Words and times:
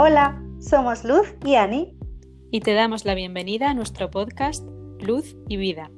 Hola, 0.00 0.40
somos 0.60 1.02
Luz 1.02 1.26
y 1.44 1.56
Ani. 1.56 1.98
Y 2.52 2.60
te 2.60 2.72
damos 2.72 3.04
la 3.04 3.16
bienvenida 3.16 3.70
a 3.70 3.74
nuestro 3.74 4.12
podcast 4.12 4.64
Luz 5.00 5.34
y 5.48 5.56
Vida. 5.56 5.90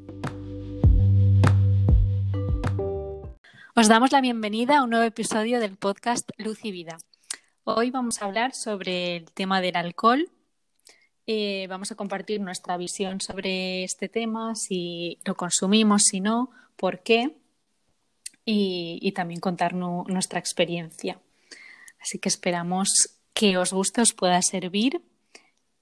Os 3.77 3.89
damos 3.89 4.11
la 4.11 4.23
bienvenida 4.23 4.79
a 4.79 4.85
un 4.85 4.91
nuevo 4.91 5.05
episodio 5.05 5.61
del 5.61 5.77
podcast 5.77 6.31
Luz 6.39 6.65
y 6.65 6.73
Vida. 6.73 6.97
Hoy 7.65 7.91
vamos 7.91 8.23
a 8.23 8.25
hablar 8.25 8.55
sobre 8.55 9.17
el 9.17 9.31
tema 9.33 9.61
del 9.61 9.77
alcohol. 9.77 10.31
Eh, 11.27 11.67
vamos 11.69 11.93
a 11.93 11.95
compartir 11.95 12.41
nuestra 12.41 12.79
visión 12.79 13.21
sobre 13.21 13.85
este 13.85 14.09
tema, 14.09 14.55
si 14.55 15.19
lo 15.27 15.35
consumimos, 15.35 16.05
si 16.05 16.21
no, 16.21 16.49
por 16.77 17.01
qué, 17.03 17.37
y, 18.47 19.13
también 19.13 19.41
contar 19.41 19.75
nuestra 19.75 20.39
experiencia. 20.39 21.21
Así 22.01 22.19
que 22.19 22.31
esperamos 22.31 23.20
que 23.41 23.57
os 23.57 23.73
guste, 23.73 24.03
os 24.03 24.13
pueda 24.13 24.43
servir. 24.43 25.01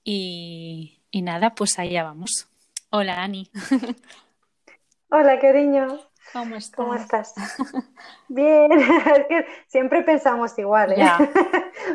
Y, 0.04 1.02
nada, 1.12 1.56
pues 1.56 1.76
allá 1.80 2.04
vamos. 2.04 2.46
Hola, 2.90 3.20
Ani. 3.20 3.50
Hola, 5.10 5.40
cariño. 5.40 5.98
¿Cómo 6.32 6.54
estás? 6.54 6.76
¿Cómo 6.76 6.94
estás? 6.94 7.34
Bien, 8.28 8.70
es 8.78 9.26
que 9.28 9.46
siempre 9.66 10.04
pensamos 10.04 10.56
igual, 10.56 10.92
¿eh? 10.92 11.04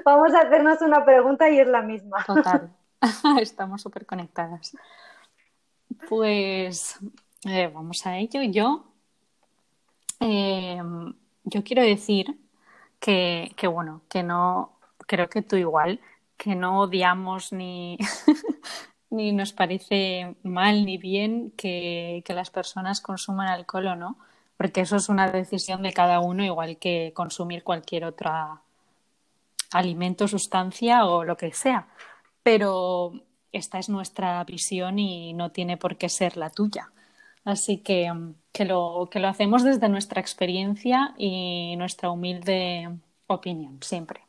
Vamos 0.03 0.33
a 0.33 0.41
hacernos 0.41 0.81
una 0.81 1.05
pregunta 1.05 1.49
y 1.49 1.59
es 1.59 1.67
la 1.67 1.81
misma. 1.81 2.25
Total, 2.25 2.69
estamos 3.39 3.81
súper 3.81 4.05
conectadas. 4.05 4.75
Pues 6.09 6.99
eh, 7.45 7.71
vamos 7.73 8.05
a 8.05 8.17
ello. 8.17 8.41
Yo, 8.41 8.83
eh, 10.19 10.81
yo 11.45 11.63
quiero 11.63 11.83
decir 11.83 12.37
que, 12.99 13.53
que, 13.55 13.67
bueno, 13.67 14.01
que 14.09 14.23
no, 14.23 14.72
creo 15.07 15.29
que 15.29 15.41
tú 15.41 15.55
igual, 15.55 15.99
que 16.37 16.55
no 16.55 16.81
odiamos 16.81 17.53
ni, 17.53 17.97
ni 19.09 19.31
nos 19.31 19.53
parece 19.53 20.35
mal 20.43 20.85
ni 20.85 20.97
bien 20.97 21.51
que, 21.57 22.23
que, 22.25 22.33
las 22.33 22.49
personas 22.49 23.01
consuman 23.01 23.47
alcohol 23.47 23.87
o 23.87 23.95
no, 23.95 24.17
porque 24.57 24.81
eso 24.81 24.95
es 24.95 25.09
una 25.09 25.31
decisión 25.31 25.83
de 25.83 25.93
cada 25.93 26.19
uno, 26.19 26.43
igual 26.43 26.77
que 26.77 27.11
consumir 27.15 27.63
cualquier 27.63 28.05
otra 28.05 28.61
alimento, 29.71 30.27
sustancia 30.27 31.05
o 31.05 31.23
lo 31.23 31.37
que 31.37 31.51
sea. 31.51 31.87
Pero 32.43 33.13
esta 33.51 33.79
es 33.79 33.89
nuestra 33.89 34.43
visión 34.43 34.99
y 34.99 35.33
no 35.33 35.51
tiene 35.51 35.77
por 35.77 35.97
qué 35.97 36.09
ser 36.09 36.37
la 36.37 36.49
tuya. 36.49 36.91
Así 37.45 37.79
que, 37.79 38.11
que, 38.51 38.65
lo, 38.65 39.09
que 39.11 39.19
lo 39.19 39.27
hacemos 39.27 39.63
desde 39.63 39.89
nuestra 39.89 40.21
experiencia 40.21 41.13
y 41.17 41.75
nuestra 41.77 42.09
humilde 42.09 42.89
opinión, 43.27 43.79
siempre. 43.81 44.21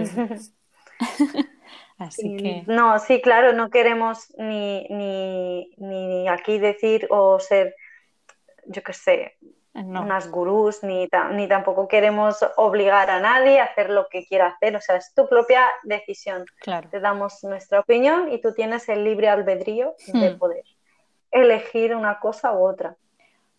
Así 1.98 2.36
que... 2.36 2.64
No, 2.66 2.98
sí, 2.98 3.20
claro, 3.20 3.52
no 3.52 3.70
queremos 3.70 4.34
ni, 4.38 4.86
ni, 4.88 5.70
ni 5.76 6.28
aquí 6.28 6.58
decir 6.58 7.06
o 7.10 7.38
ser, 7.38 7.74
yo 8.66 8.82
qué 8.82 8.92
sé, 8.92 9.36
unas 9.74 10.30
gurús, 10.30 10.82
ni, 10.82 11.08
ni 11.32 11.48
tampoco 11.48 11.88
queremos 11.88 12.44
obligar 12.56 13.08
a 13.10 13.20
nadie 13.20 13.58
a 13.58 13.64
hacer 13.64 13.88
lo 13.88 14.06
que 14.08 14.26
quiera 14.26 14.48
hacer. 14.48 14.76
O 14.76 14.80
sea, 14.80 14.96
es 14.96 15.14
tu 15.14 15.28
propia 15.28 15.66
decisión. 15.82 16.44
Claro. 16.60 16.88
Te 16.90 17.00
damos 17.00 17.42
nuestra 17.44 17.80
opinión 17.80 18.30
y 18.30 18.40
tú 18.40 18.52
tienes 18.52 18.88
el 18.88 19.04
libre 19.04 19.28
albedrío 19.28 19.94
de 20.08 20.30
hmm. 20.30 20.38
poder 20.38 20.64
elegir 21.30 21.94
una 21.94 22.20
cosa 22.20 22.52
u 22.52 22.66
otra. 22.66 22.96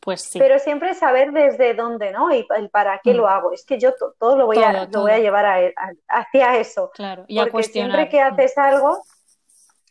Pues 0.03 0.21
sí. 0.21 0.37
Pero 0.37 0.59
siempre 0.59 0.93
saber 0.95 1.31
desde 1.31 1.73
dónde, 1.75 2.11
¿no? 2.11 2.33
Y 2.33 2.45
el 2.57 2.69
para 2.69 2.99
qué 3.01 3.13
lo 3.13 3.23
mm. 3.23 3.29
hago. 3.29 3.53
Es 3.53 3.65
que 3.65 3.79
yo 3.79 3.93
todo 4.19 4.35
lo 4.35 4.45
voy, 4.45 4.57
a, 4.57 4.85
Lo 4.87 5.01
voy 5.01 5.11
a 5.11 5.19
llevar 5.19 5.73
hacia 6.09 6.57
eso. 6.57 6.91
Claro, 6.93 7.23
y 7.27 7.39
Porque 7.39 7.63
siempre 7.63 8.09
que 8.09 8.19
haces 8.19 8.57
algo, 8.57 9.01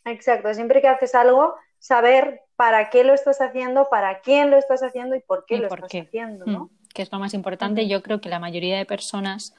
exacto, 0.05 0.53
siempre 0.53 0.81
que 0.81 0.87
haces 0.87 1.15
algo, 1.15 1.55
saber 1.79 2.41
para 2.55 2.91
qué 2.91 3.03
lo 3.03 3.15
estás 3.15 3.41
haciendo, 3.41 3.89
para 3.89 4.21
quién 4.21 4.51
lo 4.51 4.57
estás 4.57 4.83
haciendo 4.83 5.15
y 5.15 5.21
por 5.21 5.45
qué 5.47 5.57
lo 5.57 5.67
estás 5.67 5.89
haciendo, 5.89 6.45
¿no? 6.45 6.65
Mm, 6.65 6.69
que 6.93 7.01
es 7.01 7.11
lo 7.11 7.17
más 7.17 7.33
importante. 7.33 7.87
Yo 7.87 8.03
creo 8.03 8.21
que 8.21 8.29
la 8.29 8.39
mayoría 8.39 8.77
de 8.77 8.85
personas 8.85 9.55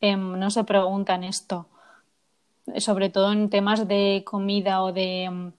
em, 0.00 0.38
no 0.38 0.50
se 0.50 0.62
preguntan 0.62 1.24
esto, 1.24 1.66
sobre 2.78 3.10
todo 3.10 3.32
en 3.32 3.50
temas 3.50 3.88
de 3.88 4.22
comida 4.24 4.84
o 4.84 4.92
de 4.92 5.24
em, 5.24 5.52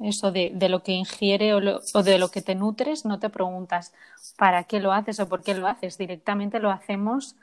eso 0.00 0.32
de, 0.32 0.50
de 0.54 0.68
lo 0.68 0.82
que 0.82 0.92
ingiere 0.92 1.54
o, 1.54 1.60
de 1.60 2.18
lo 2.18 2.30
que 2.30 2.42
te 2.42 2.54
nutres, 2.54 3.04
no 3.04 3.18
te 3.18 3.28
preguntas 3.28 3.92
para 4.36 4.64
qué 4.64 4.80
lo 4.80 4.92
haces 4.92 5.20
o 5.20 5.28
por 5.28 5.42
qué 5.42 5.54
lo 5.54 5.66
haces. 5.66 5.98
Directamente 5.98 6.58
lo 6.58 6.70
hacemos 6.70 7.36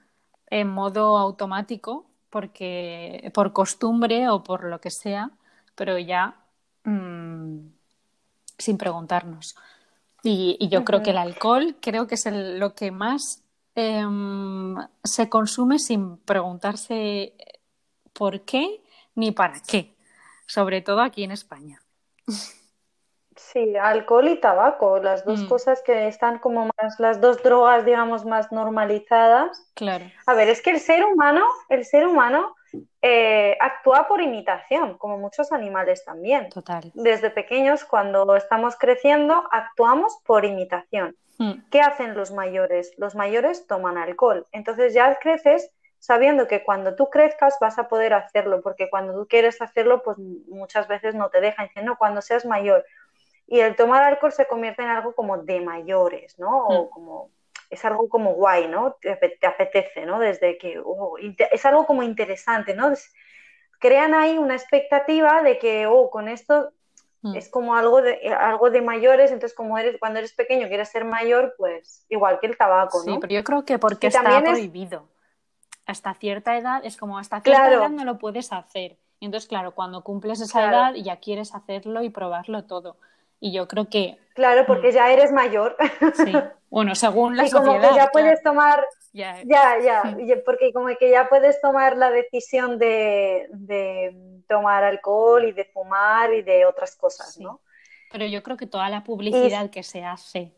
en 0.50 0.70
modo 0.70 1.18
automático 1.18 2.06
porque 2.30 3.32
por 3.34 3.54
costumbre 3.54 4.30
o 4.30 4.44
por 4.44 4.64
lo 4.64 4.82
que 4.82 4.90
sea, 4.90 5.32
pero 5.76 5.98
ya 5.98 6.36
mm, 6.84 7.60
sin 8.58 8.78
preguntarnos. 8.78 9.56
Y, 10.24 10.68
yo 10.70 10.84
creo 10.84 11.04
que 11.04 11.12
el 11.12 11.18
alcohol 11.18 11.78
creo 11.80 12.08
que 12.08 12.16
es 12.16 12.26
lo 12.26 12.74
que 12.74 12.92
más 12.92 13.44
em, 13.76 14.76
se 15.04 15.30
consume 15.30 15.80
sin 15.80 16.18
preguntarse 16.18 17.34
por 18.14 18.42
qué 18.42 18.82
ni 19.16 19.32
para 19.32 19.62
qué, 19.62 19.96
sobre 20.48 20.82
todo 20.82 21.02
aquí 21.02 21.24
en 21.24 21.32
España. 21.32 21.80
Sí, 23.36 23.78
alcohol 23.78 24.28
y 24.28 24.40
tabaco, 24.40 25.00
las 25.00 25.24
dos 25.24 25.42
mm. 25.42 25.48
cosas 25.48 25.82
que 25.84 26.08
están 26.08 26.40
como 26.40 26.70
más, 26.78 27.00
las 27.00 27.22
dos 27.22 27.42
drogas, 27.44 27.86
digamos, 27.86 28.26
más 28.26 28.52
normalizadas. 28.52 29.72
Claro. 29.76 30.06
A 30.26 30.34
ver, 30.34 30.50
es 30.50 30.62
que 30.62 30.72
el 30.72 30.80
ser 30.80 31.06
humano, 31.06 31.46
el 31.70 31.86
ser 31.86 32.08
humano 32.08 32.56
eh, 33.02 33.56
actúa 33.60 34.08
por 34.08 34.22
imitación, 34.22 34.98
como 34.98 35.18
muchos 35.18 35.52
animales 35.52 36.04
también. 36.04 36.50
Total. 36.50 36.92
Desde 36.96 37.30
pequeños, 37.30 37.86
cuando 37.86 38.36
estamos 38.36 38.76
creciendo, 38.76 39.44
actuamos 39.52 40.18
por 40.26 40.44
imitación. 40.44 41.16
Mm. 41.38 41.54
¿Qué 41.70 41.82
hacen 41.82 42.16
los 42.16 42.32
mayores? 42.32 42.94
Los 42.98 43.16
mayores 43.16 43.68
toman 43.68 43.98
alcohol. 43.98 44.46
Entonces 44.52 44.94
ya 44.94 45.16
creces 45.20 45.72
sabiendo 46.00 46.48
que 46.48 46.64
cuando 46.64 46.96
tú 46.96 47.10
crezcas 47.10 47.58
vas 47.60 47.78
a 47.80 47.88
poder 47.88 48.14
hacerlo, 48.14 48.62
porque 48.62 48.90
cuando 48.90 49.14
tú 49.14 49.28
quieres 49.28 49.62
hacerlo, 49.62 50.04
pues 50.04 50.18
muchas 50.18 50.88
veces 50.88 51.16
no 51.16 51.30
te 51.30 51.42
dejan. 51.42 51.68
Dicen, 51.68 51.86
no, 51.86 51.98
cuando 51.98 52.22
seas 52.22 52.46
mayor. 52.46 52.86
Y 53.48 53.60
el 53.60 53.76
tomar 53.76 54.04
alcohol 54.04 54.32
se 54.32 54.46
convierte 54.46 54.84
en 54.84 54.90
algo 54.90 55.16
como 55.16 55.38
de 55.38 55.62
mayores, 55.62 56.38
¿no? 56.38 56.68
O 56.68 56.86
mm. 56.86 56.90
como, 56.90 57.32
es 57.70 57.84
algo 57.86 58.10
como 58.10 58.34
guay, 58.34 58.68
¿no? 58.68 58.98
Te, 59.02 59.12
apetece, 59.46 60.06
¿no? 60.06 60.20
Desde 60.20 60.58
que, 60.58 60.80
oh, 60.84 61.18
es 61.18 61.66
algo 61.66 61.86
como 61.86 62.04
interesante, 62.04 62.74
¿no? 62.74 62.94
crean 63.80 64.16
ahí 64.16 64.40
una 64.40 64.56
expectativa 64.56 65.44
de 65.44 65.60
que, 65.60 65.86
oh, 65.86 66.10
con 66.10 66.28
esto 66.28 66.72
mm. 67.22 67.36
es 67.36 67.48
como 67.48 67.76
algo 67.76 68.02
de, 68.02 68.28
algo 68.30 68.72
de 68.72 68.82
mayores, 68.82 69.32
entonces 69.32 69.56
como 69.56 69.78
eres, 69.78 69.98
cuando 70.00 70.20
eres 70.20 70.34
pequeño 70.34 70.68
quieres 70.68 70.90
ser 70.90 71.06
mayor, 71.06 71.54
pues 71.58 72.06
igual 72.10 72.40
que 72.40 72.48
el 72.48 72.58
tabaco, 72.58 73.04
¿no? 73.06 73.14
Sí, 73.14 73.18
pero 73.22 73.34
yo 73.34 73.44
creo 73.44 73.66
que 73.66 73.78
porque 73.78 74.08
está 74.08 74.42
prohibido 74.42 75.08
hasta 75.88 76.14
cierta 76.14 76.58
edad 76.58 76.82
es 76.84 76.98
como 76.98 77.18
hasta 77.18 77.42
cierta 77.42 77.74
edad 77.74 77.90
no 77.90 78.04
lo 78.04 78.20
puedes 78.20 78.52
hacer. 78.52 78.98
Y 79.20 79.26
entonces, 79.26 79.48
claro, 79.50 79.74
cuando 79.74 80.04
cumples 80.04 80.42
esa 80.42 80.70
edad 80.70 80.94
ya 80.94 81.18
quieres 81.18 81.56
hacerlo 81.56 82.04
y 82.04 82.10
probarlo 82.10 82.66
todo. 82.66 82.98
Y 83.40 83.52
yo 83.52 83.68
creo 83.68 83.90
que... 83.90 84.18
Claro, 84.36 84.66
porque 84.68 84.90
mm. 84.90 84.92
ya 84.92 85.12
eres 85.12 85.32
mayor. 85.32 85.76
Sí. 86.14 86.34
Bueno, 86.70 86.94
según 86.94 87.38
la 87.38 87.46
y 87.48 87.52
como 87.52 87.80
que 87.80 87.96
ya 87.96 88.10
puedes 88.12 88.44
tomar... 88.44 88.86
Ya, 89.14 89.42
ya, 89.46 89.80
ya. 89.80 90.04
Porque 90.46 90.72
como 90.74 90.90
que 91.00 91.10
ya 91.10 91.28
puedes 91.28 91.60
tomar 91.62 91.98
la 91.98 92.12
decisión 92.12 92.78
de, 92.78 94.14
tomar 94.48 94.84
alcohol 94.84 95.46
y 95.46 95.54
de 95.54 95.66
fumar 95.66 96.34
y 96.34 96.44
de 96.44 96.66
otras 96.66 96.96
cosas, 96.96 97.40
¿no? 97.40 97.62
Pero 98.12 98.26
yo 98.26 98.44
creo 98.44 98.58
que 98.58 98.68
toda 98.68 98.90
la 98.90 99.04
publicidad 99.04 99.72
que 99.72 99.82
se 99.82 100.04
hace 100.04 100.54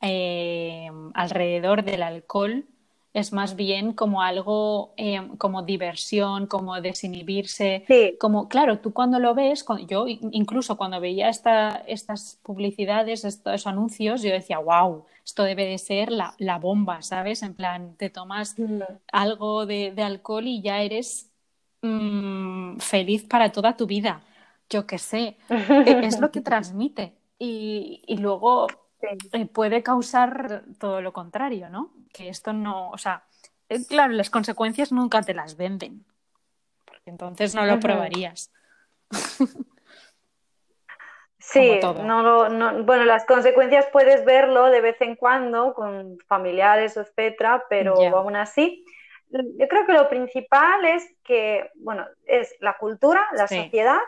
eh, 0.00 0.90
alrededor 1.12 1.84
del 1.84 2.02
alcohol 2.02 2.64
es 3.14 3.32
más 3.32 3.56
bien 3.56 3.92
como 3.92 4.22
algo 4.22 4.94
eh, 4.96 5.20
como 5.38 5.62
diversión, 5.62 6.46
como 6.46 6.80
desinhibirse, 6.80 7.84
como 8.18 8.48
claro, 8.48 8.78
tú 8.78 8.92
cuando 8.92 9.18
lo 9.18 9.34
ves, 9.34 9.64
yo 9.86 10.06
incluso 10.08 10.76
cuando 10.76 11.00
veía 11.00 11.28
esta, 11.28 11.82
estas 11.86 12.40
publicidades, 12.42 13.24
estos 13.24 13.66
anuncios, 13.66 14.22
yo 14.22 14.32
decía, 14.32 14.58
wow, 14.58 15.04
esto 15.24 15.44
debe 15.44 15.66
de 15.66 15.78
ser 15.78 16.10
la, 16.10 16.34
la 16.38 16.58
bomba, 16.58 17.02
¿sabes? 17.02 17.42
En 17.42 17.54
plan, 17.54 17.96
te 17.96 18.08
tomas 18.08 18.56
algo 19.12 19.66
de, 19.66 19.94
alcohol 20.02 20.46
y 20.46 20.62
ya 20.62 20.80
eres 20.80 21.30
mm, 21.82 22.78
feliz 22.78 23.24
para 23.24 23.52
toda 23.52 23.76
tu 23.76 23.86
vida, 23.86 24.22
yo 24.70 24.86
qué 24.86 24.96
sé, 24.98 25.36
e, 25.50 26.00
es 26.06 26.18
lo 26.18 26.30
que 26.30 26.40
transmite. 26.42 27.14
Y, 27.38 28.02
y 28.06 28.18
luego 28.18 28.68
eh, 29.32 29.46
puede 29.46 29.82
causar 29.82 30.64
todo 30.78 31.00
lo 31.02 31.12
contrario, 31.12 31.68
¿no? 31.68 31.92
Que 32.12 32.28
esto 32.28 32.52
no, 32.52 32.90
o 32.90 32.98
sea, 32.98 33.24
eh, 33.68 33.84
claro, 33.88 34.12
las 34.12 34.30
consecuencias 34.30 34.92
nunca 34.92 35.22
te 35.22 35.34
las 35.34 35.56
venden, 35.56 36.04
porque 36.84 37.10
entonces 37.10 37.54
no 37.54 37.64
lo 37.64 37.80
probarías. 37.80 38.52
Sí, 41.44 41.80
no, 41.82 42.48
no, 42.48 42.84
bueno, 42.84 43.04
las 43.04 43.26
consecuencias 43.26 43.86
puedes 43.92 44.24
verlo 44.24 44.66
de 44.66 44.80
vez 44.80 45.00
en 45.00 45.16
cuando 45.16 45.74
con 45.74 46.16
familiares, 46.28 46.96
etcétera, 46.96 47.64
pero 47.68 47.96
aún 48.16 48.36
así, 48.36 48.84
yo 49.28 49.68
creo 49.68 49.84
que 49.84 49.92
lo 49.92 50.08
principal 50.08 50.84
es 50.84 51.04
que, 51.24 51.68
bueno, 51.74 52.06
es 52.26 52.54
la 52.60 52.78
cultura, 52.78 53.26
la 53.32 53.48
sociedad, 53.48 53.98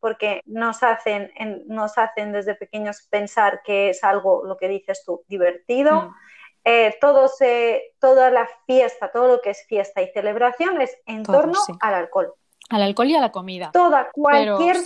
porque 0.00 0.42
nos 0.44 0.82
hacen, 0.82 1.32
nos 1.66 1.96
hacen 1.96 2.30
desde 2.32 2.54
pequeños 2.56 3.06
pensar 3.10 3.62
que 3.64 3.90
es 3.90 4.04
algo, 4.04 4.44
lo 4.44 4.58
que 4.58 4.68
dices 4.68 5.02
tú, 5.04 5.24
divertido. 5.28 6.02
Mm. 6.02 6.14
Eh, 6.64 6.96
todo 7.00 7.28
se, 7.28 7.94
toda 7.98 8.30
la 8.30 8.48
fiesta, 8.66 9.10
todo 9.10 9.28
lo 9.28 9.40
que 9.40 9.50
es 9.50 9.64
fiesta 9.66 10.00
y 10.00 10.08
celebración 10.12 10.80
es 10.80 10.96
en 11.06 11.24
torno 11.24 11.58
al 11.80 11.94
alcohol. 11.94 12.34
Al 12.70 12.82
alcohol 12.82 13.08
y 13.08 13.16
a 13.16 13.20
la 13.20 13.32
comida. 13.32 13.70
Toda, 13.72 14.10
cualquier, 14.12 14.76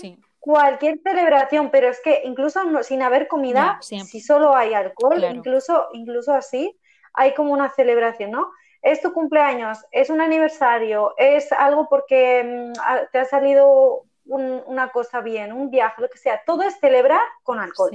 cualquier 0.40 0.98
celebración, 1.02 1.70
pero 1.70 1.88
es 1.88 2.00
que 2.00 2.22
incluso 2.24 2.60
sin 2.82 3.02
haber 3.02 3.28
comida, 3.28 3.78
si 3.82 4.20
solo 4.20 4.56
hay 4.56 4.72
alcohol, 4.72 5.22
incluso, 5.24 5.88
incluso 5.92 6.32
así, 6.32 6.78
hay 7.12 7.34
como 7.34 7.52
una 7.52 7.70
celebración, 7.70 8.30
¿no? 8.30 8.52
Es 8.80 9.02
tu 9.02 9.12
cumpleaños, 9.12 9.84
es 9.90 10.10
un 10.10 10.20
aniversario, 10.20 11.14
es 11.18 11.50
algo 11.52 11.88
porque 11.88 12.44
mm, 12.44 13.10
te 13.12 13.18
ha 13.18 13.24
salido 13.24 14.04
una 14.24 14.90
cosa 14.90 15.20
bien, 15.20 15.52
un 15.52 15.70
viaje, 15.70 16.00
lo 16.00 16.08
que 16.08 16.18
sea, 16.18 16.42
todo 16.44 16.62
es 16.62 16.78
celebrar 16.80 17.20
con 17.42 17.58
alcohol. 17.58 17.90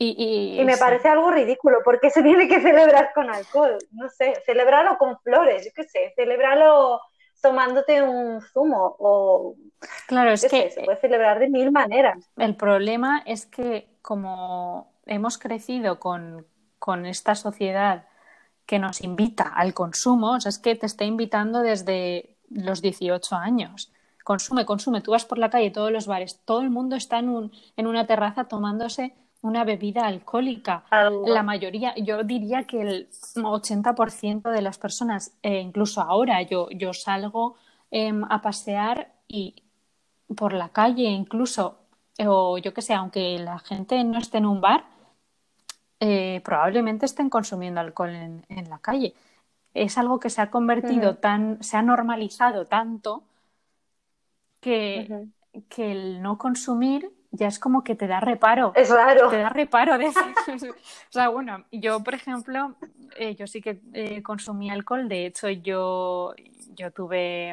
Y, 0.00 0.62
me 0.64 0.76
parece 0.76 1.08
algo 1.08 1.32
ridículo, 1.32 1.78
porque 1.84 2.08
se 2.10 2.22
tiene 2.22 2.46
que 2.46 2.60
celebrar 2.60 3.12
con 3.12 3.28
alcohol, 3.28 3.76
no 3.90 4.08
sé, 4.08 4.32
celebrarlo 4.46 4.96
con 4.96 5.18
flores, 5.18 5.64
yo 5.64 5.72
qué 5.74 5.82
sé, 5.88 6.12
celebrarlo 6.14 7.00
tomándote 7.42 8.00
un 8.00 8.40
zumo 8.40 8.94
o... 9.00 9.56
Claro, 10.06 10.30
es 10.30 10.46
que... 10.48 10.70
se 10.70 10.82
puede 10.82 11.00
celebrar 11.00 11.40
de 11.40 11.48
mil 11.48 11.72
maneras. 11.72 12.30
El 12.36 12.54
problema 12.54 13.24
es 13.26 13.46
que 13.46 13.88
como 14.00 14.92
hemos 15.06 15.36
crecido 15.36 15.98
con, 15.98 16.46
con 16.78 17.04
esta 17.04 17.34
sociedad 17.34 18.06
que 18.66 18.78
nos 18.78 19.00
invita 19.02 19.48
al 19.48 19.74
consumo, 19.74 20.34
o 20.34 20.40
sea, 20.40 20.50
es 20.50 20.60
que 20.60 20.76
te 20.76 20.86
está 20.86 21.06
invitando 21.06 21.60
desde 21.60 22.36
los 22.50 22.82
18 22.82 23.34
años. 23.34 23.92
Consume, 24.22 24.64
consume. 24.64 25.00
Tú 25.00 25.10
vas 25.10 25.24
por 25.24 25.38
la 25.38 25.50
calle, 25.50 25.72
todos 25.72 25.90
los 25.90 26.06
bares, 26.06 26.40
todo 26.44 26.60
el 26.60 26.70
mundo 26.70 26.94
está 26.94 27.18
en, 27.18 27.30
un, 27.30 27.52
en 27.76 27.88
una 27.88 28.06
terraza 28.06 28.44
tomándose 28.44 29.16
una 29.42 29.64
bebida 29.64 30.06
alcohólica. 30.06 30.84
La 31.26 31.42
mayoría, 31.42 31.94
yo 31.96 32.24
diría 32.24 32.64
que 32.64 32.80
el 32.80 33.08
80% 33.34 34.50
de 34.50 34.62
las 34.62 34.78
personas, 34.78 35.36
eh, 35.42 35.60
incluso 35.60 36.00
ahora, 36.00 36.42
yo, 36.42 36.68
yo 36.70 36.92
salgo 36.92 37.56
em, 37.90 38.24
a 38.24 38.42
pasear 38.42 39.12
y 39.28 39.62
por 40.36 40.52
la 40.52 40.70
calle, 40.70 41.04
incluso, 41.04 41.78
o 42.26 42.58
yo 42.58 42.74
qué 42.74 42.82
sé, 42.82 42.94
aunque 42.94 43.38
la 43.38 43.58
gente 43.60 44.02
no 44.04 44.18
esté 44.18 44.38
en 44.38 44.46
un 44.46 44.60
bar, 44.60 44.84
eh, 46.00 46.40
probablemente 46.44 47.06
estén 47.06 47.30
consumiendo 47.30 47.80
alcohol 47.80 48.10
en, 48.10 48.68
la 48.68 48.78
calle. 48.78 49.14
Es 49.74 49.98
algo 49.98 50.18
que 50.18 50.30
se 50.30 50.40
ha 50.40 50.50
convertido 50.50 51.16
tan, 51.16 51.62
se 51.62 51.76
ha 51.76 51.82
normalizado 51.82 52.66
tanto 52.66 53.22
que, 54.60 55.28
que 55.68 55.92
el 55.92 56.22
no 56.22 56.38
consumir 56.38 57.12
ya 57.38 57.46
es 57.46 57.58
como 57.58 57.84
que 57.84 57.94
te 57.94 58.06
da 58.06 58.20
reparo. 58.20 58.72
Es 58.74 58.90
raro. 58.90 59.28
Te 59.28 59.38
da 59.38 59.48
reparo. 59.48 59.96
De... 59.96 60.06
o 60.08 60.74
sea, 61.08 61.28
bueno, 61.28 61.64
yo, 61.70 62.02
por 62.02 62.14
ejemplo, 62.14 62.74
eh, 63.16 63.34
yo 63.36 63.46
sí 63.46 63.62
que 63.62 63.80
eh, 63.92 64.22
consumí 64.22 64.70
alcohol. 64.70 65.08
De 65.08 65.26
hecho, 65.26 65.48
yo, 65.48 66.34
yo 66.74 66.90
tuve, 66.90 67.50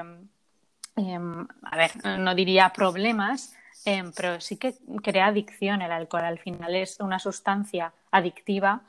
em, 0.95 1.47
a 1.63 1.77
ver, 1.77 1.91
no 2.19 2.33
diría 2.35 2.73
problemas, 2.73 3.55
em, 3.85 4.11
pero 4.11 4.41
sí 4.41 4.57
que 4.57 4.75
crea 5.03 5.27
adicción 5.27 5.81
el 5.81 5.91
alcohol. 5.91 6.23
Al 6.23 6.39
final 6.39 6.75
es 6.75 6.99
una 6.99 7.19
sustancia 7.19 7.93
adictiva 8.11 8.81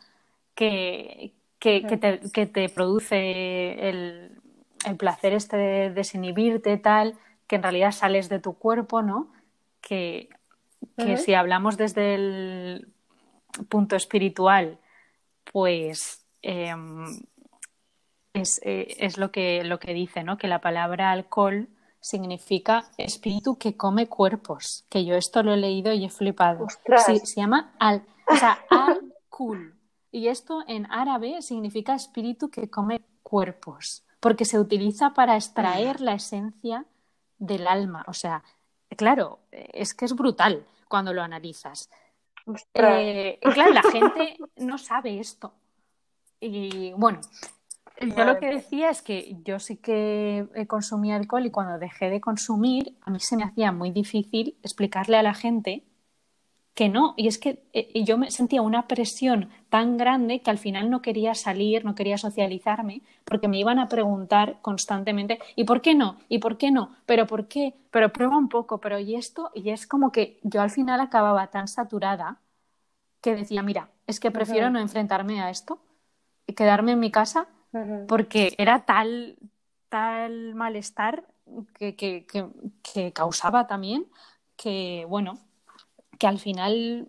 que, 0.55 1.33
que, 1.59 1.83
te, 2.01 2.21
que 2.33 2.47
te, 2.47 2.69
produce 2.71 3.89
el, 3.89 4.41
el 4.87 4.97
placer 4.97 5.35
este 5.35 5.57
de 5.59 5.91
desinhibirte, 5.91 6.79
tal, 6.79 7.19
que 7.47 7.57
en 7.57 7.63
realidad 7.63 7.93
sales 7.93 8.31
de 8.31 8.39
tu 8.39 8.55
cuerpo, 8.55 9.03
¿no? 9.03 9.31
Que 9.83 10.31
que 10.97 11.17
si 11.17 11.35
hablamos 11.35 11.77
desde 11.77 12.15
el 12.15 12.89
punto 13.69 13.97
espiritual, 13.97 14.79
pues 15.53 16.25
em, 16.43 17.05
eh, 18.35 18.97
es, 18.99 19.19
lo, 19.19 19.31
que, 19.31 19.65
lo 19.65 19.79
que 19.79 19.95
dice, 19.95 20.23
¿no? 20.23 20.37
Que 20.37 20.49
la 20.49 20.61
palabra 20.61 21.11
alcohol 21.11 21.69
significa 22.01 22.85
espíritu 22.99 23.57
que 23.59 23.77
come 23.77 24.09
cuerpos. 24.09 24.85
Que 24.89 25.05
yo 25.05 25.17
esto 25.17 25.43
lo 25.43 25.55
he 25.55 25.57
leído 25.57 25.93
y 25.93 26.05
he 26.05 26.11
flipado. 26.11 26.67
se 27.05 27.41
llama 27.41 27.75
al, 27.79 28.03
o 28.29 28.37
sea, 28.37 28.59
al-kul. 28.71 29.75
Y 30.11 30.29
esto 30.29 30.63
en 30.67 30.91
árabe 30.91 31.43
significa 31.43 31.95
espíritu 31.95 32.51
que 32.51 32.71
come 32.71 33.03
cuerpos, 33.23 34.05
porque 34.21 34.45
se 34.45 34.59
utiliza 34.59 35.15
para 35.15 35.37
extraer 35.37 36.01
la 36.01 36.15
esencia 36.15 36.87
del 37.39 37.67
alma. 37.67 38.05
O 38.07 38.13
sea, 38.13 38.45
claro, 38.97 39.41
es 39.51 39.95
que 39.95 40.05
es 40.05 40.15
brutal 40.15 40.67
cuando 40.89 41.13
lo 41.13 41.23
analizas. 41.23 41.91
Eh, 42.75 43.39
claro, 43.41 43.73
la 43.73 43.83
gente 43.83 44.37
no 44.57 44.79
sabe 44.79 45.19
esto. 45.19 45.53
Y 46.39 46.93
bueno, 46.93 47.21
yo 48.01 48.25
lo 48.25 48.39
que 48.39 48.47
decía 48.47 48.91
es 48.91 49.03
que 49.03 49.37
yo 49.43 49.59
sí 49.59 49.77
que 49.77 50.47
consumí 50.69 51.13
alcohol 51.13 51.47
y 51.47 51.51
cuando 51.51 51.79
dejé 51.79 52.11
de 52.11 52.21
consumir, 52.21 52.97
a 53.03 53.11
mí 53.11 53.19
se 53.21 53.37
me 53.37 53.45
hacía 53.45 53.73
muy 53.73 53.91
difícil 53.91 54.57
explicarle 54.63 55.17
a 55.17 55.23
la 55.23 55.35
gente 55.35 55.83
que 56.77 56.91
no. 56.91 57.15
Y 57.17 57.27
es 57.27 57.39
que 57.39 57.59
eh, 57.73 58.05
yo 58.05 58.19
me 58.19 58.31
sentía 58.31 58.61
una 58.61 58.87
presión 58.87 59.49
tan 59.71 59.97
grande 59.97 60.43
que 60.43 60.51
al 60.51 60.59
final 60.59 60.91
no 60.91 61.01
quería 61.01 61.35
salir, 61.35 61.85
no 61.87 61.95
quería 61.95 62.19
socializarme, 62.19 63.01
porque 63.25 63.49
me 63.49 63.59
iban 63.59 63.79
a 63.79 63.89
preguntar 63.89 64.59
constantemente, 64.61 65.41
¿y 65.57 65.65
por 65.65 65.81
qué 65.81 65.95
no? 65.95 66.19
¿Y 66.29 66.39
por 66.39 66.59
qué 66.59 66.71
no? 66.71 66.95
¿Pero 67.07 67.27
por 67.27 67.49
qué? 67.49 67.75
Pero 67.91 68.13
prueba 68.13 68.37
un 68.37 68.51
poco, 68.51 68.79
pero 68.79 68.99
¿y 68.99 69.15
esto? 69.17 69.51
Y 69.55 69.71
es 69.71 69.87
como 69.87 70.13
que 70.13 70.39
yo 70.43 70.61
al 70.61 70.71
final 70.71 71.01
acababa 71.01 71.47
tan 71.47 71.67
saturada 71.67 72.41
que 73.23 73.35
decía, 73.35 73.63
mira, 73.63 73.89
es 74.07 74.21
que 74.21 74.31
prefiero 74.31 74.69
no 74.69 74.79
enfrentarme 74.79 75.41
a 75.41 75.49
esto 75.49 75.79
y 76.47 76.53
quedarme 76.53 76.93
en 76.93 77.01
mi 77.01 77.11
casa 77.11 77.49
porque 78.07 78.55
era 78.59 78.85
tal, 78.85 79.39
tal 79.89 80.55
malestar 80.55 81.25
que, 81.75 81.97
que, 81.97 82.27
que 82.83 83.13
causaba 83.13 83.67
también 83.67 84.07
que, 84.57 85.07
bueno, 85.09 85.39
que 86.19 86.27
al 86.27 86.39
final 86.39 87.09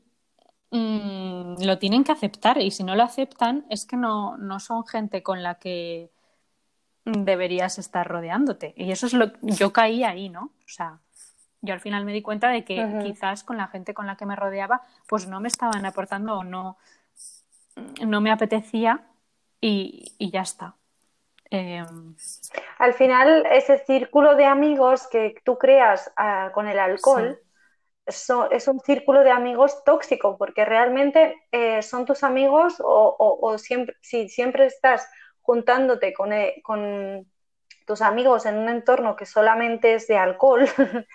mm, 0.72 1.64
lo 1.64 1.78
tienen 1.80 2.04
que 2.04 2.12
aceptar 2.12 2.60
y 2.60 2.72
si 2.72 2.84
no 2.84 2.96
lo 2.96 3.04
aceptan 3.04 3.66
es 3.70 3.86
que 3.86 3.98
no, 3.98 4.38
no 4.38 4.60
son 4.60 4.86
gente 4.86 5.24
con 5.24 5.44
la 5.44 5.56
que 5.56 6.12
deberías 7.04 7.80
estar 7.80 8.08
rodeándote. 8.08 8.74
Y 8.76 8.92
eso 8.92 9.08
es 9.08 9.14
lo 9.14 9.32
yo 9.42 9.72
caí 9.72 10.04
ahí, 10.04 10.30
¿no? 10.30 10.52
O 10.66 10.70
sea, 10.70 11.00
yo 11.62 11.74
al 11.74 11.80
final 11.80 12.06
me 12.06 12.14
di 12.14 12.22
cuenta 12.22 12.50
de 12.50 12.64
que 12.64 13.00
quizás 13.04 13.44
con 13.44 13.58
la 13.58 13.68
gente 13.68 13.94
con 13.94 14.08
la 14.08 14.16
que 14.16 14.26
me 14.26 14.36
rodeaba, 14.36 14.82
pues 15.08 15.28
no 15.28 15.40
me 15.40 15.48
estaban 15.48 15.86
aportando 15.86 16.40
o 16.40 16.44
no, 16.44 16.78
no 18.06 18.22
me 18.22 18.32
apetecía 18.32 19.06
y, 19.62 20.14
y 20.18 20.32
ya 20.32 20.42
está. 20.42 20.76
Em, 21.50 22.16
al 22.78 22.94
final, 22.94 23.46
ese 23.52 23.78
círculo 23.80 24.36
de 24.36 24.46
amigos 24.46 25.08
que 25.08 25.36
tú 25.44 25.58
creas 25.58 26.12
ah, 26.18 26.52
con 26.54 26.68
el 26.68 26.78
alcohol, 26.78 27.40
es 28.08 28.68
un 28.68 28.80
círculo 28.80 29.24
de 29.24 29.32
amigos 29.32 29.84
tóxico, 29.84 30.38
porque 30.38 30.66
realmente 30.66 31.36
eh, 31.52 31.82
son 31.82 32.06
tus 32.06 32.24
amigos 32.24 32.76
o, 32.80 33.58
siempre, 33.58 33.96
si 34.02 34.30
siempre 34.30 34.66
estás 34.66 35.08
juntándote 35.42 36.14
con, 36.14 36.34
eh, 36.34 36.62
con, 36.64 37.28
tus 37.86 38.02
amigos 38.02 38.46
en 38.46 38.58
un 38.58 38.68
entorno 38.68 39.16
que 39.16 39.26
solamente 39.26 39.94
es 39.94 40.08
de 40.08 40.18
alcohol, 40.18 40.68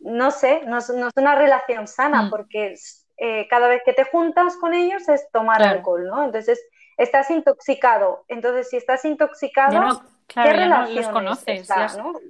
no 0.00 0.30
sé, 0.30 0.60
no, 0.66 0.76
es 0.76 0.90
una 1.16 1.34
relación 1.34 1.88
sana, 1.88 2.24
mm. 2.24 2.30
porque 2.30 2.74
eh, 3.16 3.48
cada 3.48 3.68
vez 3.68 3.82
que 3.86 3.94
te 3.94 4.04
juntas 4.04 4.56
con 4.56 4.74
ellos 4.74 5.08
es 5.08 5.30
tomar 5.32 5.62
alcohol, 5.62 6.06
¿no? 6.06 6.24
Entonces 6.24 6.60
estás 6.98 7.30
intoxicado. 7.30 8.24
Entonces, 8.28 8.68
si 8.68 8.76
estás 8.76 9.04
intoxicado, 9.06 10.02
¿qué 10.26 10.52
relación 10.52 11.10
conoces? 11.12 11.66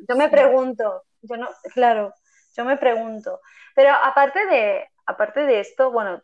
Yo 0.08 0.16
me 0.16 0.28
pregunto, 0.28 1.02
yo 1.22 1.36
no, 1.36 1.48
claro, 1.74 2.14
yo 2.56 2.64
me 2.64 2.76
pregunto. 2.76 3.40
Pero 3.74 3.92
aparte 3.94 4.46
de, 4.46 4.88
aparte 5.06 5.40
de 5.40 5.60
esto, 5.60 5.90
bueno, 5.90 6.20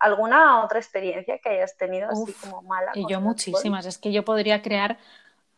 ¿alguna 0.00 0.64
otra 0.64 0.78
experiencia 0.78 1.38
que 1.38 1.50
hayas 1.50 1.76
tenido 1.76 2.08
así 2.10 2.32
como 2.34 2.62
mala? 2.62 2.92
Y 2.94 3.06
yo 3.08 3.20
muchísimas. 3.20 3.86
Es 3.86 3.98
que 3.98 4.12
yo 4.12 4.24
podría 4.24 4.62
crear 4.62 4.98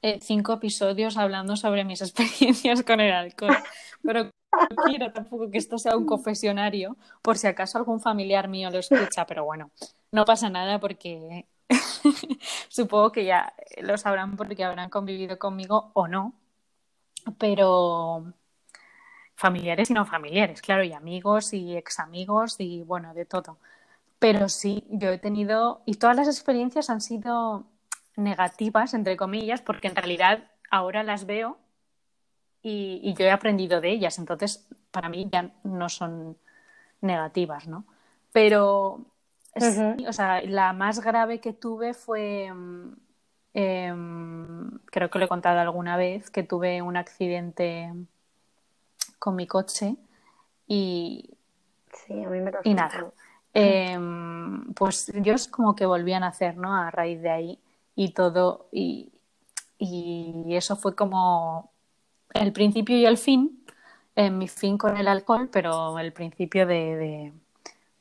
eh, 0.03 0.19
cinco 0.23 0.55
episodios 0.55 1.17
hablando 1.17 1.57
sobre 1.57 1.85
mis 1.85 2.01
experiencias 2.03 2.83
con 2.83 3.01
el 3.01 3.13
alcohol. 3.13 3.57
Pero 4.03 4.25
no 4.25 4.77
quiero 4.85 5.13
tampoco 5.13 5.51
que 5.51 5.59
esto 5.59 5.79
sea 5.79 5.97
un 5.97 6.07
confesionario, 6.07 6.97
por 7.23 7.37
si 7.37 7.47
acaso 7.47 7.79
algún 7.79 8.01
familiar 8.01 8.49
mío 8.49 8.71
lo 8.71 8.79
escucha. 8.79 9.27
Pero 9.27 9.45
bueno, 9.45 9.71
no 10.13 10.25
pasa 10.25 10.51
nada 10.51 10.79
porque 10.79 11.47
supongo 12.69 13.13
que 13.13 13.25
ya 13.25 13.53
lo 13.79 13.97
sabrán 13.99 14.37
porque 14.37 14.65
habrán 14.65 14.91
convivido 14.91 15.39
conmigo 15.39 15.91
o 15.95 16.09
no. 16.09 16.35
Pero 17.39 18.33
familiares 19.39 19.89
y 19.89 19.95
no 19.95 20.05
familiares, 20.05 20.61
claro, 20.61 20.83
y 20.83 20.93
amigos 20.93 21.53
y 21.53 21.77
ex 21.77 22.01
amigos 22.01 22.57
y 22.59 22.83
bueno, 22.83 23.15
de 23.15 23.25
todo. 23.25 23.59
Pero 24.19 24.49
sí, 24.49 24.85
yo 24.91 25.11
he 25.11 25.19
tenido, 25.19 25.83
y 25.87 25.95
todas 25.95 26.17
las 26.17 26.27
experiencias 26.27 26.91
han 26.91 27.01
sido 27.01 27.65
negativas, 28.17 28.95
entre 28.95 29.17
comillas, 29.17 29.63
porque 29.63 29.87
en 29.87 29.95
realidad 29.95 30.51
ahora 30.73 31.05
las 31.05 31.25
veo 31.25 31.57
y, 32.63 33.15
yo 33.17 33.27
he 33.27 33.31
aprendido 33.31 33.81
de 33.81 33.91
ellas, 33.91 34.19
entonces 34.19 34.67
para 34.91 35.09
mí 35.09 35.29
ya 35.31 35.53
no 35.63 35.89
son 35.89 36.37
negativas, 37.01 37.69
¿no? 37.69 37.85
Pero, 38.33 39.07
o 40.09 40.13
sea, 40.13 40.43
la 40.43 40.73
más 40.73 40.99
grave 41.01 41.41
que 41.41 41.53
tuve 41.53 41.95
fue, 41.95 42.53
mm, 42.53 42.93
em, 43.55 44.79
creo 44.87 45.11
que 45.11 45.19
lo 45.21 45.27
he 45.27 45.29
contado 45.29 45.61
alguna 45.61 45.97
vez, 45.97 46.29
que 46.31 46.43
tuve 46.43 46.83
un 46.83 46.97
accidente 46.97 47.93
con 49.19 49.37
mi 49.37 49.47
coche 49.47 49.97
y, 50.67 51.31
sí, 51.93 52.25
a 52.25 52.29
mí 52.29 52.41
me 52.41 52.53
y 52.65 52.75
nada. 52.75 53.13
Em, 53.55 54.73
pues 54.75 55.11
yo 55.15 55.35
es 55.35 55.49
como 55.49 55.75
que 55.75 55.87
volví 55.87 56.13
a 56.13 56.21
nacer, 56.21 56.57
¿no? 56.57 56.75
A 56.75 56.91
raíz 56.91 57.21
de 57.23 57.31
ahí 57.31 57.59
y 57.97 58.11
todo, 58.11 58.69
y, 58.71 59.11
y 59.79 60.55
eso 60.55 60.77
fue 60.77 60.95
como 60.95 61.71
el 62.35 62.53
principio 62.53 62.97
y 62.97 63.07
el 63.07 63.17
fin, 63.17 63.65
eh, 64.17 64.31
mi 64.31 64.49
fin 64.49 64.77
con 64.77 64.97
el 64.97 65.09
alcohol, 65.09 65.49
pero 65.51 65.99
el 65.99 66.13
principio 66.13 66.67
de, 66.67 67.33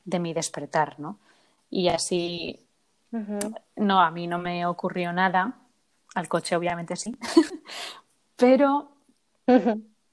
de, 0.03 0.19
mi 0.19 0.33
despertar, 0.33 0.99
¿no? 0.99 1.19
Y 1.69 1.89
así, 1.89 2.65
no, 3.75 4.01
a 4.01 4.11
mí 4.11 4.27
no 4.27 4.39
me 4.39 4.65
ocurrió 4.65 5.13
nada, 5.13 5.57
al 6.15 6.27
coche 6.27 6.55
obviamente 6.55 6.95
sí, 6.95 7.15
pero 8.35 8.91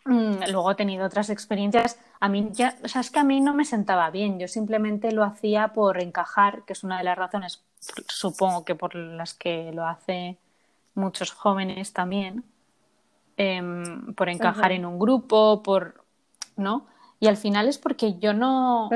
luego 0.05 0.71
he 0.71 0.75
tenido 0.75 1.07
otras 1.07 1.31
experiencias. 1.31 1.99
A 2.21 2.29
mí 2.29 2.49
ya, 2.53 2.77
o 2.83 2.89
sea, 2.89 3.01
es 3.01 3.11
que 3.11 3.21
a 3.21 3.25
mí 3.25 3.41
no 3.41 3.55
me 3.55 3.65
sentaba 3.65 4.11
bien, 4.11 4.39
yo 4.39 4.49
simplemente 4.49 5.13
lo 5.13 5.25
hacía 5.25 5.69
por 5.69 6.03
encajar, 6.03 6.65
que 6.65 6.75
es 6.75 6.85
una 6.85 6.99
de 6.99 7.05
las 7.05 7.17
razones, 7.17 7.63
supongo 8.09 8.65
que 8.65 8.75
por 8.75 8.95
las 8.95 9.35
que 9.35 9.73
lo 9.73 9.87
hace 9.87 10.39
muchos 10.95 11.33
jóvenes 11.33 11.93
también, 11.93 12.45
em, 13.37 14.15
por 14.15 14.29
encajar 14.29 14.73
en 14.73 14.85
un 14.85 14.99
grupo, 14.99 15.63
por, 15.63 16.05
¿no? 16.57 16.87
Y 17.19 17.27
al 17.27 17.37
final 17.37 17.69
es 17.69 17.79
porque 17.79 18.19
yo 18.19 18.33
no, 18.33 18.91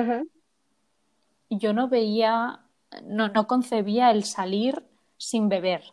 yo 1.51 1.73
no 1.73 1.89
veía, 1.89 2.61
no, 3.05 3.29
no 3.29 3.47
concebía 3.47 4.11
el 4.11 4.25
salir 4.25 4.85
sin 5.17 5.49
beber. 5.49 5.93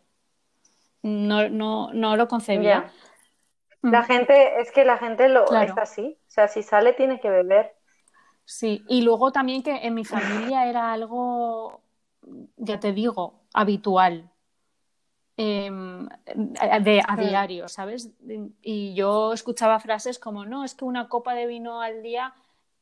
No, 1.01 1.49
no, 1.49 1.93
no 1.93 2.15
lo 2.15 2.27
concebía. 2.27 2.91
La 3.91 4.01
mm. 4.01 4.05
gente, 4.05 4.61
es 4.61 4.71
que 4.71 4.83
la 4.83 4.97
gente 4.97 5.29
lo 5.29 5.45
es 5.45 5.77
así. 5.77 6.17
O 6.27 6.29
sea, 6.29 6.47
si 6.47 6.63
sale 6.63 6.93
tiene 6.93 7.19
que 7.19 7.29
beber. 7.29 7.75
Sí, 8.43 8.83
y 8.87 9.01
luego 9.01 9.31
también 9.31 9.63
que 9.63 9.75
en 9.75 9.93
mi 9.93 10.05
familia 10.05 10.67
era 10.67 10.91
algo, 10.91 11.81
ya 12.57 12.79
te 12.79 12.93
digo, 12.93 13.41
habitual. 13.53 14.29
Em, 15.37 16.07
de, 16.81 17.01
a 17.05 17.17
diario, 17.17 17.67
¿sabes? 17.67 18.09
Y 18.61 18.93
yo 18.93 19.33
escuchaba 19.33 19.79
frases 19.79 20.17
como, 20.17 20.45
no, 20.45 20.63
es 20.63 20.75
que 20.75 20.85
una 20.85 21.09
copa 21.09 21.33
de 21.33 21.45
vino 21.45 21.81
al 21.81 22.01
día 22.01 22.33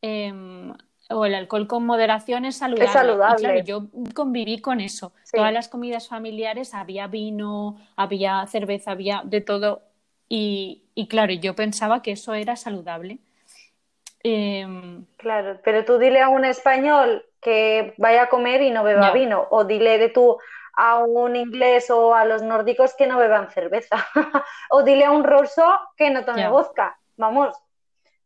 em, 0.01 0.71
o 1.09 1.25
el 1.25 1.33
alcohol 1.33 1.67
con 1.67 1.85
moderación 1.85 2.45
es 2.45 2.57
saludable. 2.57 2.85
Es 2.85 2.91
saludable. 2.91 3.39
claro, 3.39 3.59
yo 3.63 3.87
conviví 4.13 4.59
con 4.59 4.81
eso. 4.81 5.13
Todas 5.31 5.51
las 5.51 5.67
comidas 5.67 6.07
familiares 6.07 6.73
había 6.73 7.07
vino, 7.07 7.77
había 7.95 8.45
cerveza, 8.47 8.91
había 8.91 9.23
de 9.25 9.41
todo. 9.41 9.81
Y, 10.29 10.83
y 10.95 11.07
claro, 11.07 11.33
yo 11.33 11.55
pensaba 11.55 12.01
que 12.01 12.11
eso 12.11 12.33
era 12.33 12.55
saludable. 12.55 13.19
Em, 14.23 15.05
claro, 15.17 15.59
pero 15.63 15.83
tú 15.83 15.97
dile 15.97 16.21
a 16.21 16.29
un 16.29 16.45
español 16.45 17.25
que 17.41 17.93
vaya 17.97 18.23
a 18.23 18.29
comer 18.29 18.61
y 18.61 18.71
no 18.71 18.83
beba 18.83 19.11
vino, 19.11 19.47
o 19.49 19.65
dile 19.65 19.97
de 19.97 20.09
tú 20.09 20.37
a 20.75 20.99
un 20.99 21.35
inglés 21.35 21.91
o 21.91 22.15
a 22.15 22.25
los 22.25 22.41
nórdicos 22.41 22.95
que 22.95 23.05
no 23.05 23.17
beban 23.17 23.51
cerveza. 23.51 23.97
o 24.69 24.83
dile 24.83 25.05
a 25.05 25.11
un 25.11 25.23
ruso 25.23 25.63
que 25.97 26.09
no 26.09 26.23
tome 26.25 26.47
vodka. 26.47 26.97
Vamos, 27.17 27.55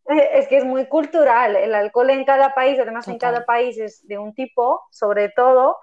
es 0.05 0.47
que 0.47 0.57
es 0.57 0.63
muy 0.63 0.87
cultural. 0.87 1.55
El 1.55 1.75
alcohol 1.75 2.11
en 2.11 2.23
cada 2.23 2.53
país, 2.53 2.79
además 2.79 3.07
en 3.07 3.17
cada 3.17 3.45
país 3.45 3.77
es 3.77 4.07
de 4.07 4.17
un 4.17 4.33
tipo, 4.33 4.83
sobre 4.91 5.29
todo, 5.29 5.77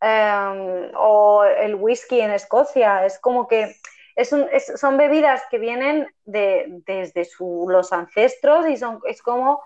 em, 0.00 0.90
o 0.96 1.44
el 1.44 1.76
whisky 1.76 2.20
en 2.20 2.32
Escocia. 2.32 3.06
Es 3.06 3.18
como 3.18 3.48
que 3.48 3.76
es 4.20 4.72
son 4.76 4.96
bebidas 4.96 5.42
que 5.50 5.58
vienen 5.58 6.08
de, 6.24 6.82
desde 6.86 7.28
los 7.40 7.92
ancestros 7.92 8.68
y 8.68 8.76
son, 8.76 9.00
es 9.06 9.22
como 9.22 9.62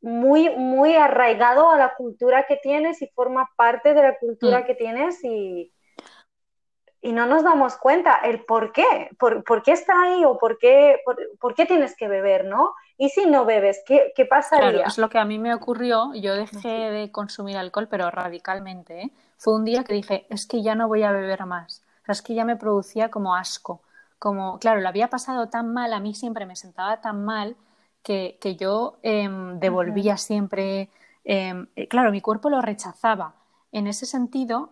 muy, 0.00 0.50
muy 0.50 0.94
arraigado 0.94 1.70
a 1.70 1.78
la 1.78 1.94
cultura 1.94 2.44
que 2.46 2.56
tienes 2.56 3.02
y 3.02 3.08
forma 3.08 3.50
parte 3.56 3.94
de 3.94 4.02
la 4.02 4.18
cultura 4.18 4.60
mm. 4.60 4.64
que 4.64 4.74
tienes 4.74 5.24
y, 5.24 5.72
y 7.00 7.12
no 7.12 7.26
nos 7.26 7.44
damos 7.44 7.76
cuenta 7.76 8.16
el 8.24 8.44
por 8.44 8.72
qué, 8.72 9.10
por, 9.18 9.44
por 9.44 9.62
qué 9.62 9.72
está 9.72 10.02
ahí 10.02 10.24
o 10.24 10.38
por 10.38 10.58
qué, 10.58 11.00
por, 11.40 11.54
qué 11.54 11.66
tienes 11.66 11.96
que 11.96 12.08
beber, 12.08 12.44
¿no? 12.44 12.74
Y 12.96 13.10
si 13.10 13.26
no 13.26 13.44
bebes, 13.44 13.82
¿qué, 13.86 14.12
qué 14.16 14.24
pasaría? 14.24 14.70
Claro, 14.70 14.86
es 14.86 14.98
lo 14.98 15.08
que 15.08 15.18
a 15.18 15.24
mí 15.24 15.38
me 15.38 15.54
ocurrió. 15.54 16.12
Yo 16.14 16.34
dejé 16.34 16.68
de 16.68 17.12
consumir 17.12 17.56
alcohol, 17.56 17.86
pero 17.88 18.10
radicalmente. 18.10 19.02
¿eh? 19.02 19.10
Fue 19.36 19.54
un 19.54 19.64
día 19.64 19.84
que 19.84 19.94
dije, 19.94 20.26
es 20.30 20.46
que 20.46 20.62
ya 20.62 20.74
no 20.74 20.88
voy 20.88 21.04
a 21.04 21.12
beber 21.12 21.46
más. 21.46 21.84
Sea, 22.08 22.14
es 22.14 22.22
que 22.22 22.34
ya 22.34 22.46
me 22.46 22.56
producía 22.56 23.10
como 23.10 23.34
asco. 23.34 23.82
Como, 24.18 24.58
claro, 24.58 24.80
lo 24.80 24.88
había 24.88 25.10
pasado 25.10 25.50
tan 25.50 25.74
mal, 25.74 25.92
a 25.92 26.00
mí 26.00 26.14
siempre 26.14 26.46
me 26.46 26.56
sentaba 26.56 27.02
tan 27.02 27.22
mal 27.22 27.54
que, 28.02 28.38
que 28.40 28.56
yo 28.56 28.98
em, 29.02 29.60
devolvía 29.60 30.16
siempre. 30.16 30.88
Em, 31.24 31.66
eh, 31.76 31.86
claro, 31.86 32.10
mi 32.10 32.22
cuerpo 32.22 32.48
lo 32.48 32.62
rechazaba. 32.62 33.34
En 33.72 33.86
ese 33.86 34.06
sentido, 34.06 34.70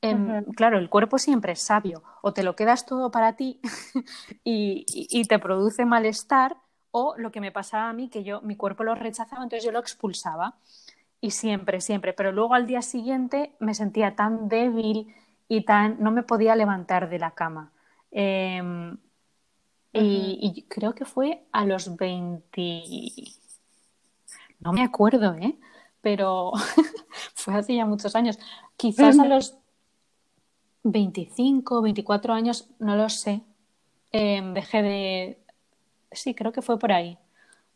em, 0.00 0.42
claro, 0.56 0.78
el 0.78 0.88
cuerpo 0.88 1.18
siempre 1.18 1.52
es 1.52 1.60
sabio. 1.60 2.02
O 2.22 2.32
te 2.32 2.42
lo 2.42 2.56
quedas 2.56 2.86
todo 2.86 3.10
para 3.10 3.36
ti 3.36 3.60
y, 4.42 4.86
y, 4.88 5.24
te 5.26 5.38
produce 5.38 5.84
malestar, 5.84 6.56
o 6.92 7.14
lo 7.18 7.30
que 7.30 7.42
me 7.42 7.52
pasaba 7.52 7.90
a 7.90 7.92
mí, 7.92 8.08
que 8.08 8.24
yo, 8.24 8.40
mi 8.40 8.56
cuerpo 8.56 8.84
lo 8.84 8.94
rechazaba, 8.94 9.42
entonces 9.42 9.64
yo 9.64 9.70
lo 9.72 9.80
expulsaba. 9.80 10.54
Y 11.20 11.32
siempre, 11.32 11.82
siempre. 11.82 12.14
Pero 12.14 12.32
luego 12.32 12.54
al 12.54 12.66
día 12.66 12.80
siguiente 12.80 13.54
me 13.60 13.74
sentía 13.74 14.16
tan 14.16 14.48
débil 14.48 15.14
y 15.50 15.62
tan. 15.62 15.96
no 16.00 16.12
me 16.12 16.22
podía 16.22 16.54
levantar 16.54 17.10
de 17.10 17.18
la 17.18 17.32
cama. 17.32 17.72
Y, 19.92 20.64
creo 20.68 20.94
que 20.94 21.04
fue 21.04 21.44
a 21.50 21.64
los 21.66 21.96
20. 21.96 22.82
No 24.60 24.72
me 24.72 24.82
acuerdo, 24.82 25.34
¿eh? 25.34 25.58
Pero 26.00 26.52
fue 27.34 27.54
hace 27.56 27.74
ya 27.74 27.84
muchos 27.84 28.14
años. 28.14 28.38
Quizás 28.76 29.18
a 29.18 29.26
los 29.26 29.56
25, 30.84 31.82
24 31.82 32.32
años, 32.32 32.68
no 32.78 32.94
lo 32.94 33.08
sé. 33.08 33.42
Em, 34.12 34.54
dejé 34.54 34.82
de. 34.82 35.44
Sí, 36.12 36.34
creo 36.34 36.52
que 36.52 36.62
fue 36.62 36.78
por 36.78 36.92
ahí. 36.92 37.18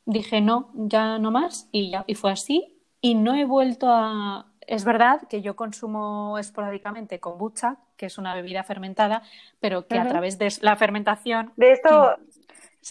Dije 0.06 0.40
no, 0.40 0.70
ya 0.74 1.18
no 1.18 1.32
más 1.32 1.68
y 1.72 1.90
ya. 1.90 2.04
Y 2.06 2.14
fue 2.14 2.30
así. 2.30 2.76
Y 3.00 3.16
no 3.16 3.34
he 3.34 3.44
vuelto 3.44 3.88
a. 3.90 4.46
Es 4.66 4.84
verdad 4.84 5.22
que 5.28 5.42
yo 5.42 5.56
consumo 5.56 6.38
esporádicamente 6.38 7.20
kombucha, 7.20 7.76
que 7.96 8.06
es 8.06 8.18
una 8.18 8.34
bebida 8.34 8.64
fermentada, 8.64 9.22
pero 9.60 9.86
que 9.86 9.98
a 9.98 10.08
través 10.08 10.38
de 10.38 10.52
la 10.60 10.76
fermentación... 10.76 11.52
De 11.56 11.72
esto... 11.72 12.16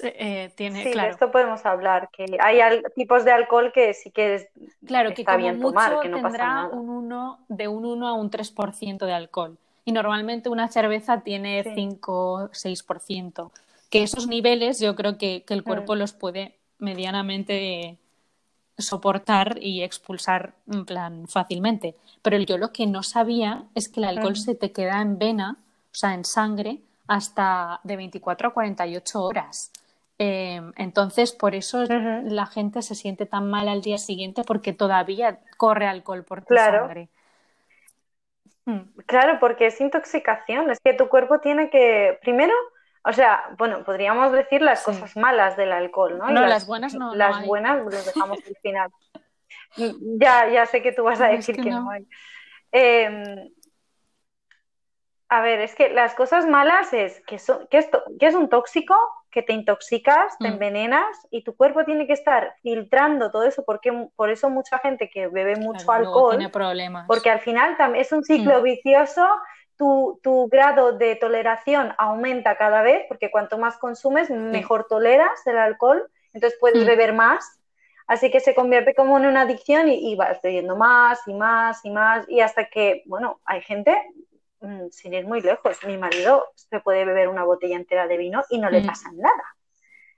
Eh, 0.01 0.51
tiene, 0.55 0.83
sí, 0.83 0.91
claro. 0.91 1.09
de 1.09 1.13
esto 1.13 1.31
podemos 1.31 1.63
hablar, 1.67 2.09
que 2.11 2.25
hay 2.39 2.81
tipos 2.95 3.23
de 3.25 3.31
alcohol 3.31 3.71
que 3.71 3.93
sí 3.93 4.09
que 4.09 4.35
es, 4.35 4.47
claro, 4.87 5.13
que 5.13 5.23
como 5.23 5.37
bien 5.37 5.57
mucho 5.59 5.69
tomar, 5.69 5.99
que 5.99 6.09
no 6.09 6.19
tendrá 6.19 6.65
un 6.65 6.89
1, 6.89 7.45
de 7.47 7.67
un 7.67 7.85
1 7.85 8.07
a 8.07 8.13
un 8.13 8.31
3% 8.31 9.05
de 9.05 9.13
alcohol. 9.13 9.55
Y 9.85 9.91
normalmente 9.91 10.49
una 10.49 10.67
cerveza 10.69 11.21
tiene 11.21 11.63
5 11.75 12.33
o 12.33 12.49
6%. 12.49 13.51
Que 13.91 14.01
esos 14.01 14.27
niveles 14.27 14.79
yo 14.79 14.95
creo 14.95 15.19
que, 15.19 15.43
que 15.43 15.53
el 15.53 15.63
cuerpo 15.63 15.93
los 15.93 16.13
puede 16.13 16.57
medianamente 16.79 17.99
soportar 18.77 19.57
y 19.61 19.83
expulsar 19.83 20.53
en 20.71 20.85
plan 20.85 21.27
fácilmente. 21.27 21.95
Pero 22.21 22.37
yo 22.37 22.57
lo 22.57 22.71
que 22.71 22.87
no 22.87 23.03
sabía 23.03 23.65
es 23.75 23.89
que 23.89 23.99
el 23.99 24.05
alcohol 24.05 24.35
se 24.35 24.55
te 24.55 24.71
queda 24.71 25.01
en 25.01 25.17
vena, 25.19 25.57
o 25.59 25.95
sea, 25.95 26.13
en 26.13 26.25
sangre, 26.25 26.79
hasta 27.07 27.79
de 27.83 27.97
24 27.97 28.49
a 28.49 28.53
48 28.53 29.23
horas. 29.23 29.71
Em, 30.17 30.71
entonces, 30.77 31.31
por 31.33 31.55
eso 31.55 31.83
la 31.85 32.45
gente 32.45 32.81
se 32.81 32.95
siente 32.95 33.25
tan 33.25 33.49
mal 33.49 33.67
al 33.67 33.81
día 33.81 33.97
siguiente 33.97 34.43
porque 34.45 34.73
todavía 34.73 35.39
corre 35.57 35.87
alcohol 35.87 36.23
por 36.23 36.43
tu 36.45 36.55
sangre. 36.55 37.09
Hmm. 38.65 38.81
Claro, 39.05 39.39
porque 39.39 39.67
es 39.67 39.81
intoxicación. 39.81 40.71
Es 40.71 40.79
que 40.79 40.93
tu 40.93 41.09
cuerpo 41.09 41.39
tiene 41.39 41.69
que, 41.69 42.17
primero, 42.21 42.53
o 43.05 43.13
sea, 43.13 43.49
bueno, 43.57 43.83
podríamos 43.83 44.31
decir 44.31 44.61
las 44.61 44.83
cosas 44.83 45.15
malas 45.17 45.57
del 45.57 45.71
alcohol, 45.71 46.17
¿no? 46.17 46.29
No, 46.29 46.45
las, 46.45 46.65
buenas 46.65 46.93
no. 46.93 47.13
Las 47.13 47.45
buenas 47.45 47.83
las 47.85 48.05
dejamos 48.05 48.39
al 48.47 48.55
final. 48.61 48.89
ya, 50.19 50.49
ya 50.49 50.65
sé 50.65 50.81
que 50.81 50.93
tú 50.93 51.03
vas 51.03 51.19
a 51.19 51.27
decir 51.27 51.57
que, 51.57 51.69
no. 51.69 51.89
hay. 51.89 52.07
Em, 52.71 53.51
a 55.27 55.41
ver, 55.41 55.59
es 55.59 55.75
que 55.75 55.89
las 55.89 56.13
cosas 56.13 56.45
malas 56.45 56.93
es 56.93 57.21
que, 57.25 57.39
son, 57.39 57.67
que, 57.67 57.77
esto, 57.79 58.03
que 58.19 58.27
es 58.27 58.35
un 58.35 58.49
tóxico, 58.49 58.95
que 59.31 59.41
te 59.41 59.51
intoxicas, 59.51 60.37
te 60.37 60.47
mm. 60.47 60.53
envenenas 60.53 61.27
y 61.29 61.43
tu 61.43 61.55
cuerpo 61.57 61.83
tiene 61.83 62.07
que 62.07 62.13
estar 62.13 62.55
filtrando 62.61 63.31
todo 63.31 63.43
eso, 63.43 63.63
porque 63.65 63.91
por 64.15 64.29
eso 64.29 64.49
mucha 64.49 64.77
gente 64.77 65.09
que 65.09 65.27
bebe 65.27 65.55
mucho 65.55 65.91
alcohol, 65.91 66.37
tiene 66.37 66.51
problemas. 66.51 67.05
porque 67.07 67.31
al 67.31 67.39
final 67.39 67.75
es 67.95 68.11
un 68.11 68.23
ciclo 68.23 68.61
mm. 68.61 68.63
vicioso 68.63 69.27
tu, 69.77 70.47
grado 70.51 70.93
de 70.97 71.15
toleración 71.15 71.93
aumenta 71.97 72.57
cada 72.57 72.81
vez, 72.81 73.05
porque 73.07 73.31
cuanto 73.31 73.57
más 73.57 73.77
consumes, 73.77 74.29
mejor 74.29 74.87
toleras 74.87 75.45
el 75.45 75.57
alcohol, 75.57 76.09
entonces 76.33 76.57
puedes 76.59 76.83
mm. 76.83 76.87
beber 76.87 77.13
más. 77.13 77.59
Así 78.05 78.29
que 78.29 78.39
se 78.39 78.53
convierte 78.53 78.93
como 78.93 79.17
en 79.17 79.25
una 79.25 79.41
adicción 79.41 79.87
y, 79.87 80.11
y 80.11 80.15
vas 80.15 80.41
bebiendo 80.41 80.75
más 80.75 81.25
y 81.27 81.33
más 81.33 81.83
y 81.85 81.89
más, 81.89 82.29
y 82.29 82.41
hasta 82.41 82.65
que, 82.65 83.03
bueno, 83.05 83.39
hay 83.45 83.61
gente, 83.61 83.97
mm, 84.59 84.89
sin 84.91 85.13
ir 85.13 85.25
muy 85.25 85.41
lejos, 85.41 85.83
mi 85.85 85.97
marido 85.97 86.45
se 86.55 86.79
puede 86.79 87.05
beber 87.05 87.29
una 87.29 87.43
botella 87.43 87.77
entera 87.77 88.07
de 88.07 88.17
vino 88.17 88.43
y 88.49 88.59
no 88.59 88.69
le 88.69 88.81
mm. 88.81 88.85
pasa 88.85 89.09
nada. 89.13 89.55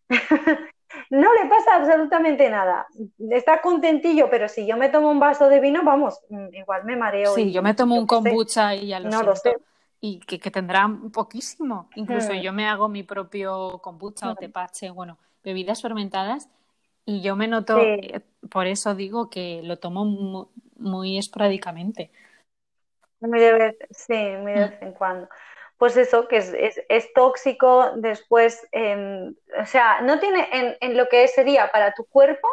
no 1.10 1.34
le 1.34 1.50
pasa 1.50 1.75
absolutamente 1.75 2.50
nada. 2.50 2.88
Está 3.30 3.62
contentillo, 3.62 4.30
pero 4.30 4.48
si 4.48 4.66
yo 4.66 4.78
me 4.78 4.90
tomo 4.90 5.10
un 5.10 5.20
vaso 5.20 5.50
de 5.50 5.60
vino, 5.60 5.84
vamos, 5.84 6.22
mm, 6.30 6.54
igual 6.54 6.86
me 6.86 6.96
mareo. 6.96 7.34
Sí, 7.34 7.52
yo 7.52 7.62
me 7.62 7.74
tomo 7.74 7.96
un 7.96 8.08
kombucha 8.08 8.75
y 8.75 8.88
ya 8.88 9.00
lo, 9.00 9.10
no 9.10 9.36
sé. 9.36 9.56
Y 10.02 10.20
que, 10.20 10.40
que, 10.40 10.52
tendrá 10.52 10.90
poquísimo. 11.14 11.90
Incluso 11.96 12.34
mm. 12.34 12.42
yo 12.42 12.54
me 12.54 12.68
hago 12.68 12.88
mi 12.88 13.04
propio 13.04 13.80
kombucha 13.80 14.32
o 14.32 14.36
tepache, 14.36 14.90
bueno, 14.92 15.18
bebidas 15.44 15.82
fermentadas. 15.82 16.50
Y 17.06 17.22
yo 17.22 17.36
me 17.36 17.48
noto, 17.48 17.80
eh, 17.80 18.22
por 18.50 18.66
eso 18.66 18.96
digo 18.96 19.30
que 19.30 19.62
lo 19.64 19.78
tomo 19.78 20.50
muy, 20.78 21.18
esporádicamente. 21.18 22.12
Muy 23.20 23.40
de 23.40 23.54
vez, 23.54 23.75
sí, 23.92 24.14
muy 24.14 24.54
de 24.54 24.60
vez 24.60 24.82
en 24.82 24.94
cuando 24.94 25.30
pues 25.86 25.98
eso, 25.98 26.27
que 26.27 26.38
es, 26.89 27.13
tóxico, 27.13 27.92
después, 27.98 28.68
o 28.74 29.65
sea, 29.68 30.01
no 30.01 30.20
tiene 30.20 30.77
en, 30.82 30.98
lo 30.98 31.08
que 31.10 31.27
sería 31.27 31.72
para 31.72 31.94
tu 31.94 32.06
cuerpo, 32.06 32.48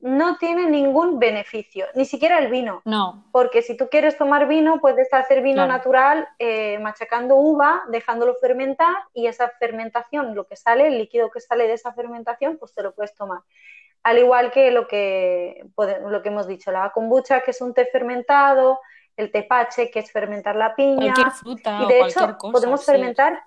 no 0.00 0.36
tiene 0.36 0.68
ningún 0.68 1.20
beneficio, 1.20 1.86
ni 1.94 2.04
siquiera 2.04 2.40
el 2.40 2.50
vino. 2.50 2.82
No. 2.84 3.24
Porque 3.30 3.62
si 3.62 3.76
tú 3.76 3.88
quieres 3.88 4.18
tomar 4.18 4.48
vino, 4.48 4.80
puedes 4.80 5.12
hacer 5.12 5.42
vino 5.42 5.64
natural 5.64 6.26
eh, 6.40 6.80
machacando 6.80 7.36
uva, 7.36 7.84
dejándolo 7.92 8.34
fermentar 8.34 8.96
y 9.14 9.28
esa 9.28 9.48
fermentación, 9.50 10.34
lo 10.34 10.48
que 10.48 10.56
sale, 10.56 10.88
el 10.88 10.98
líquido 10.98 11.30
que 11.30 11.38
sale 11.38 11.68
de 11.68 11.74
esa 11.74 11.92
fermentación, 11.92 12.58
pues 12.58 12.74
te 12.74 12.82
lo 12.82 12.96
puedes 12.96 13.14
tomar. 13.14 13.42
Al 14.02 14.18
igual 14.18 14.50
que 14.50 14.72
lo 14.72 14.88
que, 14.88 15.70
lo 15.76 16.20
que 16.20 16.28
hemos 16.30 16.48
dicho, 16.48 16.72
la 16.72 16.90
kombucha, 16.90 17.42
que 17.42 17.52
es 17.52 17.60
un 17.60 17.74
té 17.74 17.86
fermentado, 17.86 18.80
el 19.20 19.30
tepache, 19.30 19.90
que 19.90 20.00
es 20.00 20.10
fermentar 20.10 20.56
la 20.56 20.74
piña. 20.74 21.14
Cualquier 21.14 21.30
fruta. 21.30 21.80
Y 21.82 21.86
de 21.86 22.00
hecho, 22.00 22.38
podemos 22.38 22.84
fermentar 22.84 23.42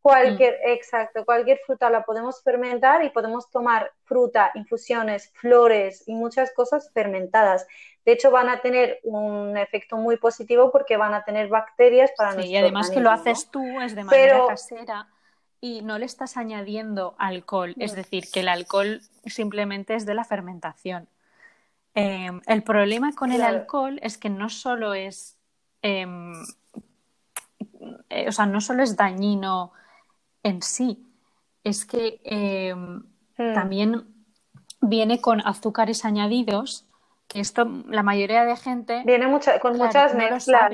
cualquier, 0.00 0.54
mm. 0.54 0.68
exacto, 0.68 1.24
cualquier 1.24 1.58
fruta 1.64 1.88
la 1.88 2.04
podemos 2.04 2.42
fermentar 2.42 3.04
y 3.04 3.10
podemos 3.10 3.50
tomar 3.50 3.90
fruta, 4.04 4.50
infusiones, 4.54 5.30
flores 5.34 6.04
y 6.06 6.14
muchas 6.14 6.52
cosas 6.52 6.90
fermentadas. 6.92 7.66
De 8.04 8.12
hecho, 8.12 8.30
van 8.30 8.50
a 8.50 8.60
tener 8.60 9.00
un 9.02 9.56
efecto 9.56 9.96
muy 9.96 10.18
positivo 10.18 10.70
porque 10.70 10.98
van 10.98 11.14
a 11.14 11.24
tener 11.24 11.48
bacterias 11.48 12.10
para 12.18 12.34
sí, 12.34 12.48
Y 12.48 12.56
además 12.56 12.90
que 12.90 13.00
lo 13.00 13.10
haces 13.10 13.48
tú, 13.50 13.64
es 13.80 13.94
de 13.94 14.04
manera 14.04 14.46
casera 14.46 15.08
y 15.64 15.80
no 15.80 15.98
le 15.98 16.04
estás 16.04 16.36
añadiendo 16.36 17.14
alcohol. 17.16 17.74
Es 17.78 17.96
decir, 17.96 18.24
que 18.30 18.40
el 18.40 18.48
alcohol 18.48 19.00
simplemente 19.24 19.94
es 19.94 20.04
de 20.04 20.12
la 20.12 20.24
fermentación. 20.24 21.08
Em, 21.94 22.40
el 22.46 22.62
problema 22.64 23.12
con 23.14 23.30
el 23.30 23.42
alcohol 23.42 24.00
es 24.02 24.18
que 24.18 24.28
no 24.28 24.48
solo 24.48 24.94
es, 24.94 25.38
em, 25.80 26.32
eh, 28.10 28.28
o 28.28 28.32
sea, 28.32 28.46
no 28.46 28.60
solo 28.60 28.82
es 28.82 28.96
dañino 28.96 29.72
en 30.42 30.60
sí, 30.60 31.06
es 31.62 31.84
que 31.84 32.20
em, 32.24 33.04
hmm. 33.38 33.54
también 33.54 34.06
viene 34.80 35.20
con 35.20 35.40
azúcares 35.46 36.04
añadidos, 36.04 36.84
que 37.28 37.38
esto 37.38 37.64
la 37.88 38.02
mayoría 38.02 38.44
de 38.44 38.56
gente 38.56 39.02
viene 39.06 39.26
con 39.60 39.76
muchas 39.76 40.14
mezclas. 40.14 40.72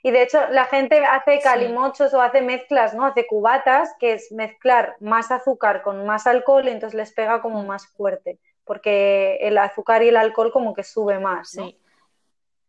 Y 0.00 0.12
de 0.12 0.22
hecho 0.22 0.38
la 0.50 0.64
gente 0.64 1.04
hace 1.04 1.40
calimochos 1.40 2.14
o 2.14 2.22
hace 2.22 2.40
mezclas, 2.40 2.94
¿no? 2.94 3.04
Hace 3.04 3.26
cubatas, 3.26 3.94
que 3.98 4.14
es 4.14 4.32
mezclar 4.32 4.96
más 5.00 5.30
azúcar 5.32 5.82
con 5.82 6.06
más 6.06 6.26
alcohol 6.26 6.66
y 6.66 6.70
entonces 6.70 6.96
les 6.96 7.12
pega 7.12 7.42
como 7.42 7.62
más 7.64 7.88
fuerte 7.88 8.38
porque 8.68 9.38
el 9.40 9.58
azúcar 9.58 10.04
y 10.04 10.08
el 10.08 10.16
alcohol 10.16 10.52
como 10.52 10.74
que 10.74 10.84
sube 10.84 11.18
más. 11.18 11.50
Sí. 11.50 11.76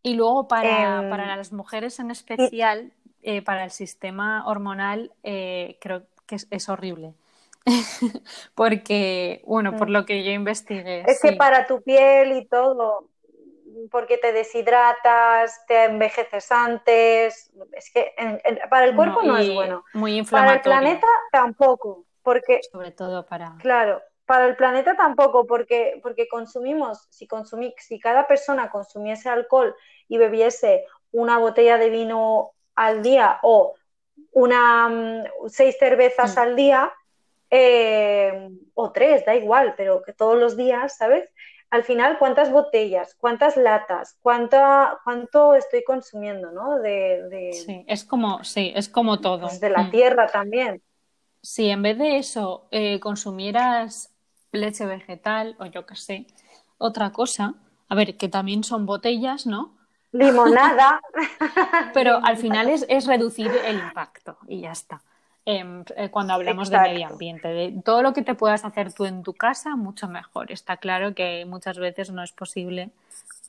Y 0.02 0.16
luego 0.16 0.48
para, 0.48 1.02
em, 1.02 1.10
las 1.10 1.52
mujeres 1.52 2.00
en 2.00 2.10
especial, 2.10 2.94
eh, 3.22 3.42
para 3.42 3.66
el 3.66 3.72
sistema 3.72 4.48
hormonal, 4.48 5.12
eh, 5.24 5.78
creo 5.82 6.08
que 6.26 6.38
es, 6.50 6.70
horrible. 6.70 7.14
porque, 8.56 9.44
bueno, 9.46 9.76
por 9.76 9.90
mm. 9.90 9.92
lo 9.92 10.06
que 10.06 10.24
yo 10.24 10.32
investigué. 10.32 11.04
Es 11.06 11.22
que 11.22 11.34
para 11.34 11.68
tu 11.68 11.82
piel 11.82 12.32
y 12.32 12.46
todo, 12.46 13.10
porque 13.92 14.18
te 14.18 14.32
deshidratas, 14.32 15.66
te 15.68 15.84
envejeces 15.86 16.50
antes, 16.52 17.52
es 17.74 17.92
que 17.94 18.14
para 18.70 18.86
el 18.86 18.96
cuerpo 18.96 19.22
no, 19.22 19.38
es 19.38 19.54
bueno. 19.54 19.84
Muy 19.94 20.18
inflamatorio. 20.18 20.64
Para 20.64 20.78
el 20.78 20.84
planeta 20.84 21.08
tampoco, 21.32 22.06
porque... 22.24 22.62
Sobre 22.72 22.92
todo 22.92 23.26
para... 23.26 23.58
Claro, 23.60 24.02
para 24.30 24.46
el 24.46 24.56
planeta 24.56 24.96
tampoco, 24.96 25.48
porque, 25.48 26.00
porque 26.04 26.28
consumimos, 26.28 27.08
si, 27.10 27.26
consumí, 27.26 27.74
si 27.80 28.00
cada 28.00 28.28
persona 28.28 28.70
consumiese 28.70 29.28
alcohol 29.28 29.76
y 30.08 30.20
bebiese 30.20 30.86
una 31.12 31.40
botella 31.40 31.80
de 31.80 31.90
vino 31.90 32.52
al 32.76 33.02
día 33.02 33.40
o 33.42 33.74
una 34.32 34.88
mm, 34.88 35.24
seis 35.48 35.78
cervezas 35.80 36.36
mm. 36.36 36.40
al 36.40 36.56
día, 36.56 36.94
eh, 37.50 38.52
o 38.76 38.92
tres, 38.92 39.26
da 39.26 39.34
igual, 39.34 39.74
pero 39.76 40.04
que 40.04 40.14
todos 40.14 40.38
los 40.38 40.56
días, 40.56 40.96
¿sabes? 40.96 41.28
Al 41.72 41.84
final, 41.84 42.20
¿cuántas 42.20 42.52
botellas, 42.52 43.16
cuántas 43.16 43.58
latas, 43.58 44.16
cuánta, 44.22 45.00
cuánto 45.04 45.56
estoy 45.56 45.84
consumiendo, 45.84 46.52
¿no? 46.52 46.78
De, 46.78 47.52
Sí, 47.66 47.84
es 47.88 48.04
como, 48.04 48.44
sí, 48.44 48.74
es 48.76 48.90
como 48.90 49.22
todo. 49.22 49.48
Pues 49.48 49.60
de 49.60 49.72
la 49.72 49.86
mm. 49.86 49.90
tierra 49.90 50.28
también. 50.28 50.84
Si 51.42 51.68
en 51.72 51.82
vez 51.82 51.98
de 51.98 52.18
eso 52.18 52.68
eh, 52.70 53.00
consumieras 53.00 54.14
leche 54.52 54.86
vegetal 54.86 55.56
o 55.60 55.66
yo 55.66 55.86
qué 55.86 55.96
sé, 55.96 56.28
otra 56.78 57.12
cosa. 57.12 57.56
A 57.88 57.96
ver, 57.96 58.18
que 58.18 58.30
también 58.30 58.64
son 58.64 58.86
botellas, 58.86 59.46
¿no? 59.46 59.76
Limonada. 60.12 61.02
Pero 61.94 62.20
al 62.24 62.38
final 62.38 62.70
es, 62.70 62.86
es, 62.90 63.06
reducir 63.06 63.52
el 63.66 63.80
impacto 63.80 64.38
y 64.48 64.62
ya 64.62 64.72
está. 64.72 65.02
Em, 65.46 65.84
eh, 65.96 66.10
cuando 66.10 66.34
hablamos 66.34 66.70
de 66.70 66.80
medio 66.80 67.08
ambiente, 67.08 67.48
de 67.48 67.82
todo 67.84 68.04
lo 68.04 68.14
que 68.14 68.22
te 68.22 68.36
puedas 68.36 68.66
hacer 68.66 68.94
tú 68.94 69.06
en 69.06 69.24
tu 69.24 69.34
casa, 69.34 69.76
mucho 69.76 70.08
mejor. 70.08 70.52
Está 70.52 70.78
claro 70.78 71.16
que 71.16 71.46
muchas 71.46 71.80
veces 71.80 72.12
no 72.12 72.24
es 72.24 72.32
posible, 72.32 72.92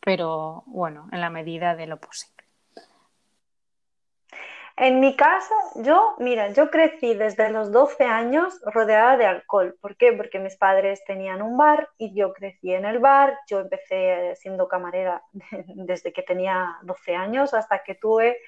pero 0.02 0.62
bueno, 0.66 1.08
en 1.12 1.20
la 1.20 1.28
medida 1.28 1.76
de 1.76 1.86
lo 1.86 1.98
posible. 1.98 2.44
En 4.82 4.98
mi 4.98 5.14
caso, 5.14 5.54
yo, 5.74 6.14
mira, 6.16 6.52
yo 6.54 6.70
crecí 6.70 7.12
desde 7.12 7.50
los 7.50 7.70
12 7.70 8.02
años 8.04 8.58
rodeada 8.64 9.18
de 9.18 9.26
alcohol. 9.26 9.76
¿Por 9.78 9.94
qué? 9.98 10.14
Porque 10.14 10.38
mis 10.38 10.56
padres 10.56 11.04
tenían 11.04 11.42
un 11.42 11.58
bar 11.58 11.90
y 11.98 12.14
yo 12.14 12.32
crecí 12.32 12.72
en 12.72 12.86
el 12.86 12.98
bar. 12.98 13.38
Yo 13.46 13.60
empecé 13.60 14.34
siendo 14.36 14.68
camarera 14.68 15.22
desde 15.66 16.14
que 16.14 16.22
tenía 16.22 16.78
12 16.84 17.14
años 17.14 17.52
hasta 17.52 17.82
que 17.82 17.94
tuve 17.94 18.38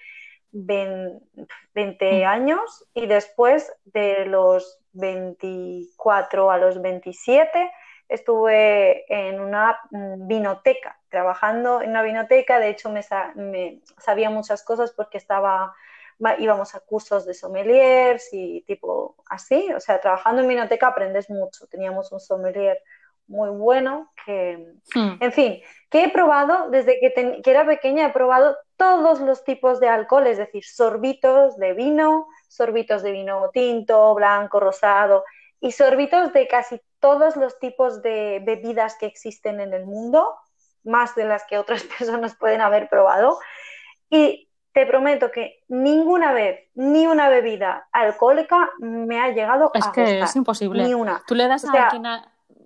20 0.52 2.24
años 2.24 2.88
y 2.94 3.04
después 3.04 3.70
de 3.84 4.24
los 4.24 4.80
24 4.94 6.50
a 6.50 6.56
los 6.56 6.80
27 6.80 7.70
estuve 8.08 9.04
en 9.06 9.38
una 9.38 9.78
vinoteca, 9.90 10.98
trabajando 11.10 11.82
en 11.82 11.90
una 11.90 12.02
vinoteca. 12.02 12.58
De 12.58 12.70
hecho, 12.70 12.88
me 12.88 13.02
sabía 13.98 14.30
muchas 14.30 14.64
cosas 14.64 14.92
porque 14.92 15.18
estaba 15.18 15.74
íbamos 16.38 16.74
a 16.74 16.80
cursos 16.80 17.26
de 17.26 17.34
sommeliers 17.34 18.28
y 18.32 18.62
tipo 18.62 19.16
así, 19.26 19.72
o 19.72 19.80
sea, 19.80 20.00
trabajando 20.00 20.42
en 20.42 20.48
biblioteca 20.48 20.88
aprendes 20.88 21.30
mucho. 21.30 21.66
Teníamos 21.66 22.12
un 22.12 22.20
sommelier 22.20 22.78
muy 23.26 23.50
bueno 23.50 24.12
que, 24.24 24.74
hmm. 24.94 25.14
en 25.20 25.32
fin, 25.32 25.62
que 25.90 26.04
he 26.04 26.10
probado 26.10 26.70
desde 26.70 26.98
que, 27.00 27.42
era 27.50 27.66
pequeña, 27.66 28.06
he 28.06 28.12
probado 28.12 28.56
todos 28.76 29.20
los 29.20 29.44
tipos 29.44 29.80
de 29.80 29.88
alcohol, 29.88 30.26
es 30.26 30.38
decir, 30.38 30.64
sorbitos 30.64 31.56
de 31.56 31.72
vino, 31.72 32.28
sorbitos 32.48 33.02
de 33.02 33.12
vino 33.12 33.50
tinto, 33.52 34.14
blanco, 34.14 34.60
rosado 34.60 35.24
y 35.60 35.72
sorbitos 35.72 36.32
de 36.32 36.46
casi 36.48 36.80
todos 36.98 37.36
los 37.36 37.58
tipos 37.58 38.02
de 38.02 38.40
bebidas 38.44 38.96
que 38.96 39.06
existen 39.06 39.60
en 39.60 39.72
el 39.72 39.86
mundo, 39.86 40.36
más 40.84 41.14
de 41.14 41.24
las 41.24 41.44
que 41.44 41.58
otras 41.58 41.82
personas 41.98 42.36
pueden 42.36 42.60
haber 42.60 42.88
probado. 42.88 43.38
Y 44.10 44.48
te 44.72 44.86
prometo 44.86 45.30
que 45.30 45.62
ninguna 45.68 46.32
vez 46.32 46.60
ni 46.74 47.06
una 47.06 47.28
bebida 47.28 47.88
alcohólica 47.92 48.70
me 48.78 49.20
ha 49.20 49.28
llegado 49.30 49.70
es 49.74 49.84
a 49.84 49.88
Es 49.88 49.94
que 49.94 50.20
es 50.20 50.36
imposible. 50.36 50.84
Ni 50.84 50.94
una. 50.94 51.22
Tú 51.26 51.34
le 51.34 51.46
das 51.46 51.64
a 51.64 51.72
alguien 51.72 52.02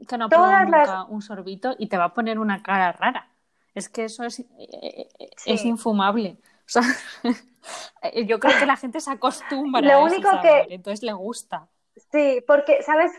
que 0.07 0.19
no 0.19 0.27
ha 0.27 0.29
probado 0.29 0.65
nunca 0.65 1.05
un 1.05 1.23
sorbito 1.23 1.75
y 1.79 1.89
te 1.89 1.97
va 1.97 2.05
a 2.05 2.15
poner 2.15 2.39
una 2.39 2.63
cara 2.63 2.93
rara. 2.93 3.29
Es 3.75 3.89
que 3.89 4.05
eso 4.05 4.25
es, 4.25 4.41
eh, 4.41 5.09
es 5.45 5.65
infumable. 5.65 6.39
O 6.43 6.69
sea, 6.69 6.83
yo 8.27 8.41
creo 8.41 8.59
que 8.59 8.67
la 8.67 8.77
gente 8.77 9.01
se 9.01 9.11
acostumbra 9.11 9.81
Lo 9.83 9.93
a 9.93 9.99
único 10.05 10.31
que... 10.41 10.67
entonces 10.71 11.03
le 11.03 11.13
gusta. 11.13 11.69
Sí, 12.13 12.43
porque, 12.47 12.83
¿sabes? 12.83 13.13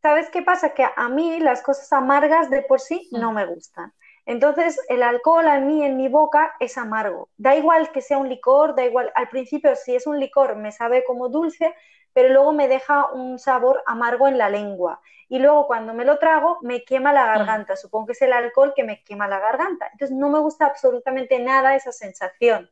¿Sabes 0.00 0.30
qué 0.30 0.42
pasa? 0.42 0.74
Que 0.74 0.86
a 0.96 1.08
mí 1.08 1.40
las 1.40 1.62
cosas 1.62 1.92
amargas 1.92 2.50
de 2.50 2.62
por 2.62 2.80
sí 2.80 3.08
no 3.10 3.32
me 3.32 3.46
gustan. 3.46 3.92
Entonces, 4.28 4.78
el 4.90 5.02
alcohol 5.02 5.48
a 5.48 5.58
mí 5.58 5.82
en 5.82 5.96
mi 5.96 6.08
boca 6.08 6.54
es 6.60 6.76
amargo. 6.76 7.30
Da 7.38 7.56
igual 7.56 7.90
que 7.92 8.02
sea 8.02 8.18
un 8.18 8.28
licor, 8.28 8.74
da 8.74 8.84
igual. 8.84 9.10
Al 9.14 9.30
principio, 9.30 9.74
si 9.74 9.94
es 9.96 10.06
un 10.06 10.20
licor, 10.20 10.54
me 10.54 10.70
sabe 10.70 11.02
como 11.02 11.30
dulce, 11.30 11.74
pero 12.12 12.28
luego 12.28 12.52
me 12.52 12.68
deja 12.68 13.10
un 13.10 13.38
sabor 13.38 13.82
amargo 13.86 14.28
en 14.28 14.36
la 14.36 14.50
lengua. 14.50 15.00
Y 15.30 15.38
luego 15.38 15.66
cuando 15.66 15.94
me 15.94 16.04
lo 16.04 16.18
trago, 16.18 16.58
me 16.60 16.84
quema 16.84 17.14
la 17.14 17.24
garganta. 17.24 17.74
Supongo 17.74 18.08
que 18.08 18.12
es 18.12 18.20
el 18.20 18.34
alcohol 18.34 18.74
que 18.76 18.84
me 18.84 19.02
quema 19.02 19.28
la 19.28 19.38
garganta. 19.40 19.88
Entonces, 19.92 20.14
no 20.14 20.28
me 20.28 20.40
gusta 20.40 20.66
absolutamente 20.66 21.38
nada 21.38 21.74
esa 21.74 21.90
sensación. 21.92 22.70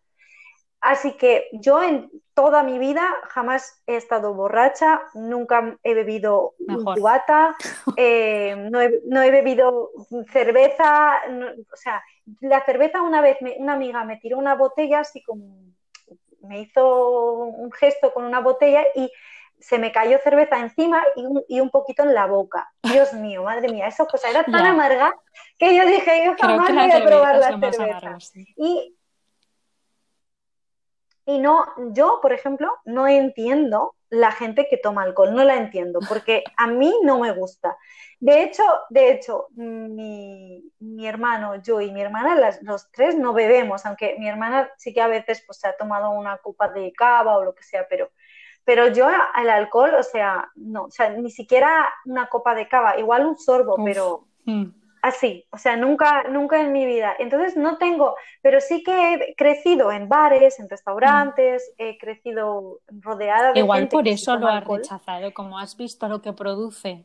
Así 0.80 1.12
que 1.16 1.48
yo 1.52 1.82
en 1.82 2.10
toda 2.34 2.62
mi 2.62 2.78
vida 2.78 3.02
jamás 3.28 3.82
he 3.86 3.96
estado 3.96 4.34
borracha, 4.34 5.00
nunca 5.14 5.76
he 5.82 5.94
bebido 5.94 6.54
un 6.58 6.84
cubata, 6.84 7.56
eh, 7.96 8.54
no, 8.70 8.80
he, 8.80 9.30
bebido 9.30 9.90
cerveza, 10.30 11.18
o 11.72 11.76
sea, 11.76 12.02
la 12.40 12.64
cerveza 12.64 13.02
una 13.02 13.20
vez 13.20 13.38
una 13.58 13.72
amiga 13.72 14.04
me 14.04 14.18
tiró 14.18 14.38
una 14.38 14.54
botella 14.54 15.00
así 15.00 15.22
como 15.22 15.66
me 16.42 16.60
hizo 16.60 17.32
un 17.32 17.72
gesto 17.72 18.12
con 18.12 18.24
una 18.24 18.40
botella 18.40 18.84
y 18.94 19.10
se 19.58 19.78
me 19.78 19.90
cayó 19.90 20.18
cerveza 20.18 20.58
encima 20.58 21.02
y 21.48 21.60
un, 21.60 21.70
poquito 21.70 22.02
en 22.02 22.14
la 22.14 22.26
boca. 22.26 22.70
Dios 22.82 23.12
mío, 23.14 23.42
madre 23.42 23.68
mía, 23.68 23.86
esa 23.86 24.06
cosa 24.06 24.28
era 24.28 24.44
tan 24.44 24.66
amarga 24.66 25.14
que 25.58 25.74
yo 25.74 25.86
dije, 25.86 26.24
yo 26.24 26.34
jamás 26.38 26.72
voy 26.72 26.90
a 26.90 27.04
probar 27.04 27.36
la 27.36 27.58
cerveza. 27.58 28.18
Y 28.56 28.95
y 31.26 31.38
no, 31.40 31.66
yo, 31.92 32.20
por 32.22 32.32
ejemplo, 32.32 32.72
no 32.84 33.08
entiendo 33.08 33.96
la 34.08 34.30
gente 34.30 34.68
que 34.70 34.76
toma 34.76 35.02
alcohol, 35.02 35.34
no 35.34 35.42
la 35.42 35.56
entiendo, 35.56 35.98
porque 36.08 36.44
a 36.56 36.68
mí 36.68 36.94
no 37.02 37.18
me 37.18 37.32
gusta. 37.32 37.76
De 38.20 38.44
hecho, 38.44 38.62
de 38.90 39.10
hecho, 39.10 39.48
mi, 39.56 40.62
hermano, 41.04 41.56
yo 41.56 41.80
y 41.80 41.90
mi 41.90 42.00
hermana, 42.00 42.56
los 42.62 42.90
tres 42.92 43.16
no 43.16 43.32
bebemos, 43.32 43.84
aunque 43.84 44.14
mi 44.20 44.28
hermana 44.28 44.70
sí 44.78 44.94
que 44.94 45.02
a 45.02 45.08
veces 45.08 45.42
pues, 45.44 45.58
se 45.58 45.66
ha 45.66 45.76
tomado 45.76 46.10
una 46.10 46.38
copa 46.38 46.68
de 46.68 46.92
cava 46.92 47.36
o 47.36 47.44
lo 47.44 47.56
que 47.56 47.64
sea, 47.64 47.88
pero, 47.88 48.12
pero 48.64 48.86
yo 48.86 49.08
el 49.36 49.50
alcohol, 49.50 49.94
o 49.98 50.04
sea, 50.04 50.48
no, 50.54 50.84
o 50.84 50.90
sea, 50.92 51.10
ni 51.10 51.32
siquiera 51.32 51.92
una 52.04 52.28
copa 52.28 52.54
de 52.54 52.68
cava, 52.68 52.98
igual 52.98 53.26
un 53.26 53.36
sorbo, 53.36 53.76
pero... 53.84 54.28
Mm 54.44 54.85
así, 55.06 55.46
o 55.50 55.58
sea, 55.58 55.76
nunca, 55.76 56.24
nunca 56.24 56.60
en 56.60 56.72
mi 56.72 56.84
vida. 56.84 57.14
Entonces 57.18 57.56
no 57.56 57.78
tengo, 57.78 58.16
pero 58.42 58.60
sí 58.60 58.82
que 58.82 59.14
he 59.14 59.34
crecido 59.36 59.92
en 59.92 60.08
bares, 60.08 60.58
en 60.58 60.68
restaurantes, 60.68 61.72
mm. 61.78 61.82
he 61.82 61.98
crecido 61.98 62.80
rodeada 62.88 63.52
de... 63.52 63.60
Igual 63.60 63.88
por 63.88 64.06
eso 64.08 64.36
lo 64.36 64.48
has 64.48 64.64
rechazado, 64.64 65.32
como 65.32 65.58
has 65.58 65.76
visto 65.76 66.08
lo 66.08 66.20
que 66.22 66.32
produce 66.32 67.04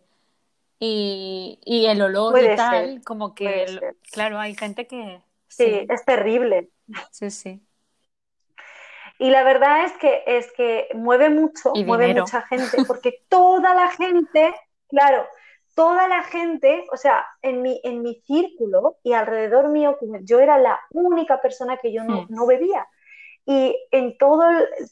y, 0.79 1.85
el 1.87 2.01
olor 2.01 2.41
y 2.41 2.55
tal, 2.55 3.01
como 3.03 3.35
que, 3.35 3.65
claro, 4.11 4.39
hay 4.39 4.55
gente 4.55 4.87
que... 4.87 5.21
Sí, 5.47 5.85
es 5.87 6.05
terrible. 6.05 6.69
Sí, 7.11 7.29
sí. 7.29 7.61
Y 9.19 9.29
la 9.29 9.43
verdad 9.43 9.83
es 9.83 9.91
que 9.97 10.23
es 10.25 10.51
que 10.53 10.87
mueve 10.95 11.29
mucho, 11.29 11.73
mueve 11.85 12.15
mucha 12.15 12.41
gente, 12.43 12.77
porque 12.87 13.21
toda 13.29 13.75
la 13.75 13.89
gente, 13.89 14.55
claro, 14.87 15.27
toda 15.75 16.07
la 16.07 16.23
gente, 16.23 16.85
o 16.91 16.97
sea, 16.97 17.25
en 17.41 17.61
mi, 17.61 17.79
en 17.83 18.01
mi 18.01 18.15
círculo 18.21 18.97
y 19.03 19.13
alrededor 19.13 19.69
mío, 19.69 19.97
yo 20.23 20.39
era 20.39 20.57
la 20.57 20.79
única 20.91 21.41
persona 21.41 21.77
que 21.77 21.93
yo 21.93 22.03
no, 22.03 22.25
hmm. 22.27 22.47
bebía. 22.47 22.87
Y 23.45 23.75
en 23.89 24.17
todo, 24.17 24.43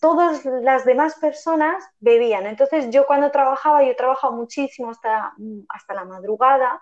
todas 0.01 0.43
las 0.45 0.83
demás 0.83 1.15
personas 1.19 1.83
bebían. 1.99 2.47
Entonces 2.47 2.89
yo 2.89 3.05
cuando 3.05 3.29
trabajaba, 3.29 3.83
yo 3.83 3.95
trabajaba 3.95 4.35
muchísimo 4.35 4.89
hasta, 4.89 5.33
hasta 5.69 5.93
la 5.93 6.05
madrugada 6.05 6.81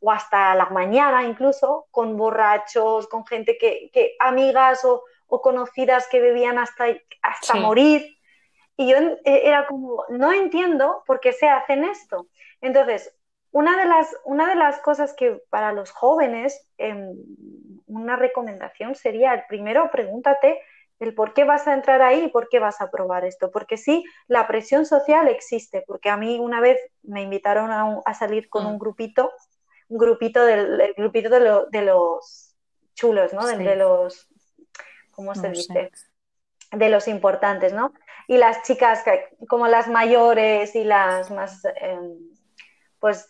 o 0.00 0.10
hasta 0.10 0.54
la 0.54 0.66
mañana 0.66 1.24
incluso, 1.24 1.86
con 1.90 2.16
borrachos, 2.16 3.08
con 3.08 3.26
gente 3.26 3.56
que, 3.58 3.90
que 3.92 4.14
amigas 4.18 4.84
o, 4.84 5.02
conocidas 5.28 6.06
que 6.08 6.20
bebían 6.20 6.58
hasta, 6.58 6.86
hasta 7.22 7.54
morir. 7.56 8.16
Y 8.76 8.90
yo 8.90 8.96
eh, 8.98 9.42
era 9.44 9.66
como, 9.66 10.04
no 10.10 10.32
entiendo 10.32 11.02
por 11.06 11.20
qué 11.20 11.32
se 11.32 11.48
hacen 11.48 11.84
esto. 11.84 12.28
Entonces, 12.60 13.14
una 13.52 13.76
de 13.78 13.86
las, 13.86 14.14
una 14.24 14.48
de 14.48 14.54
las 14.54 14.80
cosas 14.80 15.14
que 15.14 15.40
para 15.50 15.72
los 15.72 15.90
jóvenes, 15.90 16.66
em, 16.78 17.14
una 17.86 18.16
recomendación 18.16 18.94
sería, 18.94 19.32
el 19.34 19.44
primero, 19.48 19.90
pregúntate 19.90 20.60
el 20.98 21.14
por 21.14 21.34
qué 21.34 21.44
vas 21.44 21.66
a 21.66 21.74
entrar 21.74 22.02
ahí 22.02 22.24
y 22.24 22.28
por 22.28 22.48
qué 22.48 22.58
vas 22.58 22.80
a 22.80 22.90
probar 22.90 23.24
esto. 23.24 23.50
Porque 23.50 23.76
sí, 23.76 24.04
la 24.28 24.46
presión 24.46 24.86
social 24.86 25.28
existe, 25.28 25.84
porque 25.86 26.10
a 26.10 26.16
mí 26.16 26.38
una 26.38 26.60
vez 26.60 26.78
me 27.02 27.22
invitaron 27.22 27.70
a, 27.70 28.14
salir 28.14 28.48
con 28.48 28.64
mm. 28.64 28.68
un 28.68 28.78
grupito, 28.78 29.32
un 29.88 29.98
grupito 29.98 30.44
del, 30.44 30.94
grupito 30.96 31.30
de, 31.30 31.82
los 31.82 32.54
chulos, 32.94 33.32
¿no? 33.32 33.46
De, 33.46 33.76
los, 33.76 34.28
¿cómo 35.10 35.34
se 35.34 35.50
dice? 35.50 35.90
De 36.72 36.88
los 36.88 37.08
importantes, 37.08 37.72
¿no? 37.72 37.92
Y 38.26 38.38
las 38.38 38.62
chicas, 38.62 39.04
como 39.48 39.68
las 39.68 39.88
mayores 39.88 40.74
y 40.74 40.84
las 40.84 41.30
más... 41.30 41.62
Em, 41.76 42.35
pues, 42.98 43.26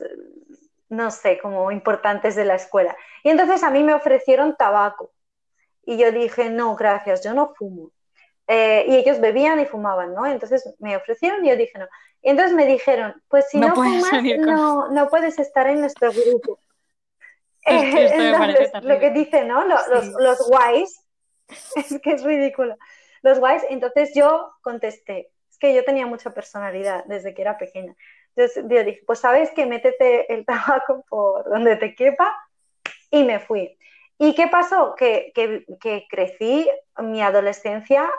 no 0.89 1.11
sé, 1.11 1.39
como 1.39 1.71
importantes 1.71 2.37
de 2.37 2.45
la 2.45 2.55
escuela. 2.55 2.97
Y 3.23 3.31
entonces 3.31 3.63
a 3.63 3.71
mí 3.71 3.83
me 3.83 3.95
ofrecieron 3.95 4.57
tabaco. 4.57 5.13
Y 5.85 5.99
yo 5.99 6.11
dije, 6.13 6.51
no, 6.51 6.75
gracias, 6.77 7.23
yo 7.23 7.35
no 7.35 7.55
fumo. 7.55 7.91
Eh, 8.49 8.85
y 8.89 8.97
ellos 8.97 9.21
bebían 9.21 9.59
y 9.61 9.67
fumaban, 9.67 10.15
¿no? 10.15 10.25
Entonces 10.27 10.75
me 10.79 10.97
ofrecieron 10.97 11.45
y 11.45 11.49
yo 11.49 11.57
dije, 11.57 11.79
no. 11.79 11.87
Y 12.23 12.31
entonces 12.31 12.55
me 12.55 12.67
dijeron, 12.67 13.21
pues 13.29 13.47
si 13.51 13.59
no, 13.59 13.75
fumas, 13.75 14.23
no, 14.39 14.89
no 14.89 15.09
puedes 15.09 15.39
estar 15.39 15.67
en 15.67 15.81
nuestro 15.81 16.13
grupo. 16.13 16.61
entonces, 17.63 18.71
lo 18.83 19.01
que 19.01 19.11
dicen, 19.11 19.49
¿no? 19.49 19.65
Los, 19.65 19.89
los, 19.89 20.07
los 20.21 20.49
guays, 20.49 21.05
es 21.77 22.01
que 22.01 22.13
es 22.13 22.23
ridículo. 22.23 22.77
Los 23.23 23.41
guays, 23.41 23.65
entonces 23.69 24.13
yo 24.15 24.53
contesté, 24.63 25.33
es 25.51 25.59
que 25.59 25.75
yo 25.75 25.85
tenía 25.85 26.07
mucha 26.07 26.31
personalidad 26.31 27.05
desde 27.07 27.35
que 27.35 27.43
era 27.43 27.59
pequeña. 27.59 27.97
Entonces 28.37 28.65
yo 28.69 28.85
dije, 28.85 29.03
pues 29.07 29.21
sabes 29.21 29.51
que 29.53 29.67
métete 29.67 30.33
el 30.33 30.45
tabaco 30.47 31.05
por 31.09 31.49
donde 31.49 31.77
te 31.77 31.95
quepa 31.95 32.33
y 33.11 33.25
me 33.25 33.41
fui. 33.41 33.77
¿Y 34.19 34.35
qué 34.35 34.49
pasó? 34.49 34.95
Que, 34.95 35.33
crecí 36.09 36.69
mi 36.99 37.23
adolescencia 37.23 38.11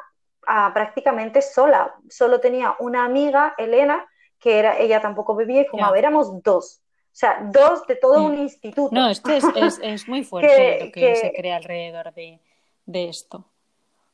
ah, 0.46 0.72
prácticamente 0.74 1.42
sola. 1.42 1.96
Solo 2.10 2.40
tenía 2.40 2.76
una 2.80 3.06
amiga, 3.06 3.56
Elena, 3.58 4.08
que 4.40 4.60
era, 4.60 4.78
ella 4.78 5.02
tampoco 5.02 5.36
bebía 5.36 5.62
y 5.62 5.66
fumaba. 5.66 5.98
Éramos 5.98 6.44
dos. 6.44 6.82
O 6.84 7.20
sea, 7.20 7.40
dos 7.52 7.88
de 7.88 7.96
todo 7.96 8.24
un 8.24 8.38
instituto. 8.38 8.94
No, 8.94 9.10
esto 9.10 9.32
es, 9.32 9.80
es, 9.82 10.08
muy 10.08 10.24
fuerte 10.24 10.86
lo 10.86 10.92
que, 10.92 11.16
se 11.16 11.34
crea 11.34 11.56
alrededor 11.56 12.14
de, 12.14 12.40
de 12.86 13.10
esto. 13.10 13.38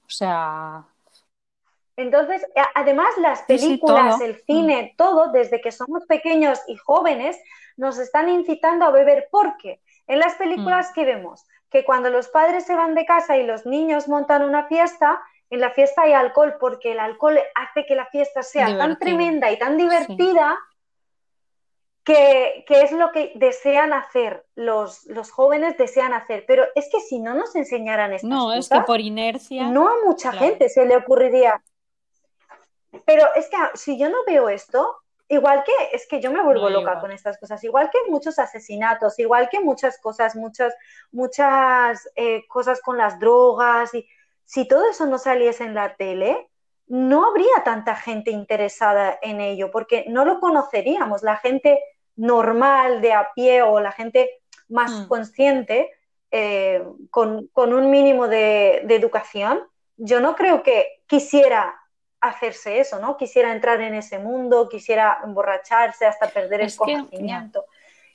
O 0.05 0.09
sea, 0.09 0.85
entonces, 1.95 2.45
además 2.75 3.09
las 3.17 3.43
películas, 3.43 4.19
el 4.21 4.41
cine, 4.45 4.93
mm. 4.93 4.97
todo, 4.97 5.31
desde 5.31 5.61
que 5.61 5.71
somos 5.71 6.05
pequeños 6.05 6.59
y 6.67 6.75
jóvenes, 6.75 7.39
nos 7.77 7.99
están 7.99 8.29
incitando 8.29 8.85
a 8.85 8.91
beber. 8.91 9.27
¿Por 9.31 9.57
qué? 9.57 9.81
En 10.07 10.19
las 10.19 10.35
películas 10.35 10.91
mm. 10.91 10.93
que 10.93 11.05
vemos 11.05 11.45
que 11.69 11.83
cuando 11.83 12.09
los 12.09 12.27
padres 12.27 12.65
se 12.65 12.75
van 12.75 12.93
de 12.93 13.05
casa 13.05 13.35
y 13.37 13.45
los 13.45 13.65
niños 13.65 14.07
montan 14.07 14.43
una 14.43 14.67
fiesta, 14.67 15.21
en 15.49 15.59
la 15.59 15.71
fiesta 15.71 16.03
hay 16.03 16.13
alcohol 16.13 16.55
porque 16.59 16.91
el 16.91 16.99
alcohol 16.99 17.39
hace 17.55 17.85
que 17.87 17.95
la 17.95 18.05
fiesta 18.05 18.43
sea 18.43 18.77
tan 18.77 18.99
tremenda 18.99 19.51
y 19.51 19.57
tan 19.57 19.77
divertida 19.77 20.59
que, 22.03 22.65
es 22.67 22.91
lo 22.91 23.11
que 23.11 23.31
desean 23.35 23.93
hacer, 23.93 24.45
los, 24.55 25.05
los, 25.05 25.31
jóvenes 25.31 25.77
desean 25.77 26.13
hacer. 26.13 26.43
Pero 26.47 26.63
es 26.75 26.89
que 26.91 26.99
si 26.99 27.19
no 27.19 27.33
nos 27.33 27.55
enseñaran 27.55 28.13
estas 28.13 28.29
no, 28.29 28.53
es 28.53 28.69
que 28.69 28.81
por 28.81 28.99
inercia. 28.99 29.67
No 29.67 29.87
a 29.87 29.93
mucha 30.05 30.31
gente 30.31 30.69
se 30.69 30.85
le 30.85 30.97
ocurriría. 30.97 31.61
Pero 33.05 33.25
es 33.35 33.49
que 33.49 33.57
si 33.75 33.97
yo 33.97 34.09
no 34.09 34.17
veo 34.25 34.49
esto, 34.49 34.97
igual 35.27 35.63
que 35.63 35.71
es 35.93 36.07
que 36.07 36.21
yo 36.21 36.31
me 36.31 36.43
vuelvo 36.43 36.69
loca 36.69 36.99
con 36.99 37.11
estas 37.11 37.37
cosas, 37.37 37.63
igual 37.63 37.89
que 37.91 37.99
muchos 38.09 38.39
asesinatos, 38.39 39.19
igual 39.19 39.49
que 39.49 39.59
muchas 39.59 39.99
cosas, 39.99 40.35
muchas, 40.35 40.73
muchas 41.11 42.09
eh, 42.15 42.45
cosas 42.47 42.81
con 42.81 42.97
las 42.97 43.19
drogas, 43.19 43.93
y 43.93 44.07
si 44.45 44.67
todo 44.67 44.89
eso 44.89 45.05
no 45.05 45.17
saliese 45.17 45.63
en 45.63 45.73
la 45.73 45.95
tele, 45.95 46.49
no 46.87 47.25
habría 47.25 47.63
tanta 47.63 47.95
gente 47.95 48.31
interesada 48.31 49.17
en 49.21 49.41
ello, 49.41 49.71
porque 49.71 50.05
no 50.09 50.25
lo 50.25 50.39
conoceríamos. 50.39 51.23
La 51.23 51.37
gente 51.37 51.79
normal 52.15 53.01
de 53.01 53.13
a 53.13 53.29
pie 53.33 53.63
o 53.63 53.79
la 53.79 53.91
gente 53.91 54.29
más 54.69 54.91
mm. 54.91 55.07
consciente, 55.07 55.91
eh, 56.29 56.83
con, 57.09 57.49
un 57.55 57.89
mínimo 57.89 58.27
de, 58.27 58.81
de 58.85 58.95
educación, 58.95 59.61
yo 59.97 60.19
no 60.19 60.35
creo 60.35 60.63
que 60.63 61.03
quisiera 61.07 61.79
hacerse 62.23 62.79
eso, 62.79 62.99
¿no? 62.99 63.17
Quisiera 63.17 63.51
entrar 63.51 63.81
en 63.81 63.93
ese 63.93 64.17
mundo, 64.17 64.69
quisiera 64.69 65.19
emborracharse 65.23 66.05
hasta 66.05 66.29
perder 66.29 66.61
el 66.61 66.75
conocimiento. 66.75 67.65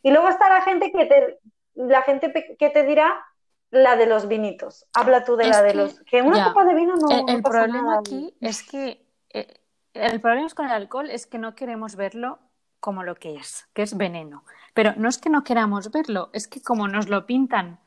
Y 0.02 0.10
luego 0.10 0.28
está 0.28 0.48
la 0.48 0.62
gente 0.62 0.90
que 0.90 1.04
te, 1.06 1.38
la 1.74 2.02
gente 2.02 2.56
que 2.58 2.70
te 2.70 2.82
dirá 2.84 3.24
la 3.70 3.96
de 3.96 4.06
los 4.06 4.26
vinitos. 4.26 4.86
Habla 4.94 5.24
tú 5.24 5.36
de 5.36 5.48
la 5.48 5.62
de 5.62 5.74
los. 5.74 6.00
Que 6.00 6.22
una 6.22 6.48
copa 6.48 6.64
de 6.64 6.74
vino 6.74 6.96
no. 6.96 7.26
El, 7.28 7.42
problema 7.42 7.98
aquí 7.98 8.34
es 8.40 8.62
que 8.62 9.04
eh, 9.30 9.54
el 9.92 10.20
problema 10.20 10.48
con 10.54 10.66
el 10.66 10.72
alcohol 10.72 11.10
es 11.10 11.26
que 11.26 11.38
no 11.38 11.54
queremos 11.54 11.96
verlo 11.96 12.38
como 12.80 13.02
lo 13.02 13.16
que 13.16 13.34
es, 13.34 13.68
que 13.74 13.82
es 13.82 13.96
veneno. 13.96 14.44
Pero 14.72 14.94
no 14.96 15.08
es 15.08 15.18
que 15.18 15.28
no 15.28 15.44
queramos 15.44 15.90
verlo, 15.90 16.30
es 16.32 16.48
que 16.48 16.62
como 16.62 16.88
nos 16.88 17.08
lo 17.08 17.26
pintan 17.26 17.80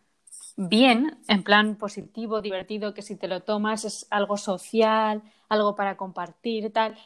bien, 0.57 1.17
en 1.27 1.43
plan 1.43 1.75
positivo, 1.75 2.41
divertido, 2.41 2.93
que 2.93 3.01
si 3.01 3.15
te 3.15 3.27
lo 3.27 3.41
tomas 3.41 3.85
es 3.85 4.07
algo 4.09 4.37
social, 4.37 5.21
algo 5.49 5.75
para 5.75 5.97
compartir, 5.97 6.71
tal. 6.71 6.97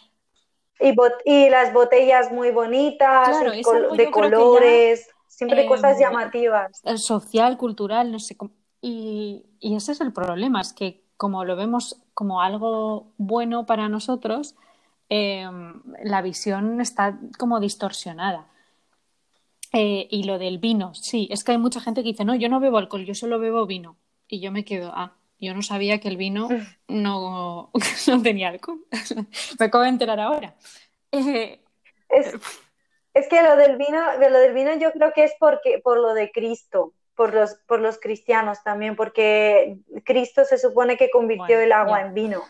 Y, 0.79 1.49
las 1.49 1.73
botellas 1.73 2.31
muy 2.31 2.51
bonitas, 2.51 3.39
de 3.95 4.11
colores, 4.11 5.07
siempre 5.27 5.65
cosas 5.67 5.99
llamativas. 5.99 6.81
Social, 6.97 7.57
cultural, 7.57 8.11
no 8.11 8.19
sé. 8.19 8.35
Y, 8.81 9.45
y 9.59 9.75
ese 9.75 9.93
es 9.93 10.01
el 10.01 10.11
problema, 10.11 10.61
es 10.61 10.73
que 10.73 11.05
como 11.17 11.45
lo 11.45 11.55
vemos 11.55 12.01
como 12.13 12.41
algo 12.41 13.13
bueno 13.17 13.65
para 13.65 13.89
nosotros, 13.89 14.55
em, 15.09 15.81
la 16.03 16.21
visión 16.21 16.81
está 16.81 17.17
como 17.37 17.59
distorsionada. 17.59 18.47
Eh, 19.77 20.07
y 20.09 20.23
lo 20.23 20.39
del 20.39 20.57
vino, 20.57 20.95
sí, 20.95 21.27
es 21.29 21.43
que 21.43 21.51
hay 21.51 21.57
mucha 21.57 21.81
gente 21.81 22.01
que 22.01 22.09
dice, 22.09 22.23
no, 22.23 22.33
yo 22.33 22.47
no 22.47 22.61
bebo 22.61 22.77
alcohol, 22.77 23.03
yo 23.03 23.13
solo 23.13 23.39
bebo 23.39 23.65
vino. 23.65 23.97
Y 24.25 24.39
yo 24.39 24.49
me 24.49 24.63
quedo, 24.63 24.93
ah, 24.95 25.17
yo 25.37 25.53
no 25.53 25.61
sabía 25.61 25.99
que 25.99 26.07
el 26.07 26.15
vino 26.15 26.47
no, 26.87 27.71
no 28.07 28.21
tenía 28.21 28.47
alcohol. 28.47 28.79
me 29.59 29.65
acabo 29.65 29.83
de 29.83 29.89
enterar 29.89 30.19
ahora. 30.21 30.55
Eh, 31.11 31.59
es, 32.09 33.27
que 33.27 33.43
lo 33.43 33.57
del 33.57 33.75
vino, 33.75 33.99
lo 34.17 34.39
del 34.39 34.53
vino 34.53 34.73
yo 34.77 34.93
creo 34.93 35.11
que 35.11 35.25
es 35.25 35.33
porque, 35.39 35.81
por 35.83 35.97
lo 35.97 36.13
de 36.13 36.31
Cristo 36.31 36.93
por 37.15 37.33
los, 37.33 37.55
por 37.65 37.79
los 37.79 37.97
cristianos 37.97 38.61
también, 38.63 38.95
porque 38.95 39.77
Cristo 40.03 40.43
se 40.43 40.57
supone 40.57 40.97
que 40.97 41.09
convirtió 41.09 41.59
el 41.59 41.71
agua 41.71 42.01
en 42.01 42.13
vino. 42.13 42.43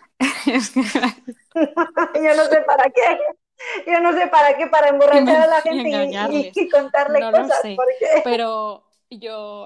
Yo 0.46 2.36
no 2.36 2.46
sé 2.46 2.62
para 2.66 2.90
qué. 2.90 3.20
Yo 3.88 4.00
no 4.00 4.14
sé 4.14 4.28
para 4.28 4.58
qué, 4.58 4.68
para 4.68 4.90
emborrachar 4.90 5.44
a 5.44 5.48
la 5.48 5.62
gente 5.62 6.52
y, 6.56 6.70
contarle 6.70 7.20
cosas. 7.32 7.62
Pero 8.24 8.84
yo. 9.10 9.66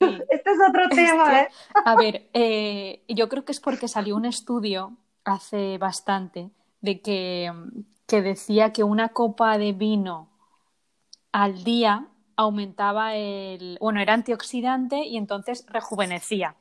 Este 0.00 0.50
es 0.50 0.58
otro 0.68 0.88
tema, 0.88 1.42
¿eh? 1.42 1.48
A 1.84 1.96
ver, 1.96 2.28
eh, 2.32 3.02
yo 3.08 3.28
creo 3.28 3.44
que 3.44 3.52
es 3.52 3.60
porque 3.60 3.88
salió 3.88 4.16
un 4.16 4.24
estudio 4.24 4.96
hace 5.24 5.78
bastante 5.78 6.50
de 6.80 7.00
que, 7.00 7.52
que 8.06 8.22
decía 8.22 8.72
que 8.72 8.84
una 8.84 9.10
copa 9.10 9.58
de 9.58 9.72
vino 9.72 10.30
al 11.32 11.64
día 11.64 12.06
aumentaba 12.36 13.16
el, 13.16 13.78
bueno, 13.80 14.00
era 14.00 14.14
antioxidante 14.14 15.04
y 15.04 15.16
entonces 15.18 15.66
rejuvenecía. 15.68 16.54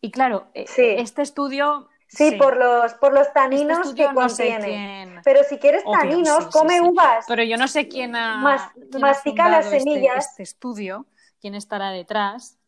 Y 0.00 0.10
claro, 0.10 0.46
e, 0.54 0.66
este 0.76 1.22
estudio... 1.22 1.88
Sí, 2.14 2.32
Por, 2.32 2.56
los, 2.56 2.94
por 2.94 3.12
los 3.12 3.32
taninos 3.32 3.88
este 3.88 4.02
que 4.02 4.14
contiene. 4.14 5.20
Pero 5.24 5.40
si 5.48 5.58
quieres 5.58 5.82
taninos, 5.84 6.46
come 6.46 6.80
uvas. 6.80 7.24
Pero 7.26 7.42
yo 7.42 7.56
no 7.56 7.68
sé 7.68 7.88
quién 7.88 8.14
ha, 8.16 8.38
mastica 8.98 9.48
las 9.48 9.66
este, 9.66 9.80
semillas. 9.80 10.28
Este, 10.28 10.42
estudio, 10.42 11.06
quién 11.40 11.54
estará 11.54 11.90
detrás. 11.90 12.58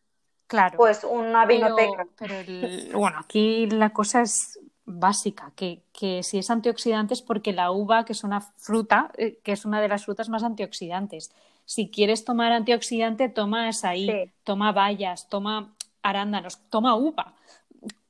Claro. 0.47 0.77
Pues 0.77 1.03
una 1.03 1.45
vinoteca. 1.45 2.07
Pero, 2.17 2.97
bueno, 2.97 3.19
aquí 3.19 3.67
la 3.67 3.89
cosa 3.91 4.21
es 4.21 4.59
básica, 4.85 5.51
que, 5.55 5.83
que, 5.91 6.23
si 6.23 6.37
es 6.37 6.49
antioxidante 6.49 7.13
es 7.13 7.21
porque 7.21 7.51
la 7.51 7.71
uva, 7.71 8.05
que 8.05 8.13
es 8.13 8.23
una 8.23 8.39
fruta, 8.39 9.11
eh, 9.17 9.39
que 9.43 9.51
es 9.51 9.65
una 9.65 9.81
de 9.81 9.89
las 9.89 10.05
frutas 10.05 10.29
más 10.29 10.43
antioxidantes 10.43 11.31
si 11.67 11.89
quieres 11.89 12.23
tomar 12.23 12.53
antioxidante, 12.53 13.27
toma 13.27 13.67
azaí, 13.67 14.31
toma 14.45 14.71
bayas, 14.71 15.27
toma 15.27 15.75
arándanos, 16.01 16.59
toma 16.69 16.95
uva. 16.95 17.33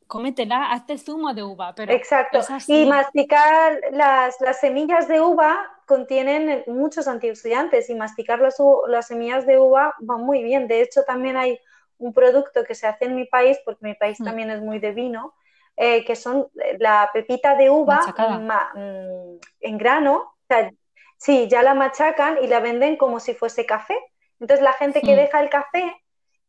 Cómetela, 0.08 0.72
hazte 0.72 0.98
zumo 0.98 1.34
de 1.34 1.44
uva. 1.44 1.74
Pero 1.76 1.94
Exacto. 1.94 2.40
Y 2.68 2.86
masticar 2.86 3.80
las, 3.92 4.38
semillas 4.60 5.08
de 5.08 5.22
uva 5.22 5.70
contienen 5.86 6.64
muchos 6.68 7.08
antioxidantes 7.08 7.90
y 7.90 7.96
masticar 7.96 8.40
las, 8.40 8.58
las 8.88 9.08
semillas 9.08 9.46
de 9.46 9.60
uva 9.60 9.94
va 10.10 10.18
muy 10.18 10.44
bien. 10.44 10.68
De 10.68 10.82
hecho, 10.82 11.04
también 11.04 11.38
hay 11.38 11.60
un 11.98 12.14
producto 12.14 12.64
que 12.64 12.76
se 12.76 12.88
hace 12.88 13.06
en 13.06 13.16
mi 13.16 13.26
país, 13.26 13.58
porque 13.66 13.86
mi 13.86 13.96
país 13.96 14.20
mm. 14.20 14.24
también 14.24 14.50
es 14.50 14.62
muy 14.62 14.80
de 14.80 14.92
vino, 14.92 15.34
eh, 15.76 16.06
que 16.06 16.16
son 16.16 16.48
la 16.80 17.10
pepita 17.14 17.56
de 17.56 17.70
uva 17.70 18.02
mm, 18.76 19.40
en 19.62 19.78
grano, 19.78 20.34
Sí, 21.18 21.48
ya 21.50 21.64
la 21.64 21.74
machacan 21.74 22.38
y 22.44 22.48
la 22.48 22.60
venden 22.60 22.96
como 22.96 23.20
si 23.20 23.34
fuese 23.34 23.66
café. 23.66 23.96
Entonces 24.40 24.64
la 24.64 24.74
gente 24.74 25.02
que 25.02 25.16
deja 25.16 25.42
el 25.42 25.50
café, 25.50 25.96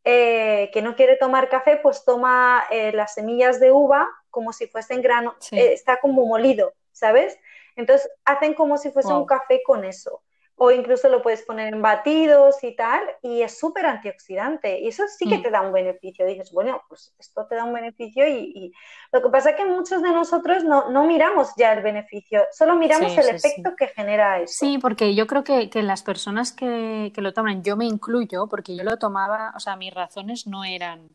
eh, 0.03 0.69
que 0.73 0.81
no 0.81 0.95
quiere 0.95 1.17
tomar 1.17 1.49
café, 1.49 1.77
pues 1.77 2.03
toma 2.05 2.63
eh, 2.71 2.91
las 2.93 3.13
semillas 3.13 3.59
de 3.59 3.71
uva 3.71 4.09
como 4.29 4.53
si 4.53 4.67
fuesen 4.67 5.01
grano, 5.01 5.35
eh, 5.51 5.73
está 5.73 5.99
como 5.99 6.25
molido, 6.25 6.73
¿sabes? 6.91 7.37
Entonces 7.75 8.09
hacen 8.25 8.53
como 8.53 8.77
si 8.77 8.91
fuese 8.91 9.13
un 9.13 9.25
café 9.25 9.61
con 9.65 9.83
eso 9.83 10.21
o 10.61 10.71
incluso 10.71 11.07
lo 11.07 11.21
puedes 11.21 11.43
poner 11.43 11.73
en 11.73 11.81
batidos 11.81 12.61
y 12.63 12.75
tal, 12.75 13.01
y 13.23 13.43
es 13.43 13.57
súper 13.57 13.85
antioxidante. 13.85 14.81
Y 14.81 14.89
eso 14.89 15.03
sí 15.07 15.27
que 15.27 15.37
mm. 15.37 15.41
te 15.41 15.51
da 15.51 15.61
un 15.61 15.71
beneficio. 15.71 16.25
Dices, 16.25 16.51
bueno, 16.51 16.81
pues 16.89 17.13
esto 17.17 17.45
te 17.47 17.55
da 17.55 17.63
un 17.63 17.73
beneficio 17.73 18.27
y, 18.27 18.73
lo 19.13 19.21
que 19.21 19.29
pasa 19.29 19.51
es 19.51 19.55
que 19.55 19.65
muchos 19.65 20.01
de 20.01 20.11
nosotros 20.11 20.65
no, 20.65 21.05
miramos 21.05 21.51
ya 21.57 21.71
el 21.71 21.81
beneficio, 21.81 22.43
solo 22.51 22.75
miramos 22.75 23.17
el 23.17 23.29
efecto 23.29 23.73
que 23.77 23.87
genera 23.87 24.41
eso. 24.41 24.53
Sí, 24.65 24.77
porque 24.79 25.15
yo 25.15 25.27
creo 25.27 25.45
que, 25.45 25.69
las 25.81 26.03
personas 26.03 26.51
que, 26.51 27.13
lo 27.15 27.33
toman, 27.33 27.63
yo 27.63 27.77
me 27.77 27.85
incluyo, 27.85 28.47
porque 28.47 28.75
yo 28.75 28.83
lo 28.83 28.97
tomaba, 28.97 29.53
o 29.55 29.61
sea, 29.61 29.77
mis 29.77 29.93
razones 29.93 30.45
no 30.45 30.65
eran 30.65 31.09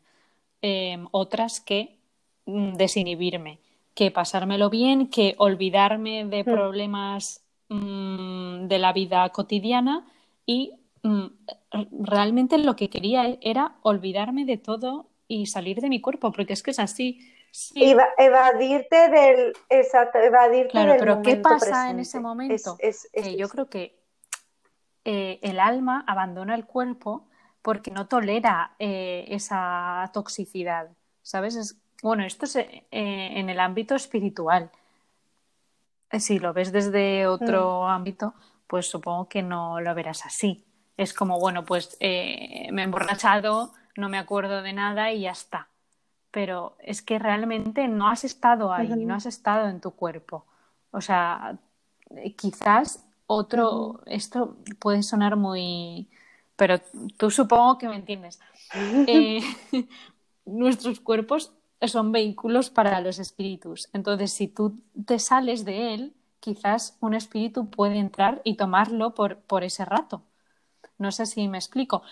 em, 0.63 1.07
otras 1.11 1.59
que 1.59 1.99
mm, 2.47 2.77
desinhibirme, 2.77 3.59
que 3.93 4.09
pasármelo 4.09 4.71
bien, 4.71 5.07
que 5.07 5.35
olvidarme 5.37 6.25
de 6.25 6.41
mm. 6.41 6.45
problemas 6.45 7.44
Mm, 7.67 8.67
de 8.67 8.77
la 8.77 8.93
vida 8.93 9.27
cotidiana 9.29 10.05
y 10.45 10.79
mm, 11.01 11.25
realmente 12.03 12.59
lo 12.59 12.75
que 12.75 12.91
quería 12.91 13.39
era 13.41 13.77
olvidarme 13.81 14.45
de 14.45 14.57
todo 14.57 15.07
y 15.27 15.47
salir 15.47 15.81
de 15.81 15.89
mi 15.89 15.99
cuerpo, 15.99 16.31
porque 16.31 16.53
es 16.53 16.61
que 16.61 16.69
es 16.69 16.77
así. 16.77 17.19
evadirte 17.73 19.09
del 19.09 19.53
exacto, 19.69 20.19
evadirte 20.19 20.69
claro, 20.69 20.95
pero 20.99 21.21
¿qué 21.23 21.37
pasa 21.37 21.89
en 21.89 22.01
ese 22.01 22.19
momento? 22.19 22.77
yo 23.35 23.49
creo 23.49 23.67
que 23.67 23.97
eh, 25.03 25.39
el 25.41 25.59
alma 25.59 26.03
abandona 26.05 26.53
el 26.53 26.65
cuerpo 26.65 27.27
porque 27.63 27.89
no 27.89 28.07
tolera 28.07 28.75
eh, 28.77 29.25
esa 29.29 30.11
toxicidad, 30.13 30.91
¿sabes? 31.23 31.75
bueno, 32.03 32.23
esto 32.23 32.45
es 32.45 32.57
eh, 32.57 32.85
en 32.91 33.49
el 33.49 33.59
ámbito 33.59 33.95
espiritual. 33.95 34.69
Eh, 36.11 36.19
si 36.19 36.39
lo 36.39 36.53
ves 36.53 36.71
desde 36.71 37.27
otro 37.27 37.83
mm. 37.83 37.87
ámbito, 37.87 38.33
pues 38.67 38.89
supongo 38.89 39.27
que 39.27 39.41
no 39.41 39.79
lo 39.81 39.93
verás 39.95 40.25
así. 40.25 40.65
Es 40.97 41.13
como, 41.13 41.39
bueno, 41.39 41.65
pues 41.65 41.97
eh, 41.99 42.69
me 42.71 42.81
he 42.81 42.85
emborrachado, 42.85 43.73
no 43.97 44.09
me 44.09 44.17
acuerdo 44.17 44.61
de 44.61 44.73
nada 44.73 45.11
y 45.11 45.21
ya 45.21 45.31
está. 45.31 45.69
Pero 46.31 46.77
es 46.79 47.01
que 47.01 47.19
realmente 47.19 47.87
no 47.87 48.09
has 48.09 48.23
estado 48.23 48.73
ahí, 48.73 49.05
no 49.05 49.15
has 49.15 49.25
estado 49.25 49.69
en 49.69 49.81
tu 49.81 49.91
cuerpo. 49.91 50.45
O 50.91 51.01
sea, 51.01 51.57
eh, 52.11 52.35
quizás 52.35 53.05
otro, 53.27 54.01
esto 54.05 54.57
puede 54.79 55.03
sonar 55.03 55.35
muy, 55.35 56.09
pero 56.55 56.79
tú 57.17 57.31
supongo 57.31 57.77
que 57.77 57.89
me 57.89 57.95
entiendes. 57.95 58.39
nuestros 60.45 60.99
cuerpos 60.99 61.51
son 61.81 62.11
vehículos 62.11 62.69
para 62.69 62.99
los 63.01 63.19
espíritus. 63.19 63.89
Entonces, 63.93 64.31
si 64.31 64.47
tú 64.47 64.79
te 65.05 65.19
sales 65.19 65.65
de 65.65 65.93
él, 65.93 66.13
quizás 66.39 66.97
un 67.01 67.13
espíritu 67.13 67.69
puede 67.69 67.97
entrar 67.97 68.41
y 68.43 68.55
tomarlo 68.55 69.13
por, 69.13 69.37
por 69.37 69.63
ese 69.63 69.85
rato. 69.85 70.23
No 70.97 71.11
sé 71.11 71.25
si 71.25 71.47
me 71.47 71.57
explico. 71.57 72.03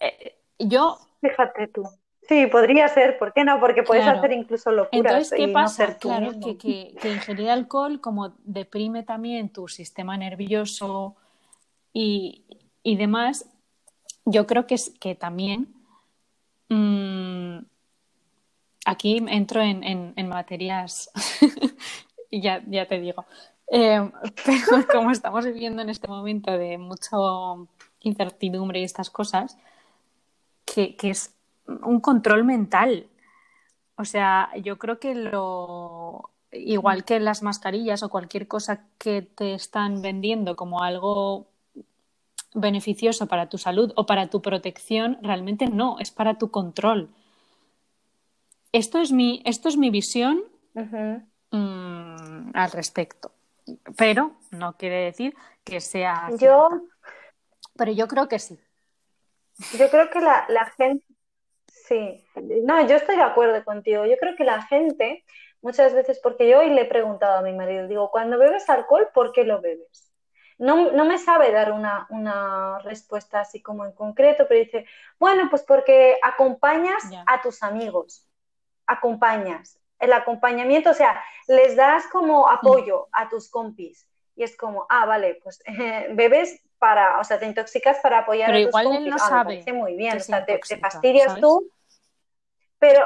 Eh, 0.00 0.36
yo. 0.58 0.98
Fíjate 1.20 1.68
tú. 1.68 1.82
Sí, 2.22 2.46
podría 2.46 2.86
ser, 2.86 3.18
¿por 3.18 3.32
qué 3.32 3.42
no? 3.42 3.58
Porque 3.58 3.82
puedes 3.82 4.06
hacer 4.06 4.30
incluso 4.30 4.70
locuras. 4.70 4.92
Entonces, 4.92 5.36
¿qué 5.36 5.48
pasa? 5.48 5.98
claro, 5.98 6.30
que, 6.38 6.56
que, 6.56 6.94
que, 7.00 7.12
ingerir 7.12 7.50
alcohol 7.50 8.00
como 8.00 8.34
deprime 8.44 9.02
también 9.02 9.48
tu 9.48 9.66
sistema 9.66 10.16
nervioso 10.16 11.16
y, 11.92 12.44
y 12.84 12.94
demás, 12.96 13.50
yo 14.24 14.46
creo 14.46 14.68
que, 14.68 14.76
es, 14.76 14.90
que 15.00 15.16
también 15.16 15.74
mm, 16.68 17.58
aquí 18.84 19.22
entro 19.28 19.60
en, 19.60 19.84
en, 20.16 20.28
materias, 20.28 21.10
y 22.30 22.40
ya, 22.40 22.62
te 22.86 23.00
digo, 23.00 23.26
eh, 23.70 24.10
pero 24.44 24.86
como 24.92 25.10
estamos 25.10 25.44
viviendo 25.44 25.82
en 25.82 25.90
este 25.90 26.08
momento 26.08 26.50
de 26.50 26.78
mucha 26.78 27.16
incertidumbre 28.00 28.80
y 28.80 28.84
estas 28.84 29.10
cosas, 29.10 29.56
que, 30.64 30.96
es 31.02 31.34
un 31.66 32.00
control 32.00 32.44
mental. 32.44 33.06
O 33.96 34.04
sea, 34.04 34.50
yo 34.62 34.78
creo 34.78 34.98
que 34.98 35.14
lo 35.14 36.30
igual 36.52 37.04
que 37.04 37.20
las 37.20 37.42
mascarillas 37.42 38.02
o 38.02 38.08
cualquier 38.08 38.48
cosa 38.48 38.84
que 38.98 39.22
te 39.22 39.54
están 39.54 40.02
vendiendo 40.02 40.56
como 40.56 40.82
algo 40.82 41.46
beneficioso 42.54 43.28
para 43.28 43.48
tu 43.48 43.56
salud 43.56 43.92
o 43.94 44.06
para 44.06 44.28
tu 44.28 44.42
protección, 44.42 45.18
realmente 45.22 45.66
no, 45.68 45.98
es 46.00 46.10
para 46.10 46.38
tu 46.38 46.50
control. 46.50 47.10
Esto 48.72 48.98
es 49.00 49.12
mi, 49.12 49.42
esto 49.44 49.68
es 49.68 49.76
mi 49.76 49.90
visión 49.90 50.44
mm, 50.74 52.50
al 52.54 52.70
respecto. 52.72 53.32
Pero 53.96 54.36
no 54.50 54.76
quiere 54.76 55.04
decir 55.04 55.34
que 55.64 55.80
sea. 55.80 56.30
Yo. 56.38 56.68
Pero 57.76 57.92
yo 57.92 58.08
creo 58.08 58.28
que 58.28 58.38
sí. 58.38 58.58
Yo 59.78 59.90
creo 59.90 60.10
que 60.10 60.20
la, 60.20 60.72
gente. 60.76 61.04
Sí, 61.66 62.24
no, 62.64 62.86
yo 62.86 62.96
estoy 62.96 63.16
de 63.16 63.22
acuerdo 63.22 63.64
contigo. 63.64 64.06
Yo 64.06 64.16
creo 64.16 64.36
que 64.36 64.44
la 64.44 64.62
gente, 64.62 65.24
muchas 65.60 65.92
veces, 65.92 66.20
porque 66.22 66.48
yo 66.48 66.60
hoy 66.60 66.70
le 66.70 66.82
he 66.82 66.86
preguntado 66.86 67.38
a 67.38 67.42
mi 67.42 67.52
marido, 67.52 67.86
digo, 67.88 68.10
cuando 68.10 68.38
bebes 68.38 68.68
alcohol, 68.68 69.08
¿por 69.12 69.32
qué 69.32 69.44
lo 69.44 69.60
bebes? 69.60 70.12
No, 70.58 70.92
no 70.92 71.04
me 71.04 71.18
sabe 71.18 71.52
dar 71.52 71.72
una, 71.72 72.06
una, 72.10 72.78
respuesta 72.80 73.40
así 73.40 73.62
como 73.62 73.86
en 73.86 73.92
concreto, 73.92 74.46
pero 74.46 74.60
dice, 74.60 74.86
bueno, 75.18 75.48
pues 75.48 75.62
porque 75.62 76.18
acompañas 76.22 77.02
a 77.26 77.40
tus 77.40 77.62
amigos, 77.62 78.29
acompañas. 78.90 79.78
El 79.98 80.12
acompañamiento, 80.12 80.90
o 80.90 80.94
sea, 80.94 81.22
les 81.46 81.76
das 81.76 82.06
como 82.06 82.48
apoyo 82.48 83.08
a 83.12 83.28
tus 83.28 83.50
compis. 83.50 84.08
Y 84.34 84.42
es 84.42 84.56
como, 84.56 84.86
ah, 84.88 85.04
vale, 85.04 85.38
pues 85.42 85.62
bebes 86.14 86.62
para, 86.78 87.20
o 87.20 87.24
sea, 87.24 87.38
te 87.38 87.46
intoxicas 87.46 87.98
para 88.02 88.20
apoyar 88.20 88.50
a 88.50 88.54
tus 88.54 88.68
igual 88.68 88.84
compis. 88.84 89.04
Él 89.04 89.10
no 89.10 89.16
ah, 89.16 89.28
sabe 89.28 89.64
muy 89.72 89.96
bien, 89.96 90.16
o 90.16 90.20
sea, 90.20 90.44
te, 90.44 90.58
fastidias 90.78 91.38
tú, 91.38 91.70
pero 92.78 93.04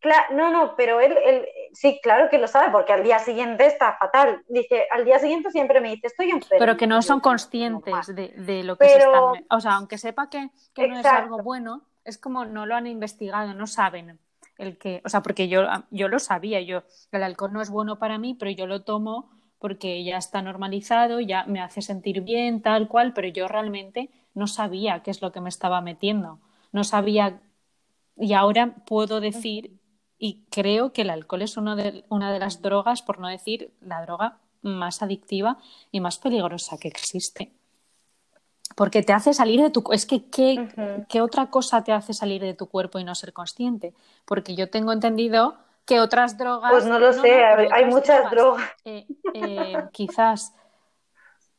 Claro, 0.00 0.36
no, 0.36 0.50
no, 0.50 0.76
pero 0.76 1.00
él, 1.00 1.16
él, 1.24 1.48
sí, 1.72 1.98
claro 2.00 2.30
que 2.30 2.38
lo 2.38 2.46
sabe, 2.46 2.70
porque 2.70 2.92
al 2.92 3.02
día 3.02 3.18
siguiente 3.18 3.66
está 3.66 3.96
fatal. 3.98 4.44
Dice, 4.48 4.86
al 4.92 5.04
día 5.04 5.18
siguiente 5.18 5.50
siempre 5.50 5.80
me 5.80 5.90
dice, 5.90 6.06
estoy 6.06 6.30
enfermo. 6.30 6.60
Pero 6.60 6.76
que 6.76 6.86
no 6.86 7.02
son 7.02 7.18
conscientes 7.18 8.14
de, 8.14 8.28
de, 8.28 8.62
lo 8.62 8.78
que 8.78 8.88
se 8.88 8.98
están. 8.98 9.44
O 9.50 9.60
sea, 9.60 9.72
aunque 9.72 9.98
sepa 9.98 10.30
que, 10.30 10.50
que 10.72 10.86
no 10.86 11.00
es 11.00 11.06
algo 11.06 11.42
bueno, 11.42 11.82
es 12.04 12.16
como 12.16 12.44
no 12.44 12.64
lo 12.64 12.76
han 12.76 12.86
investigado, 12.86 13.54
no 13.54 13.66
saben 13.66 14.20
el 14.58 14.76
que. 14.78 15.00
O 15.04 15.08
sea, 15.08 15.22
porque 15.22 15.48
yo, 15.48 15.62
yo 15.90 16.08
lo 16.08 16.18
sabía, 16.18 16.60
yo, 16.60 16.82
el 17.12 17.22
alcohol 17.22 17.52
no 17.52 17.62
es 17.62 17.70
bueno 17.70 17.98
para 17.98 18.18
mí, 18.18 18.34
pero 18.34 18.50
yo 18.50 18.66
lo 18.66 18.82
tomo 18.82 19.30
porque 19.58 20.04
ya 20.04 20.18
está 20.18 20.42
normalizado, 20.42 21.20
ya 21.20 21.44
me 21.44 21.60
hace 21.60 21.82
sentir 21.82 22.20
bien, 22.20 22.62
tal 22.62 22.88
cual, 22.88 23.12
pero 23.12 23.28
yo 23.28 23.48
realmente 23.48 24.10
no 24.34 24.46
sabía 24.46 25.02
qué 25.02 25.10
es 25.10 25.20
lo 25.20 25.32
que 25.32 25.40
me 25.40 25.48
estaba 25.48 25.80
metiendo. 25.80 26.40
No 26.72 26.84
sabía. 26.84 27.40
Y 28.16 28.34
ahora 28.34 28.76
puedo 28.86 29.20
decir 29.20 29.78
y 30.18 30.44
creo 30.50 30.92
que 30.92 31.02
el 31.02 31.10
alcohol 31.10 31.42
es 31.42 31.56
uno 31.56 31.76
de, 31.76 32.04
una 32.08 32.32
de 32.32 32.40
las 32.40 32.60
drogas, 32.60 33.02
por 33.02 33.20
no 33.20 33.28
decir 33.28 33.72
la 33.80 34.02
droga 34.02 34.40
más 34.62 35.02
adictiva 35.02 35.58
y 35.92 36.00
más 36.00 36.18
peligrosa 36.18 36.78
que 36.78 36.88
existe. 36.88 37.52
Porque 38.78 39.02
te 39.02 39.12
hace 39.12 39.34
salir 39.34 39.60
de 39.60 39.70
tu... 39.70 39.82
Es 39.92 40.06
que 40.06 40.30
¿qué, 40.30 41.20
otra 41.20 41.50
cosa 41.50 41.82
te 41.82 41.92
hace 41.92 42.14
salir 42.14 42.40
de 42.40 42.54
tu 42.54 42.68
cuerpo 42.68 43.00
y 43.00 43.04
no 43.04 43.14
ser 43.16 43.32
consciente? 43.32 43.92
Porque 44.24 44.54
yo 44.54 44.70
tengo 44.70 44.92
entendido 44.92 45.56
que 45.84 45.98
otras 46.00 46.38
drogas... 46.38 46.70
Pues 46.70 46.86
no 46.86 47.00
lo 47.00 47.12
sé, 47.12 47.44
hay 47.44 47.84
muchas 47.86 48.30
drogas. 48.30 48.70
Eh, 48.84 49.04
eh, 49.34 49.76
quizás 49.92 50.54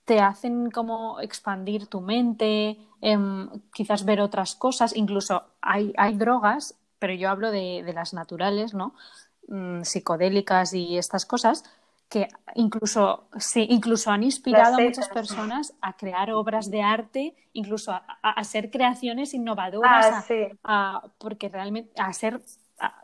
te 0.06 0.22
hacen 0.22 0.72
como 0.72 1.20
expandir 1.20 1.88
tu 1.88 2.00
mente, 2.00 2.78
em, 3.02 3.50
quizás 3.74 4.06
ver 4.06 4.22
otras 4.22 4.56
cosas, 4.56 4.96
incluso 4.96 5.44
hay, 5.62 5.94
hay 5.98 6.16
drogas 6.16 6.80
pero 7.00 7.14
yo 7.14 7.30
hablo 7.30 7.50
de, 7.50 7.82
de 7.84 7.94
las 7.94 8.14
naturales, 8.14 8.74
¿no? 8.74 8.94
Mm, 9.48 9.82
psicodélicas 9.82 10.74
y 10.74 10.98
estas 10.98 11.26
cosas, 11.26 11.64
que 12.10 12.28
incluso, 12.56 13.28
sí, 13.38 13.68
incluso 13.70 14.12
han 14.12 14.24
inspirado 14.24 14.78
a 14.78 14.80
muchas 14.80 15.08
personas 15.10 15.74
a 15.80 15.96
crear 15.96 16.32
obras 16.32 16.72
de 16.72 16.82
arte, 16.82 17.36
incluso 17.54 17.92
a, 17.92 18.04
hacer 18.22 18.72
creaciones 18.72 19.34
innovadoras, 19.34 20.26
ah, 20.64 21.04
porque 21.20 21.50
realmente, 21.50 21.92
a 22.02 22.12
ser, 22.14 22.42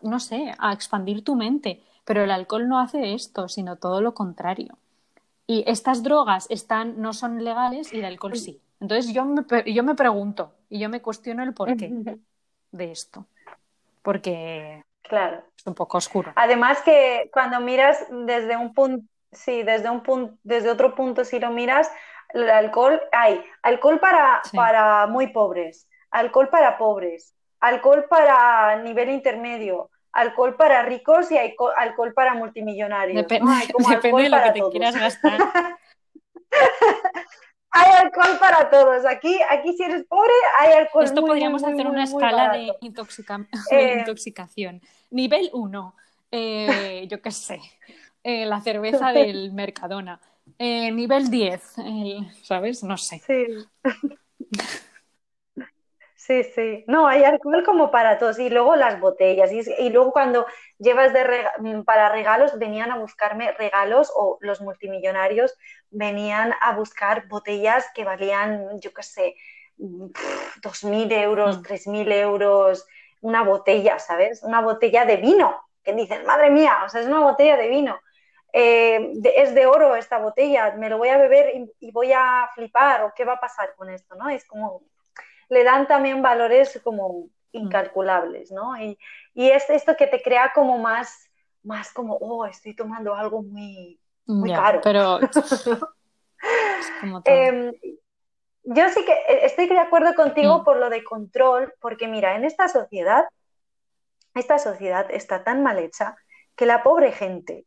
no 0.01 0.19
sé, 0.19 0.53
a 0.57 0.73
expandir 0.73 1.23
tu 1.23 1.35
mente. 1.35 1.83
Pero 2.03 2.23
el 2.23 2.31
alcohol 2.31 2.67
no 2.67 2.79
hace 2.79 3.13
esto, 3.13 3.47
sino 3.47 3.77
todo 3.77 4.01
lo 4.01 4.13
contrario. 4.13 4.77
Y 5.47 5.63
estas 5.67 6.03
drogas 6.03 6.47
están, 6.49 6.99
no 6.99 7.13
son 7.13 7.43
legales 7.43 7.93
y 7.93 7.99
el 7.99 8.05
alcohol 8.05 8.35
sí. 8.35 8.59
Entonces 8.79 9.13
yo 9.13 9.25
me, 9.25 9.43
yo 9.71 9.83
me 9.83 9.95
pregunto 9.95 10.53
y 10.69 10.79
yo 10.79 10.89
me 10.89 11.01
cuestiono 11.01 11.43
el 11.43 11.53
porqué 11.53 11.89
de 12.71 12.91
esto 12.91 13.25
porque 14.05 14.85
claro. 15.07 15.43
es 15.57 15.65
un 15.65 15.75
poco 15.75 15.97
oscuro. 15.97 16.31
Además 16.35 16.81
que 16.81 17.29
cuando 17.33 17.59
miras 17.59 18.05
desde 18.09 18.57
un 18.57 18.73
punto, 18.73 19.05
sí, 19.31 19.63
desde 19.63 19.89
un 19.89 20.03
punto, 20.03 20.35
desde 20.43 20.69
otro 20.69 20.95
punto, 20.95 21.25
si 21.25 21.39
lo 21.39 21.51
miras, 21.51 21.91
el 22.29 22.49
alcohol, 22.49 23.01
hay 23.11 23.43
alcohol 23.61 23.99
para, 23.99 24.41
para 24.53 25.07
muy 25.07 25.27
pobres, 25.27 25.87
alcohol 26.11 26.49
para 26.49 26.77
pobres, 26.77 27.35
alcohol 27.59 28.05
para 28.09 28.75
nivel 28.81 29.09
intermedio, 29.09 29.89
alcohol 30.11 30.55
para 30.55 30.81
ricos 30.83 31.31
y 31.31 31.37
alcohol 31.37 32.13
para 32.13 32.33
multimillonarios. 32.33 33.15
Depende, 33.27 33.51
depende 33.89 34.23
de 34.23 34.29
lo 34.29 34.41
que 34.41 34.51
te 34.51 34.61
quieras 34.71 34.95
gastar. 34.95 35.39
hay 37.75 37.91
alcohol 38.05 38.37
para 38.39 38.69
todos. 38.69 39.05
Aquí, 39.05 39.37
aquí 39.49 39.75
si 39.75 39.83
eres 39.83 40.05
pobre, 40.05 40.31
hay 40.59 40.73
alcohol. 40.73 41.03
Esto 41.03 41.21
podríamos 41.21 41.63
hacer 41.63 41.85
una 41.85 42.05
escala 42.05 42.53
de, 42.53 42.67
eh, 43.71 43.97
intoxicación. 43.99 44.81
Nivel 45.11 45.49
1, 45.53 45.95
eh, 46.31 47.07
yo 47.09 47.21
qué 47.21 47.31
sé, 47.31 47.59
eh, 48.23 48.45
la 48.45 48.61
cerveza 48.61 49.11
del 49.13 49.51
Mercadona. 49.51 50.21
nivel 50.57 51.29
10, 51.29 51.61
¿sabes? 52.43 52.83
No 52.83 52.97
sé. 52.97 53.21
Sí. 53.27 53.45
Sí, 56.25 56.43
sí. 56.43 56.83
No, 56.87 57.07
hay 57.07 57.23
alcohol 57.23 57.63
como 57.63 57.91
para 57.91 58.17
todos. 58.17 58.39
Y 58.39 58.49
luego 58.49 58.75
las 58.75 58.99
botellas. 58.99 59.51
Y, 59.51 59.89
luego 59.91 60.11
cuando 60.11 60.47
llevas 60.79 61.13
de 61.13 61.23
mm, 61.59 61.83
para 61.83 62.09
regalos, 62.09 62.57
venían 62.57 62.91
a 62.91 62.97
buscarme 62.97 63.51
regalos 63.51 64.11
o 64.15 64.39
los 64.41 64.59
multimillonarios 64.61 65.55
venían 65.91 66.53
a 66.61 66.75
buscar 66.75 67.27
botellas 67.27 67.85
que 67.93 68.03
valían, 68.03 68.79
yo 68.81 68.91
qué 68.91 69.03
sé, 69.03 69.35
dos 69.77 70.83
mil 70.83 71.11
euros, 71.11 71.59
mm. 71.59 71.61
tres 71.61 71.85
mil 71.87 72.11
euros, 72.11 72.87
una 73.21 73.43
botella, 73.43 73.99
¿sabes? 73.99 74.41
Una 74.43 74.61
botella 74.61 75.05
de 75.05 75.17
vino. 75.17 75.61
Que 75.83 75.93
dicen, 75.93 76.25
madre 76.25 76.49
mía, 76.49 76.79
o 76.85 76.89
sea, 76.89 77.01
es 77.01 77.07
una 77.07 77.19
botella 77.19 77.55
de 77.55 77.67
vino. 77.67 77.99
Eh, 78.51 79.13
es 79.35 79.53
de 79.53 79.67
oro 79.67 79.95
esta 79.95 80.17
botella, 80.17 80.73
me 80.77 80.89
lo 80.89 80.97
voy 80.97 81.09
a 81.09 81.17
beber 81.17 81.55
y, 81.55 81.71
y 81.87 81.91
voy 81.91 82.13
a 82.13 82.49
flipar, 82.55 83.03
o 83.03 83.13
qué 83.15 83.25
va 83.25 83.33
a 83.33 83.39
pasar 83.39 83.75
con 83.75 83.89
esto, 83.91 84.15
¿no? 84.15 84.29
Es 84.29 84.45
como 84.45 84.81
le 85.49 85.63
dan 85.63 85.87
también 85.87 86.21
valores 86.21 86.79
como 86.83 87.09
mm. 87.09 87.29
incalculables, 87.51 88.51
¿no? 88.51 88.79
Y, 88.79 88.97
es 89.33 89.69
esto 89.69 89.95
que 89.97 90.07
te 90.07 90.21
crea 90.21 90.51
como 90.53 90.77
más, 90.77 91.29
más 91.63 91.91
como, 91.91 92.15
oh, 92.15 92.45
estoy 92.45 92.73
tomando 92.73 93.15
algo 93.15 93.41
muy, 93.41 93.99
muy 94.25 94.53
caro. 94.53 94.79
Pero 94.81 95.19
em, 97.25 97.73
yo 98.63 98.89
sí 98.89 99.03
que 99.05 99.11
eh, 99.11 99.45
estoy 99.45 99.67
de 99.67 99.79
acuerdo 99.79 100.15
contigo 100.15 100.59
mm. 100.59 100.63
por 100.63 100.77
lo 100.77 100.89
de 100.89 101.03
control, 101.03 101.73
porque 101.81 102.07
mira, 102.07 102.35
en 102.35 102.45
esta 102.45 102.69
sociedad, 102.69 103.25
esta 104.33 104.57
sociedad 104.57 105.07
está 105.09 105.43
tan 105.43 105.63
mal 105.63 105.79
hecha 105.79 106.15
que 106.55 106.65
la 106.65 106.83
pobre 106.83 107.11
gente, 107.11 107.65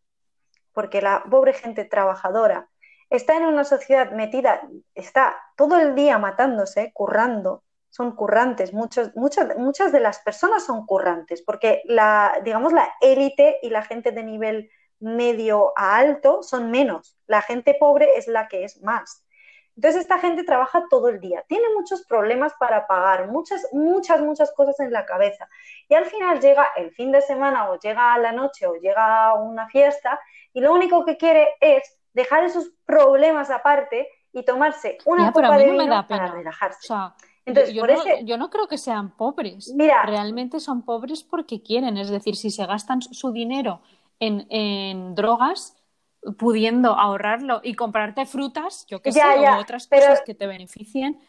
porque 0.73 1.03
la 1.03 1.25
pobre 1.29 1.53
gente 1.53 1.85
trabajadora 1.85 2.69
está 3.11 3.37
en 3.37 3.47
una 3.47 3.64
sociedad 3.64 4.11
metida, 4.12 4.61
está 4.95 5.37
todo 5.57 5.79
el 5.79 5.95
día 5.95 6.19
matándose, 6.19 6.93
currando, 6.93 7.62
son 7.90 8.14
currantes, 8.14 8.72
muchos, 8.72 9.14
muchas, 9.16 9.57
muchas 9.57 9.92
de 9.92 10.01
las 10.01 10.20
personas 10.20 10.64
son 10.64 10.87
currantes, 10.87 11.42
porque 11.42 11.83
la, 11.87 12.40
digamos, 12.44 12.72
la 12.72 12.92
élite 13.01 13.59
y 13.62 13.70
la 13.70 13.83
gente 13.83 14.12
de 14.12 14.22
nivel 14.22 14.70
medio 15.01 15.72
a 15.77 15.96
alto 15.96 16.42
son 16.42 16.70
menos, 16.70 17.16
la 17.27 17.42
gente 17.42 17.77
pobre 17.79 18.16
es 18.16 18.29
la 18.29 18.48
que 18.48 18.64
es 18.64 18.83
más. 18.83 19.24
Entonces 19.79 20.03
esta 20.03 20.18
gente 20.18 20.42
trabaja 20.42 20.83
todo 20.90 21.09
el 21.09 21.20
día, 21.20 21.44
tiene 21.46 21.66
muchos 21.72 22.05
problemas 22.05 22.53
para 22.59 22.88
pagar, 22.88 23.29
muchas, 23.29 23.64
muchas, 23.72 24.20
muchas 24.20 24.51
cosas 24.51 24.81
en 24.81 24.90
la 24.90 25.07
cabeza. 25.07 25.48
Y 25.88 25.94
al 25.94 26.05
final 26.05 26.40
llega 26.40 26.66
el 26.77 26.90
fin 26.90 27.12
de 27.12 27.22
semana 27.22 27.70
o 27.70 27.79
llega 27.79 28.12
a 28.12 28.18
la 28.18 28.33
noche 28.33 28.66
o 28.66 28.74
llega 28.74 29.27
a 29.27 29.35
una 29.35 29.68
fiesta 29.68 30.18
y 30.53 30.61
lo 30.61 30.72
único 30.72 31.05
que 31.05 31.16
quiere 31.16 31.51
es 31.61 31.96
dejar 32.12 32.42
esos 32.42 32.72
problemas 32.85 33.51
aparte 33.51 34.09
y 34.33 34.44
tomarse 34.44 34.98
una 35.05 35.33
copa 35.33 35.57
de 35.57 35.70
vino 35.70 36.09
para 36.09 36.27
relajarse. 36.27 36.88
Entonces, 37.49 37.75
yo, 37.75 37.87
no, 37.87 38.21
yo, 38.25 38.37
no, 38.37 38.51
creo 38.51 38.69
que 38.69 38.79
sean 38.79 39.11
pobres. 39.17 39.73
Mira, 39.75 40.05
Realmente 40.05 40.61
son 40.61 40.83
pobres 40.83 41.23
porque 41.23 41.62
quieren. 41.62 41.97
Es 41.97 42.11
decir, 42.11 42.37
si 42.37 42.51
se 42.51 42.66
gastan 42.66 43.03
su 43.03 43.33
dinero 43.33 43.81
en, 44.20 45.14
drogas, 45.14 45.77
pudiendo 46.39 46.93
ahorrarlo 46.93 47.61
y 47.62 47.75
comprarte 47.75 48.27
frutas, 48.27 48.87
yo 48.89 49.01
que 49.01 49.12
sé, 49.12 49.20
o 49.20 49.61
otras 49.61 49.87
cosas 49.87 50.22
que 50.25 50.35
te 50.35 50.47
beneficien, 50.47 51.20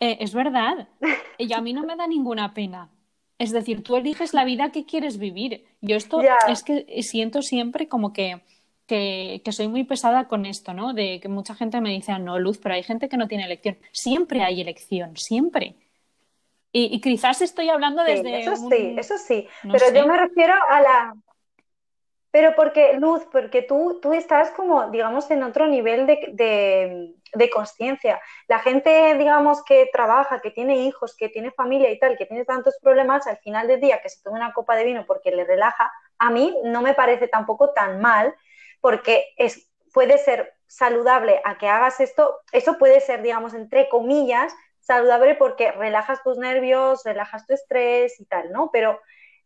eh, 0.00 0.18
es 0.20 0.34
verdad. 0.34 0.88
Y 1.38 1.54
a 1.54 1.62
mí 1.62 1.72
no 1.72 1.84
me 1.84 1.96
da 1.96 2.06
ninguna 2.06 2.52
pena. 2.52 2.90
Es 3.38 3.50
decir, 3.50 3.82
tú 3.82 3.96
eliges 3.96 4.34
la 4.34 4.44
vida 4.44 4.70
que 4.70 4.84
quieres 4.84 5.16
vivir. 5.16 5.64
Yo 5.80 5.96
esto 5.96 6.20
es 6.46 6.62
que 6.62 7.02
siento 7.02 7.40
siempre 7.40 7.88
como 7.88 8.12
que 8.12 8.42
que, 8.90 9.52
soy 9.52 9.68
muy 9.68 9.84
pesada 9.84 10.26
con 10.26 10.46
esto, 10.46 10.74
¿no? 10.74 10.92
De 10.94 11.20
que 11.20 11.28
mucha 11.28 11.54
gente 11.54 11.80
me 11.80 11.90
dice, 11.90 12.10
ah, 12.10 12.18
no, 12.18 12.38
Luz, 12.40 12.58
pero 12.58 12.74
hay 12.74 12.82
gente 12.82 13.08
que 13.08 13.16
no 13.16 13.28
tiene 13.28 13.44
elección. 13.44 13.78
Siempre 13.92 14.42
hay 14.42 14.60
elección, 14.60 15.16
siempre. 15.16 15.76
Y, 16.72 17.00
quizás 17.00 17.40
estoy 17.40 17.68
hablando 17.68 18.02
desde. 18.02 18.40
eso 18.40 18.56
sí, 18.56 18.94
eso 18.96 19.18
sí. 19.18 19.48
pero 19.62 19.92
yo 19.92 20.06
me 20.06 20.16
refiero 20.16 20.54
a 20.68 20.80
la. 20.80 21.14
Pero 22.32 22.54
porque, 22.54 22.92
Luz, 22.94 23.22
porque 23.32 23.62
tú, 23.62 23.98
tú 24.00 24.12
estás 24.12 24.52
como, 24.52 24.88
digamos, 24.90 25.28
en 25.32 25.42
otro 25.42 25.66
nivel 25.66 26.06
de, 26.06 27.12
de, 27.34 27.50
conciencia. 27.50 28.20
La 28.46 28.60
gente, 28.60 29.16
digamos, 29.16 29.64
que 29.64 29.88
trabaja, 29.92 30.40
que 30.40 30.52
tiene 30.52 30.76
hijos, 30.76 31.16
que 31.16 31.28
tiene 31.28 31.50
familia 31.50 31.90
y 31.90 31.98
tal, 31.98 32.16
que 32.16 32.26
tiene 32.26 32.44
tantos 32.44 32.76
problemas, 32.80 33.26
al 33.26 33.38
final 33.38 33.66
del 33.66 33.80
día 33.80 34.00
que 34.00 34.08
se 34.08 34.22
tome 34.22 34.38
una 34.38 34.52
copa 34.52 34.76
de 34.76 34.84
vino 34.84 35.04
porque 35.06 35.32
le 35.32 35.44
relaja, 35.44 35.90
a 36.18 36.30
mí 36.30 36.56
no 36.62 36.82
me 36.82 36.94
parece 36.94 37.26
tampoco 37.26 37.70
tan 37.70 38.00
mal, 38.00 38.32
porque 38.80 39.32
es, 39.36 39.68
puede 39.92 40.18
ser 40.18 40.54
saludable 40.66 41.40
a 41.44 41.58
que 41.58 41.68
hagas 41.68 42.00
esto, 42.00 42.40
eso 42.52 42.78
puede 42.78 43.00
ser, 43.00 43.22
digamos, 43.22 43.54
entre 43.54 43.88
comillas, 43.88 44.54
saludable 44.80 45.34
porque 45.34 45.72
relajas 45.72 46.22
tus 46.22 46.38
nervios, 46.38 47.02
relajas 47.04 47.46
tu 47.46 47.54
estrés 47.54 48.18
y 48.20 48.24
tal, 48.24 48.52
¿no? 48.52 48.70
Pero 48.72 49.00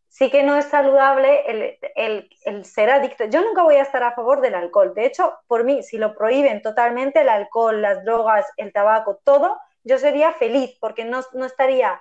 sí 0.09 0.31
que 0.31 0.43
no 0.43 0.57
es 0.57 0.67
saludable 0.67 1.79
el, 1.97 2.65
ser 2.65 2.91
adicto. 2.91 3.25
Yo 3.25 3.43
nunca 3.43 3.63
voy 3.63 3.77
a 3.77 3.83
estar 3.83 4.03
a 4.03 4.15
favor 4.15 4.41
del 4.41 4.55
alcohol. 4.55 4.95
De 4.95 5.07
hecho, 5.07 5.35
por 5.49 5.65
mí, 5.65 5.83
si 5.83 5.99
lo 5.99 6.15
prohíben 6.15 6.63
totalmente, 6.63 7.23
el 7.23 7.29
alcohol, 7.29 7.83
las 7.83 8.05
drogas, 8.05 8.47
el 8.57 8.73
tabaco, 8.73 9.21
todo, 9.25 9.59
yo 9.83 9.99
sería 9.99 10.33
feliz 10.33 10.77
porque 10.81 11.05
no, 11.05 11.21
no 11.33 11.45
estaría 11.45 12.01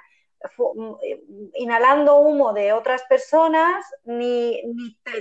inhalando 1.55 2.17
humo 2.17 2.53
de 2.53 2.73
otras 2.73 3.03
personas, 3.03 3.85
ni, 4.03 4.61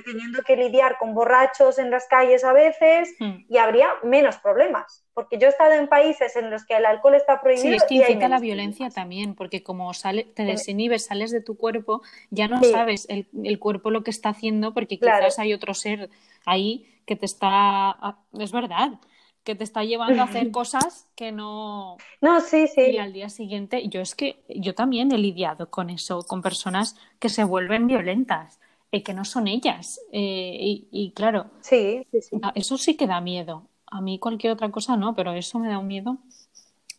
teniendo 0.04 0.42
que 0.42 0.56
lidiar 0.56 0.98
con 0.98 1.14
borrachos 1.14 1.78
en 1.78 1.90
las 1.90 2.06
calles 2.06 2.44
a 2.44 2.52
veces, 2.52 3.14
hmm. 3.18 3.44
y 3.48 3.58
habría 3.58 3.88
menos 4.02 4.36
problemas. 4.38 5.04
Porque 5.14 5.38
yo 5.38 5.46
he 5.46 5.50
estado 5.50 5.72
en 5.72 5.88
países 5.88 6.36
en 6.36 6.50
los 6.50 6.64
que 6.64 6.76
el 6.76 6.86
alcohol 6.86 7.14
está 7.14 7.40
prohibido. 7.40 7.68
Sí, 7.68 7.74
es 7.74 7.84
que 7.84 7.94
incita 7.96 8.28
la 8.28 8.38
violencia 8.38 8.88
también, 8.90 9.34
porque 9.34 9.62
como 9.62 9.92
sale, 9.94 10.24
te 10.24 10.44
desinhibes, 10.44 11.06
sales 11.06 11.30
de 11.30 11.40
tu 11.40 11.56
cuerpo, 11.56 12.02
ya 12.30 12.48
no 12.48 12.62
sabes 12.62 13.06
el, 13.08 13.58
cuerpo 13.58 13.90
lo 13.90 14.02
que 14.02 14.10
está 14.10 14.30
haciendo, 14.30 14.72
porque 14.72 14.98
quizás 14.98 15.38
hay 15.38 15.52
otro 15.52 15.74
ser 15.74 16.08
ahí 16.46 16.86
que 17.06 17.16
te 17.16 17.26
está. 17.26 17.48
Ah, 17.50 18.18
es 18.38 18.52
verdad 18.52 18.98
que 19.44 19.54
te 19.54 19.64
está 19.64 19.84
llevando 19.84 20.22
a 20.22 20.26
hacer 20.26 20.50
cosas 20.52 21.08
que 21.14 21.32
no. 21.32 21.96
No, 22.20 22.40
sí, 22.40 22.66
sí. 22.68 22.92
Y 22.92 22.98
al 22.98 23.12
día 23.12 23.28
siguiente, 23.28 23.88
yo 23.88 24.00
es 24.00 24.14
que 24.14 24.42
yo 24.48 24.74
también 24.74 25.12
he 25.12 25.18
lidiado 25.18 25.70
con 25.70 25.90
eso, 25.90 26.22
con 26.22 26.42
personas 26.42 26.96
que 27.18 27.28
se 27.28 27.44
vuelven 27.44 27.86
violentas 27.86 28.60
y 28.90 29.02
que 29.02 29.14
no 29.14 29.24
son 29.24 29.48
ellas. 29.48 30.00
Eh, 30.12 30.84
y, 30.90 31.12
claro, 31.12 31.46
sí, 31.60 32.06
sí, 32.10 32.22
sí. 32.22 32.36
eso 32.54 32.78
sí 32.78 32.96
que 32.96 33.06
da 33.06 33.20
miedo. 33.20 33.66
A 33.86 34.00
mí 34.00 34.18
cualquier 34.18 34.52
otra 34.52 34.70
cosa 34.70 34.96
no, 34.96 35.14
pero 35.14 35.32
eso 35.32 35.58
me 35.58 35.68
da 35.68 35.78
un 35.78 35.86
miedo. 35.86 36.18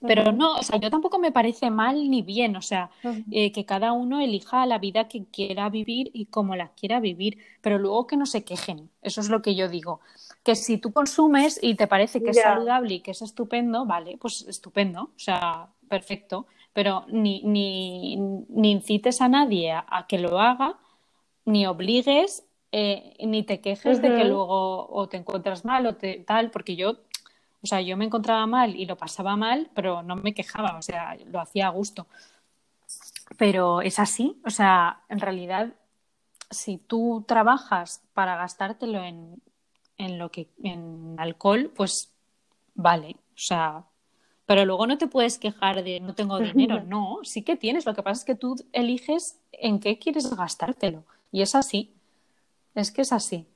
Pero 0.05 0.31
no, 0.31 0.55
o 0.55 0.63
sea, 0.63 0.79
yo 0.79 0.89
tampoco 0.89 1.17
me 1.17 1.31
parece 1.31 1.71
mal 1.71 2.09
ni 2.09 2.21
bien, 2.21 2.55
o 2.55 2.61
sea, 2.61 2.89
eh, 3.31 3.51
que 3.51 3.65
cada 3.65 3.93
uno 3.93 4.19
elija 4.19 4.65
la 4.65 4.77
vida 4.77 5.07
que 5.07 5.25
quiera 5.25 5.69
vivir 5.69 6.11
y 6.13 6.25
como 6.25 6.55
la 6.55 6.69
quiera 6.69 6.99
vivir, 6.99 7.37
pero 7.61 7.79
luego 7.79 8.05
que 8.05 8.17
no 8.17 8.25
se 8.25 8.43
quejen, 8.43 8.89
eso 9.01 9.21
es 9.21 9.29
lo 9.29 9.41
que 9.41 9.55
yo 9.55 9.69
digo. 9.69 10.01
Que 10.43 10.55
si 10.55 10.77
tú 10.77 10.91
consumes 10.91 11.59
y 11.61 11.75
te 11.75 11.87
parece 11.87 12.21
que 12.21 12.31
es 12.31 12.41
saludable 12.41 12.95
y 12.95 12.99
que 12.99 13.11
es 13.11 13.21
estupendo, 13.21 13.85
vale, 13.85 14.17
pues 14.19 14.45
estupendo, 14.47 15.03
o 15.03 15.19
sea, 15.19 15.69
perfecto, 15.87 16.47
pero 16.73 17.05
ni, 17.07 17.41
ni, 17.43 18.17
ni 18.17 18.71
incites 18.71 19.21
a 19.21 19.29
nadie 19.29 19.71
a, 19.71 20.05
que 20.09 20.17
lo 20.17 20.39
haga, 20.39 20.77
ni 21.45 21.65
obligues, 21.65 22.45
eh, 22.71 23.15
ni 23.25 23.43
te 23.43 23.61
quejes 23.61 24.01
de 24.01 24.15
que 24.15 24.23
luego 24.25 24.89
o 24.89 25.07
te 25.07 25.17
encuentras 25.17 25.63
mal 25.63 25.85
o 25.85 25.95
te, 25.95 26.15
tal, 26.25 26.49
porque 26.49 26.75
yo, 26.75 26.97
o 27.64 27.68
sea, 27.68 27.82
yo 27.82 27.97
me 27.97 28.05
encontraba 28.05 28.45
mal 28.47 28.76
y 28.76 28.86
lo 28.86 28.97
pasaba 28.97 29.36
mal, 29.38 29.72
pero 29.74 30.03
no 30.03 30.16
me 30.16 30.34
quejaba, 30.34 30.78
o 30.78 30.82
sea, 30.82 31.18
lo 31.26 31.39
hacía 31.39 31.68
a 31.68 31.70
gusto. 31.72 32.07
Pero 33.38 33.82
es 33.82 33.99
así, 33.99 34.39
o 34.45 34.49
sea, 34.49 35.03
en 35.09 35.20
realidad, 35.20 35.74
si 36.51 36.78
tú 36.78 37.26
trabajas 37.28 38.03
para 38.14 38.36
gastártelo 38.36 39.03
en 39.03 39.41
en 39.97 40.18
lo 40.18 40.32
que 40.32 40.49
en 40.64 41.16
alcohol, 41.18 41.72
pues 41.76 42.14
vale, 42.76 43.16
o 43.30 43.38
sea, 43.38 43.86
pero 44.45 44.66
luego 44.66 44.88
no 44.88 44.97
te 44.97 45.07
puedes 45.07 45.38
quejar 45.38 45.84
de 45.84 45.99
no 45.99 46.16
tengo 46.16 46.39
dinero, 46.39 46.84
no, 46.88 47.20
sí 47.24 47.43
que 47.43 47.55
tienes, 47.55 47.86
lo 47.86 47.93
que 47.93 48.03
pasa 48.03 48.20
es 48.22 48.26
que 48.26 48.36
tú 48.36 48.55
eliges 48.74 49.39
en 49.51 49.80
qué 49.80 49.99
quieres 49.99 50.36
gastártelo 50.36 51.05
y 51.32 51.41
es 51.41 51.55
así, 51.55 51.93
es 52.76 52.91
que 52.91 53.01
es 53.01 53.14
así. 53.14 53.47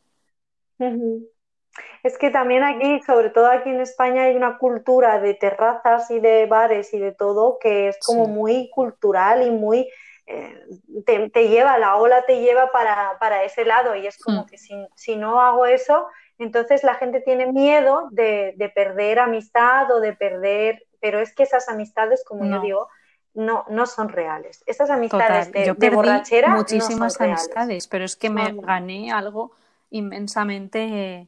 Es 2.04 2.18
que 2.18 2.30
también 2.30 2.64
aquí, 2.64 3.02
sobre 3.06 3.30
todo 3.30 3.48
aquí 3.48 3.70
en 3.70 3.82
España, 3.82 4.24
hay 4.24 4.36
una 4.36 4.58
cultura 4.58 5.20
de 5.20 5.34
terrazas 5.34 6.10
y 6.12 6.20
de 6.20 6.46
bares 6.46 6.94
y 6.94 7.00
de 7.00 7.12
todo 7.12 7.58
que 7.60 7.90
es 7.90 7.98
como 8.06 8.28
muy 8.28 8.70
cultural 8.70 9.46
y 9.46 9.52
muy 9.52 9.90
eh, 10.30 10.66
te, 11.06 11.48
lleva, 11.48 11.78
la 11.78 11.96
ola 11.96 12.26
te 12.26 12.42
lleva 12.42 12.70
para, 12.72 13.18
para 13.18 13.44
ese 13.44 13.64
lado 13.64 13.96
y 13.96 14.08
es 14.08 14.18
como 14.22 14.44
hmm. 14.44 14.46
que 14.48 14.58
si, 14.58 14.76
si, 14.94 15.16
no 15.16 15.40
hago 15.40 15.66
eso, 15.66 16.08
entonces 16.38 16.84
la 16.84 16.96
gente 16.96 17.22
tiene 17.22 17.52
miedo 17.52 18.10
de, 18.12 18.54
perder 18.76 19.20
amistad 19.20 19.90
o 19.90 20.02
de 20.02 20.12
perder, 20.14 20.84
pero 21.00 21.20
es 21.22 21.34
que 21.34 21.44
esas 21.44 21.70
amistades, 21.70 22.26
como 22.26 22.46
yo 22.46 22.60
digo, 22.60 22.90
no, 23.34 23.64
no 23.70 23.86
son 23.86 24.10
reales. 24.10 24.64
Esas 24.66 24.90
amistades 24.90 25.52
de, 25.52 25.90
borrachera. 25.90 26.50
Muchísimas 26.50 27.22
amistades, 27.22 27.88
pero 27.88 28.04
es 28.04 28.18
que 28.18 28.30
me 28.30 28.52
gané 28.54 29.12
algo 29.12 29.52
inmensamente 29.92 31.28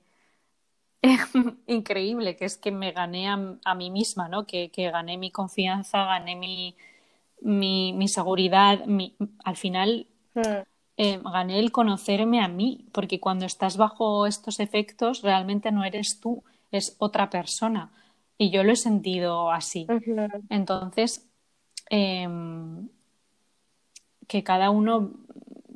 increíble, 1.68 2.36
que 2.36 2.46
es 2.46 2.58
que 2.58 2.72
me 2.72 2.92
gané 2.92 3.28
a, 3.30 3.76
mí 3.76 3.90
misma, 3.92 4.28
¿no? 4.28 4.46
Que, 4.46 4.72
gané 4.76 5.18
mi 5.18 5.32
confianza, 5.32 6.06
gané 6.06 6.36
mi, 6.36 6.76
mi, 7.42 8.08
seguridad. 8.08 8.84
al 9.44 9.58
final, 9.58 10.08
mm. 10.36 10.42
Eh, 11.02 11.18
gané 11.24 11.60
el 11.60 11.72
conocerme 11.72 12.42
a 12.42 12.50
mí, 12.50 12.90
porque 12.92 13.22
cuando 13.22 13.46
estás 13.46 13.78
bajo 13.78 14.28
estos 14.28 14.60
efectos 14.60 15.22
realmente 15.22 15.72
no 15.72 15.86
eres 15.86 16.20
tú, 16.20 16.44
es 16.72 16.98
otra 17.00 17.30
persona. 17.30 17.90
Y 18.38 18.50
yo 18.50 18.66
lo 18.66 18.74
he 18.74 18.76
sentido 18.76 19.50
así. 19.50 19.88
Entonces, 20.50 21.26
em, 21.90 22.90
que 24.28 24.44
cada 24.44 24.72
uno 24.72 25.12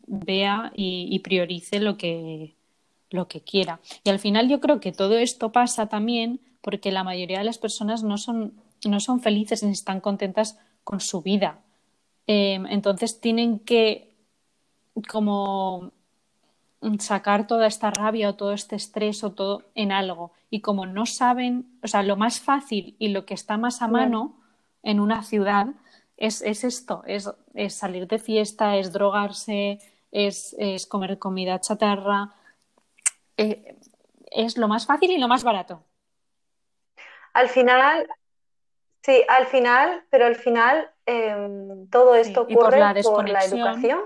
vea 0.07 0.73
y, 0.75 1.17
priorice 1.19 1.79
lo 1.79 1.95
que, 1.95 2.57
lo 3.13 3.27
que 3.27 3.41
quiera. 3.41 3.79
Y 4.03 4.09
al 4.09 4.19
final 4.19 4.49
yo 4.49 4.59
creo 4.59 4.79
que 4.79 4.91
todo 4.91 5.17
esto 5.17 5.51
pasa 5.51 5.87
también 5.87 6.41
porque 6.61 6.91
la 6.91 7.03
mayoría 7.03 7.37
de 7.37 7.43
las 7.45 7.57
personas 7.57 8.03
no 8.03 8.17
son, 8.17 8.53
no 8.85 8.99
son 8.99 9.21
felices 9.21 9.63
ni 9.63 9.71
están 9.71 10.01
contentas 10.01 10.57
con 10.83 10.99
su 10.99 11.21
vida. 11.21 11.59
Em, 12.27 12.65
entonces 12.65 13.21
tienen 13.21 13.59
que 13.59 14.13
como 15.09 15.91
sacar 16.99 17.47
toda 17.47 17.67
esta 17.67 17.91
rabia 17.91 18.29
o 18.29 18.35
todo 18.35 18.53
este 18.53 18.75
estrés 18.75 19.23
o 19.23 19.31
todo 19.31 19.63
en 19.75 19.91
algo. 19.91 20.31
Y 20.49 20.61
como 20.61 20.85
no 20.85 21.05
saben, 21.05 21.77
o 21.81 21.87
sea, 21.87 22.03
lo 22.03 22.17
más 22.17 22.39
fácil 22.39 22.95
y 22.99 23.09
lo 23.09 23.25
que 23.25 23.33
está 23.33 23.57
más 23.57 23.81
a 23.81 23.87
mano 23.87 24.35
en 24.81 24.99
una 24.99 25.23
ciudad 25.23 25.67
es, 26.17 26.41
esto, 26.41 27.03
es, 27.05 27.29
salir 27.69 28.07
de 28.07 28.19
fiesta, 28.19 28.77
es 28.77 28.91
drogarse, 28.93 29.79
es, 30.11 30.55
comer 30.87 31.19
comida 31.19 31.59
chatarra. 31.59 32.33
Eh, 33.37 33.77
es 34.31 34.57
lo 34.57 34.67
más 34.67 34.85
fácil 34.85 35.11
y 35.11 35.17
lo 35.17 35.27
más 35.27 35.43
barato. 35.43 35.83
Al 37.33 37.49
final, 37.49 38.07
sí, 39.01 39.23
al 39.27 39.47
final, 39.47 40.05
pero 40.09 40.25
al 40.25 40.35
final 40.35 40.91
em, 41.05 41.89
todo 41.89 42.15
esto 42.15 42.41
ocurre 42.41 42.55
por 42.55 42.77
la, 42.77 42.93
por 43.03 43.29
la 43.29 43.45
educación 43.45 44.01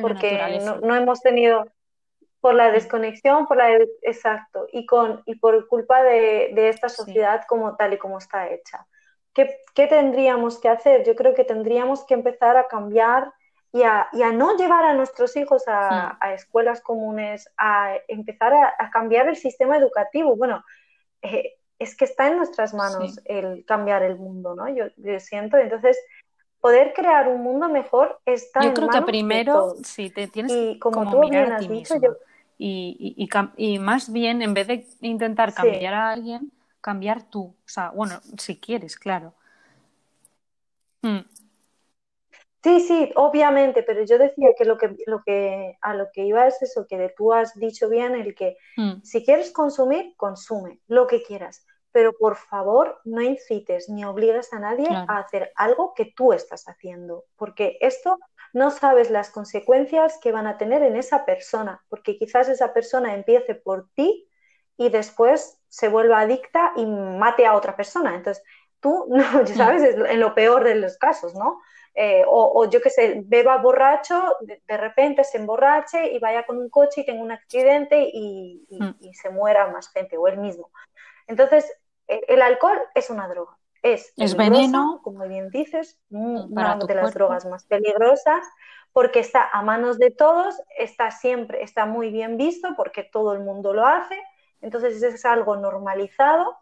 porque 0.00 0.58
no, 0.82 0.94
hemos 0.94 1.20
tenido 1.20 1.66
por 2.40 2.54
la 2.54 2.70
desconexión, 2.70 3.46
por 3.46 3.56
la 3.56 3.70
exacto, 4.02 4.66
y 4.72 4.86
con 4.86 5.22
y 5.26 5.36
por 5.36 5.68
culpa 5.68 6.02
de, 6.02 6.68
esta 6.68 6.88
sociedad 6.88 7.42
como 7.48 7.76
tal 7.76 7.92
y 7.92 7.98
como 7.98 8.18
está 8.18 8.50
hecha. 8.50 8.86
¿Qué, 9.32 9.86
tendríamos 9.86 10.58
que 10.58 10.68
hacer? 10.68 11.04
Yo 11.04 11.14
creo 11.14 11.34
que 11.34 11.44
tendríamos 11.44 12.04
que 12.04 12.14
empezar 12.14 12.56
a 12.56 12.68
cambiar 12.68 13.32
y 13.72 13.82
a, 13.82 14.32
no 14.32 14.56
llevar 14.56 14.84
a 14.84 14.94
nuestros 14.94 15.34
hijos 15.36 15.64
a, 15.66 16.18
escuelas 16.34 16.82
comunes, 16.82 17.48
a 17.56 17.94
empezar 18.06 18.52
a, 18.52 18.90
cambiar 18.90 19.28
el 19.28 19.36
sistema 19.36 19.78
educativo. 19.78 20.36
Bueno, 20.36 20.62
eh, 21.22 21.54
es 21.78 21.96
que 21.96 22.04
está 22.04 22.28
en 22.28 22.36
nuestras 22.36 22.74
manos 22.74 23.18
el 23.24 23.64
cambiar 23.64 24.02
el 24.02 24.16
mundo, 24.16 24.54
¿no? 24.54 24.68
Yo, 24.68 24.86
yo 24.96 25.18
siento, 25.20 25.56
entonces 25.56 25.98
poder 26.60 26.92
crear 26.94 27.28
un 27.28 27.42
mundo 27.42 27.68
mejor 27.68 28.20
está 28.24 28.62
yo 28.62 28.72
creo 28.72 28.88
que 28.88 29.02
primero 29.02 29.74
sí 29.82 30.10
te 30.10 30.28
tienes 30.28 30.52
y 30.52 30.78
como, 30.78 31.10
tú 31.10 31.18
mirar 31.18 31.54
a 31.54 31.58
ti 31.58 31.68
mismo 31.68 32.00
y, 32.56 33.28
y, 33.56 33.78
más 33.80 34.12
bien 34.12 34.42
en 34.42 34.54
vez 34.54 34.68
de 34.68 34.86
intentar 35.00 35.52
cambiar 35.52 35.92
a 35.92 36.10
alguien 36.10 36.52
cambiar 36.80 37.24
tú 37.24 37.56
o 37.64 37.68
sea 37.68 37.90
bueno 37.90 38.20
si 38.38 38.60
quieres 38.60 38.96
claro 38.96 39.34
mm. 41.02 41.18
Sí 42.62 42.80
sí 42.80 43.12
obviamente 43.16 43.82
pero 43.82 44.04
yo 44.04 44.18
decía 44.18 44.50
que 44.56 44.64
lo 44.64 44.78
que 44.78 44.96
lo 45.06 45.22
que 45.24 45.76
a 45.80 45.94
lo 45.94 46.08
que 46.12 46.24
iba 46.24 46.46
es 46.46 46.60
eso 46.62 46.86
que 46.88 47.12
tú 47.16 47.32
has 47.32 47.54
dicho 47.54 47.88
bien 47.88 48.14
el 48.14 48.34
que 48.34 48.56
mm. 48.76 49.02
si 49.02 49.24
quieres 49.24 49.52
consumir 49.52 50.14
consume 50.16 50.80
lo 50.86 51.06
que 51.06 51.22
quieras 51.22 51.66
pero 51.92 52.14
por 52.14 52.36
favor 52.36 53.00
no 53.04 53.20
incites 53.20 53.88
ni 53.88 54.04
obligues 54.04 54.52
a 54.52 54.58
nadie 54.58 54.88
a 54.90 55.18
hacer 55.18 55.52
algo 55.54 55.92
que 55.94 56.06
tú 56.16 56.32
estás 56.32 56.64
haciendo, 56.66 57.24
porque 57.36 57.76
esto 57.80 58.18
no 58.54 58.70
sabes 58.70 59.10
las 59.10 59.30
consecuencias 59.30 60.18
que 60.20 60.32
van 60.32 60.46
a 60.46 60.58
tener 60.58 60.82
en 60.82 60.96
esa 60.96 61.24
persona, 61.24 61.84
porque 61.88 62.16
quizás 62.16 62.48
esa 62.48 62.72
persona 62.72 63.14
empiece 63.14 63.54
por 63.54 63.88
ti 63.94 64.28
y 64.76 64.88
después 64.88 65.60
se 65.68 65.88
vuelva 65.88 66.20
adicta 66.20 66.72
y 66.76 66.86
mate 66.86 67.46
a 67.46 67.54
otra 67.54 67.76
persona. 67.76 68.14
Entonces, 68.14 68.42
tú, 68.80 69.06
no, 69.10 69.46
sabes, 69.46 69.94
en 69.94 70.20
lo 70.20 70.34
peor 70.34 70.64
de 70.64 70.74
los 70.74 70.96
casos, 70.98 71.34
¿no? 71.34 71.60
Eh, 71.94 72.24
o, 72.26 72.70
yo 72.70 72.80
que 72.80 72.88
sé, 72.88 73.22
beba 73.26 73.58
borracho, 73.58 74.36
de, 74.40 74.76
repente 74.78 75.24
se 75.24 75.36
emborrache 75.36 76.10
y 76.12 76.18
vaya 76.18 76.46
con 76.46 76.56
un 76.56 76.70
coche 76.70 77.02
y 77.02 77.04
tenga 77.04 77.22
un 77.22 77.32
accidente 77.32 78.08
y, 78.12 78.66
mm. 78.70 79.12
se 79.12 79.28
muera 79.28 79.66
más 79.68 79.90
gente, 79.90 80.16
o 80.16 80.26
él 80.26 80.38
mismo. 80.38 80.70
Entonces, 81.26 81.70
e, 82.08 82.22
el 82.28 82.40
alcohol 82.40 82.80
es 82.94 83.10
una 83.10 83.28
droga. 83.28 83.58
Es, 83.82 84.12
es 84.16 84.36
veneno. 84.36 85.00
Como 85.02 85.26
bien 85.28 85.50
dices, 85.50 85.98
una 86.08 86.76
de 86.76 86.94
las 86.94 87.12
drogas 87.12 87.44
más 87.44 87.64
peligrosas 87.64 88.46
porque 88.92 89.20
está 89.20 89.48
a 89.52 89.62
manos 89.62 89.98
de 89.98 90.10
todos, 90.10 90.54
está 90.78 91.10
siempre, 91.10 91.62
está 91.62 91.86
muy 91.86 92.10
bien 92.10 92.36
visto 92.36 92.68
porque 92.76 93.02
todo 93.02 93.32
el 93.32 93.40
mundo 93.40 93.72
lo 93.72 93.86
hace, 93.86 94.22
entonces 94.60 95.02
es 95.02 95.24
algo 95.24 95.56
normalizado 95.56 96.61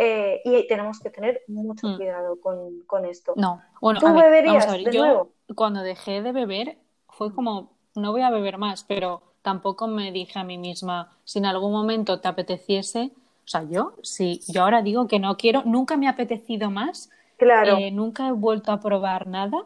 eh, 0.00 0.40
y 0.44 0.66
tenemos 0.68 1.00
que 1.00 1.10
tener 1.10 1.42
mucho 1.48 1.88
mm. 1.88 1.96
cuidado 1.96 2.38
con, 2.40 3.04
esto. 3.04 3.32
No, 3.36 3.60
bueno, 3.80 3.98
¿tú 3.98 4.14
beberías 4.14 4.72
de 4.72 4.92
yo 4.92 5.32
cuando 5.56 5.82
dejé 5.82 6.22
de 6.22 6.30
beber 6.30 6.78
fue 7.08 7.34
como, 7.34 7.72
no 7.96 8.12
voy 8.12 8.22
a 8.22 8.30
beber 8.30 8.58
más, 8.58 8.84
pero 8.84 9.22
tampoco 9.42 9.88
me 9.88 10.12
dije 10.12 10.38
a 10.38 10.44
mí 10.44 10.56
misma, 10.56 11.16
si 11.24 11.40
en 11.40 11.46
algún 11.46 11.72
momento 11.72 12.20
te 12.20 12.28
apeteciese, 12.28 13.10
o 13.44 13.48
sea, 13.48 13.64
yo, 13.64 13.94
sí, 14.02 14.40
yo 14.46 14.62
ahora 14.62 14.82
digo 14.82 15.08
que 15.08 15.18
no 15.18 15.36
quiero, 15.36 15.62
nunca 15.64 15.96
me 15.96 16.06
ha 16.06 16.10
apetecido 16.10 16.70
más, 16.70 17.10
claro. 17.36 17.76
Eh, 17.78 17.90
nunca 17.90 18.28
he 18.28 18.32
vuelto 18.32 18.70
a 18.70 18.78
probar 18.78 19.26
nada, 19.26 19.64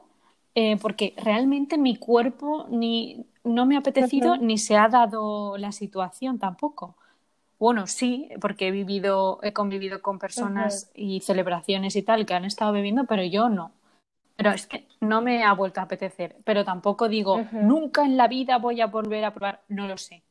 eh, 0.54 0.78
porque 0.80 1.14
realmente 1.18 1.76
mi 1.76 1.96
cuerpo 1.96 2.66
ni 2.70 3.26
no 3.44 3.66
me 3.66 3.76
ha 3.76 3.80
apetecido 3.80 4.36
ni 4.36 4.56
se 4.56 4.76
ha 4.76 4.88
dado 4.88 5.58
la 5.58 5.72
situación 5.72 6.38
tampoco. 6.38 6.96
Bueno, 7.62 7.86
sí, 7.86 8.28
porque 8.40 8.66
he 8.66 8.70
vivido, 8.72 9.38
he 9.44 9.52
convivido 9.52 10.02
con 10.02 10.18
personas 10.18 10.90
y 10.96 11.20
celebraciones 11.20 11.94
y 11.94 12.02
tal 12.02 12.26
que 12.26 12.34
han 12.34 12.44
estado 12.44 12.72
bebiendo, 12.72 13.04
pero 13.04 13.22
yo 13.22 13.48
no. 13.48 13.70
Pero 14.34 14.50
es 14.50 14.66
que 14.66 14.88
no 14.98 15.22
me 15.22 15.44
ha 15.44 15.52
vuelto 15.52 15.78
a 15.78 15.84
apetecer. 15.84 16.34
Pero 16.42 16.64
tampoco 16.64 17.08
digo, 17.08 17.40
nunca 17.52 18.04
en 18.04 18.16
la 18.16 18.26
vida 18.26 18.58
voy 18.58 18.80
a 18.80 18.88
volver 18.88 19.24
a 19.24 19.32
probar, 19.32 19.60
no 19.68 19.86
lo 19.86 19.96
sé. 19.96 20.24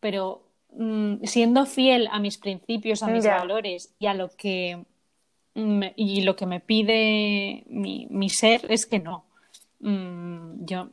Pero 0.00 0.44
mm, 0.70 1.24
siendo 1.24 1.66
fiel 1.66 2.08
a 2.10 2.18
mis 2.18 2.38
principios, 2.38 3.02
a 3.02 3.08
mis 3.08 3.26
valores 3.26 3.94
y 3.98 4.06
a 4.06 4.14
lo 4.14 4.30
que 4.30 4.82
y 5.54 6.22
lo 6.22 6.36
que 6.36 6.46
me 6.46 6.60
pide 6.60 7.64
mi, 7.66 8.06
mi 8.08 8.30
ser 8.30 8.64
es 8.70 8.86
que 8.86 8.98
no. 8.98 9.26
Mm, 9.80 10.64
yo, 10.64 10.88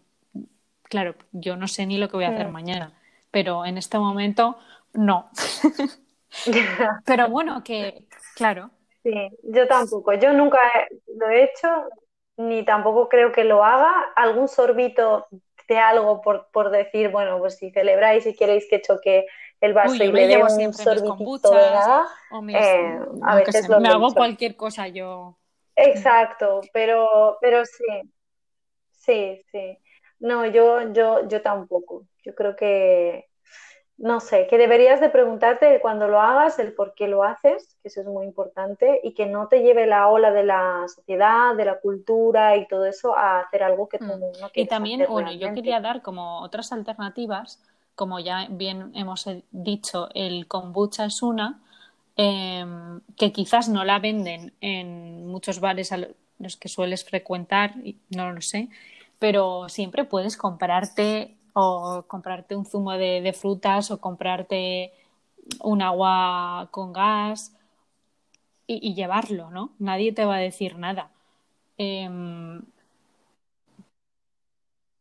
claro, 0.84 1.16
yo 1.32 1.56
no 1.56 1.70
sé 1.70 1.86
ni 1.86 1.98
lo 1.98 2.10
que 2.10 2.18
voy 2.18 2.26
a 2.26 2.32
hacer 2.32 2.50
mañana, 2.50 2.92
pero 3.32 3.66
en 3.66 3.78
este 3.78 3.98
momento 3.98 4.58
no. 4.94 5.30
Pero 7.06 7.30
bueno, 7.30 7.64
que 7.64 8.06
claro. 8.36 8.72
Sí, 9.04 9.14
yo 9.44 9.68
tampoco. 9.68 10.14
Yo 10.14 10.34
nunca 10.34 10.60
lo 11.18 11.30
he 11.30 11.44
hecho, 11.44 11.68
ni 12.38 12.64
tampoco 12.64 13.10
creo 13.10 13.32
que 13.32 13.44
lo 13.44 13.64
haga. 13.64 13.92
Algún 14.16 14.48
sorbito 14.48 15.28
de 15.68 15.78
algo 15.78 16.22
por, 16.22 16.48
por 16.52 16.72
decir, 16.72 17.10
bueno, 17.10 17.38
pues 17.40 17.58
si 17.58 17.72
celebráis 17.72 18.26
y 18.26 18.36
queréis 18.36 18.68
que 18.70 18.82
choque 18.82 19.26
el 19.62 19.74
vaso 19.74 20.04
y 20.04 20.12
le 20.12 20.28
dé 20.28 20.44
un 20.44 20.74
sorbitito 20.74 21.52
de 21.52 21.72
nada, 21.72 22.08
eh, 22.50 23.00
a 23.24 23.36
veces 23.36 23.70
me 23.70 23.88
hago 23.88 24.14
cualquier 24.14 24.56
cosa 24.56 24.88
yo. 24.88 25.38
Exacto, 25.76 26.62
pero, 26.74 27.38
pero 27.40 27.64
sí, 27.66 27.86
sí, 28.92 29.42
sí. 29.52 29.78
No, 30.20 30.46
yo, 30.46 30.92
yo, 30.92 31.28
yo 31.28 31.42
tampoco. 31.42 32.06
Yo 32.24 32.36
creo 32.36 32.56
que, 32.56 33.29
no 34.00 34.22
sé, 34.22 34.48
que 34.48 34.58
deberías 34.58 35.02
de 35.02 35.10
preguntarte 35.10 35.80
cuando 35.82 36.08
lo 36.08 36.22
hagas 36.22 36.58
el 36.58 36.72
por 36.72 36.94
qué 36.94 37.10
lo 37.10 37.26
haces, 37.26 37.76
que 37.82 37.90
eso 37.90 38.00
es 38.00 38.08
muy 38.08 38.26
importante, 38.26 39.02
y 39.04 39.14
que 39.14 39.26
no 39.26 39.48
te 39.48 39.62
lleve 39.62 39.86
la 39.88 40.08
ola 40.08 40.32
de 40.32 40.46
la 40.46 40.86
sociedad, 40.88 41.54
de 41.56 41.66
la 41.66 41.80
cultura 41.80 42.56
y 42.56 42.66
todo 42.68 42.86
eso 42.86 43.16
a 43.16 43.42
hacer 43.42 43.62
algo 43.62 43.90
que 43.90 43.98
tú 43.98 44.06
mm. 44.06 44.10
no 44.10 44.50
quieres 44.52 44.52
Y 44.54 44.66
también, 44.68 45.06
bueno, 45.10 45.34
yo 45.34 45.54
quería 45.54 45.82
dar 45.82 46.02
como 46.02 46.40
otras 46.40 46.72
alternativas, 46.72 47.62
como 47.96 48.22
ya 48.22 48.48
bien 48.50 48.92
hemos 48.96 49.28
dicho, 49.52 50.08
el 50.14 50.48
kombucha 50.48 51.04
es 51.04 51.22
una, 51.22 51.60
em, 52.16 53.02
que 53.18 53.34
quizás 53.34 53.68
no 53.68 53.84
la 53.84 54.00
venden 54.00 54.54
en 54.62 55.28
muchos 55.28 55.60
bares 55.60 55.92
a 55.92 55.98
los 56.40 56.56
que 56.56 56.70
sueles 56.70 57.04
frecuentar, 57.04 57.74
no 58.16 58.32
lo 58.32 58.40
sé, 58.40 58.70
pero 59.20 59.68
siempre 59.68 60.06
puedes 60.06 60.38
comprarte 60.38 61.36
o 61.54 62.04
comprarte 62.08 62.56
un 62.56 62.66
zumo 62.66 62.94
de, 62.94 63.34
frutas 63.34 63.92
o 63.92 64.00
comprarte 64.00 64.92
un 65.62 65.82
agua 65.82 66.68
con 66.72 66.94
gas 66.94 67.56
y, 68.68 68.94
llevarlo, 68.94 69.50
¿no? 69.50 69.72
Nadie 69.80 70.12
te 70.14 70.26
va 70.26 70.36
a 70.36 70.40
decir 70.40 70.78
nada. 70.78 71.10
Em, 71.78 72.62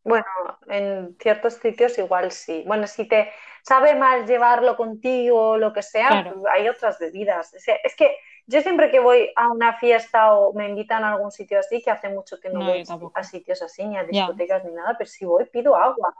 bueno, 0.04 0.24
en 0.68 1.16
ciertos 1.20 1.54
sitios 1.54 1.98
igual 1.98 2.32
sí. 2.32 2.64
Bueno, 2.66 2.86
si 2.86 3.06
te 3.06 3.30
sabe 3.62 3.94
mal 3.94 4.26
llevarlo 4.26 4.74
contigo 4.74 5.50
o 5.50 5.58
lo 5.58 5.74
que 5.74 5.82
sea, 5.82 6.24
pues 6.24 6.44
hay 6.50 6.66
otras 6.68 6.98
bebidas. 6.98 7.52
es 7.52 7.94
que 7.94 8.16
yo 8.46 8.62
siempre 8.62 8.90
que 8.90 8.98
voy 8.98 9.30
a 9.36 9.48
una 9.50 9.74
fiesta 9.74 10.32
o 10.32 10.54
me 10.54 10.70
invitan 10.70 11.04
a 11.04 11.12
algún 11.12 11.30
sitio 11.30 11.58
así, 11.58 11.82
que 11.82 11.90
hace 11.90 12.08
mucho 12.08 12.40
que 12.40 12.48
no, 12.48 12.64
voy 12.64 12.82
a 13.14 13.22
sitios 13.22 13.60
así, 13.60 13.84
ni 13.84 13.98
a 13.98 14.04
discotecas 14.04 14.64
ni 14.64 14.72
nada, 14.72 14.96
pero 14.96 15.10
si 15.10 15.26
voy 15.26 15.44
pido 15.44 15.76
agua 15.76 16.14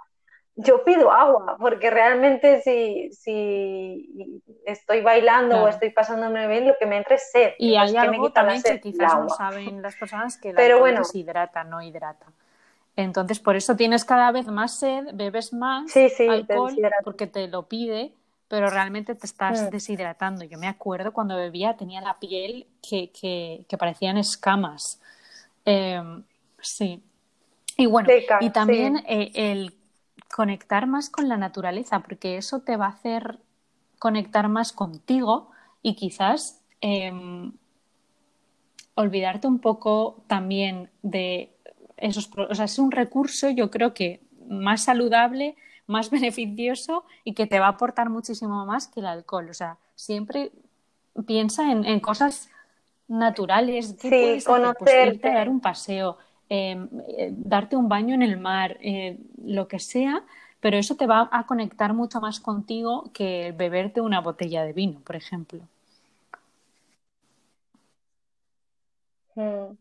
yo 0.61 0.85
pido 0.85 1.13
agua, 1.13 1.57
porque 1.59 1.89
realmente 1.89 2.61
si, 2.63 3.11
si 3.13 4.43
estoy 4.67 5.03
bailando 5.03 5.63
o 5.63 5.69
estoy 5.69 5.91
pasándome 5.91 6.49
bien, 6.49 6.67
lo 6.67 6.75
que 6.79 6.87
me 6.87 6.97
entra 6.97 7.15
es 7.15 7.31
sed. 7.31 7.53
Y 7.59 7.77
hay 7.77 7.97
algo 7.97 8.27
que 8.27 8.33
también 8.33 8.63
que 8.63 8.81
quizás 8.81 9.17
no 9.21 9.29
saben 9.29 9.81
las 9.81 9.95
personas 9.95 10.37
que 10.37 10.53
la 10.53 10.57
Pero 10.57 10.81
bueno, 10.81 10.99
deshidrata, 10.99 11.63
no 11.63 11.81
hidrata. 11.81 12.27
Entonces, 12.97 13.39
por 13.39 13.55
eso 13.55 13.77
tienes 13.77 14.05
cada 14.05 14.33
vez 14.33 14.49
más 14.49 14.81
sed, 14.81 15.05
bebes 15.15 15.53
más 15.53 15.95
alcohol 16.29 16.75
porque 17.05 17.29
te 17.29 17.47
lo 17.47 17.69
pide, 17.69 18.13
pero 18.49 18.69
realmente 18.69 19.15
te 19.15 19.27
estás 19.27 19.63
mm. 19.63 19.71
deshidratando. 19.71 20.45
Yo 20.45 20.59
me 20.59 20.67
acuerdo 20.67 21.13
cuando 21.13 21.37
bebía 21.37 21.77
tenía 21.77 22.01
la 22.01 22.19
piel 22.19 22.67
que, 22.83 23.13
que, 23.13 23.79
parecían 23.79 24.19
escamas. 24.19 25.01
Em, 25.65 26.25
sí. 26.61 27.01
Y 27.77 27.87
bueno, 27.87 28.09
y 28.41 28.51
también 28.51 29.05
eh, 29.07 29.31
el 29.35 29.78
conectar 30.35 30.87
más 30.87 31.11
con 31.11 31.29
la 31.29 31.37
naturaleza, 31.37 32.01
porque 32.01 32.37
eso 32.37 32.61
te 32.61 32.77
va 32.77 32.87
a 32.87 32.91
hacer 32.91 33.39
conectar 33.99 34.49
más 34.49 34.73
contigo 34.73 35.51
y 35.83 35.95
quizás 35.95 36.61
em, 36.81 37.53
olvidarte 38.95 39.47
un 39.47 39.59
poco 39.59 40.23
también 40.27 40.91
de 41.03 41.53
esos... 41.97 42.31
O 42.37 42.55
sea, 42.55 42.67
es 42.67 42.79
un 42.79 42.91
recurso 42.91 43.51
yo 43.51 43.71
creo 43.71 43.95
que 43.95 44.21
más 44.49 44.85
saludable, 44.85 45.57
más 45.87 46.11
beneficioso 46.11 47.05
y 47.25 47.35
que 47.35 47.47
te 47.47 47.59
va 47.59 47.67
a 47.67 47.71
aportar 47.71 48.11
muchísimo 48.11 48.65
más 48.67 48.89
que 48.89 49.01
el 49.01 49.07
alcohol. 49.07 49.49
O 49.51 49.55
sea, 49.55 49.79
siempre 49.95 50.53
piensa 51.27 51.73
en, 51.73 52.01
cosas 52.01 52.51
naturales. 53.09 53.95
¿Qué 54.01 54.39
sí, 54.39 54.45
puedes 54.47 54.79
Pues 54.79 55.21
dar 55.21 55.49
un 55.49 55.61
paseo, 55.61 56.19
eh, 56.51 56.77
darte 57.31 57.77
un 57.77 57.89
baño 57.89 58.15
en 58.15 58.23
el 58.23 58.39
mar, 58.39 58.79
eh, 58.81 59.19
lo 59.45 59.69
que 59.69 59.79
sea, 59.79 60.23
pero 60.61 60.77
eso 60.77 60.97
te 60.97 61.07
va 61.07 61.29
a 61.31 61.47
conectar 61.47 61.95
mucho 61.95 62.21
más 62.21 62.41
contigo 62.41 63.11
que 63.13 63.55
beberte 63.57 64.01
una 64.01 64.21
botella 64.21 64.65
de 64.65 64.73
vino, 64.73 65.01
por 65.01 65.17
ejemplo. 65.17 65.61
Mm. 69.35 69.77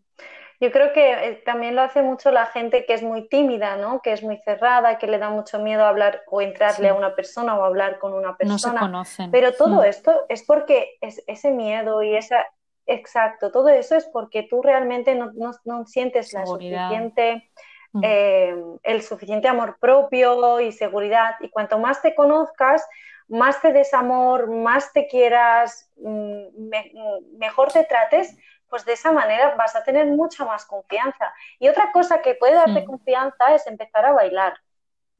Yo 0.59 0.71
creo 0.71 0.91
que 0.91 1.11
eh, 1.11 1.41
también 1.45 1.75
lo 1.75 1.83
hace 1.83 2.01
mucho 2.01 2.31
la 2.31 2.47
gente 2.47 2.85
que 2.85 2.93
es 2.95 3.03
muy 3.03 3.27
tímida, 3.27 3.75
¿no? 3.77 4.01
Que 4.01 4.11
es 4.11 4.23
muy 4.23 4.37
cerrada, 4.37 4.97
que 4.97 5.05
le 5.05 5.19
da 5.19 5.29
mucho 5.29 5.59
miedo 5.59 5.85
hablar 5.85 6.23
o 6.27 6.41
entrarle 6.41 6.89
a 6.89 6.95
una 6.95 7.15
persona 7.15 7.55
o 7.57 7.63
hablar 7.63 7.99
con 7.99 8.13
una 8.13 8.35
persona. 8.35 8.73
No 8.73 8.79
se 8.79 8.85
conocen. 8.85 9.31
Pero 9.31 9.53
todo 9.53 9.81
mm. 9.81 9.85
esto 9.85 10.25
es 10.29 10.43
porque 10.43 10.97
es 11.01 11.23
ese 11.27 11.51
miedo 11.51 12.01
y 12.01 12.15
esa, 12.15 12.43
Exacto, 12.87 13.51
todo 13.51 13.67
eso 13.67 13.95
es 13.95 14.05
porque 14.05 14.43
tú 14.43 14.61
realmente 14.61 15.13
no, 15.13 15.85
sientes 15.85 16.31
la 16.31 16.45
suficiente, 16.45 17.49
mm. 17.91 18.01
eh, 18.01 18.55
el 18.83 19.01
suficiente 19.01 19.49
amor 19.49 19.77
propio 19.79 20.61
y 20.61 20.71
seguridad. 20.71 21.35
Y 21.41 21.49
cuanto 21.49 21.79
más 21.79 22.01
te 22.01 22.15
conozcas, 22.15 22.87
más 23.27 23.61
te 23.61 23.73
des 23.73 23.93
amor, 23.93 24.49
más 24.49 24.93
te 24.93 25.07
quieras, 25.07 25.91
mm, 25.97 26.45
mm, 26.55 27.37
mejor 27.37 27.73
te 27.73 27.83
trates, 27.83 28.37
pues 28.69 28.85
de 28.85 28.93
esa 28.93 29.11
manera 29.11 29.55
vas 29.55 29.75
a 29.75 29.83
tener 29.83 30.07
mucha 30.07 30.45
más 30.45 30.65
confianza. 30.65 31.33
Y 31.59 31.67
otra 31.67 31.91
cosa 31.91 32.21
que 32.21 32.35
puede 32.35 32.55
darte 32.55 32.85
confianza 32.85 33.53
es 33.53 33.67
empezar 33.67 34.05
a 34.05 34.13
bailar. 34.13 34.53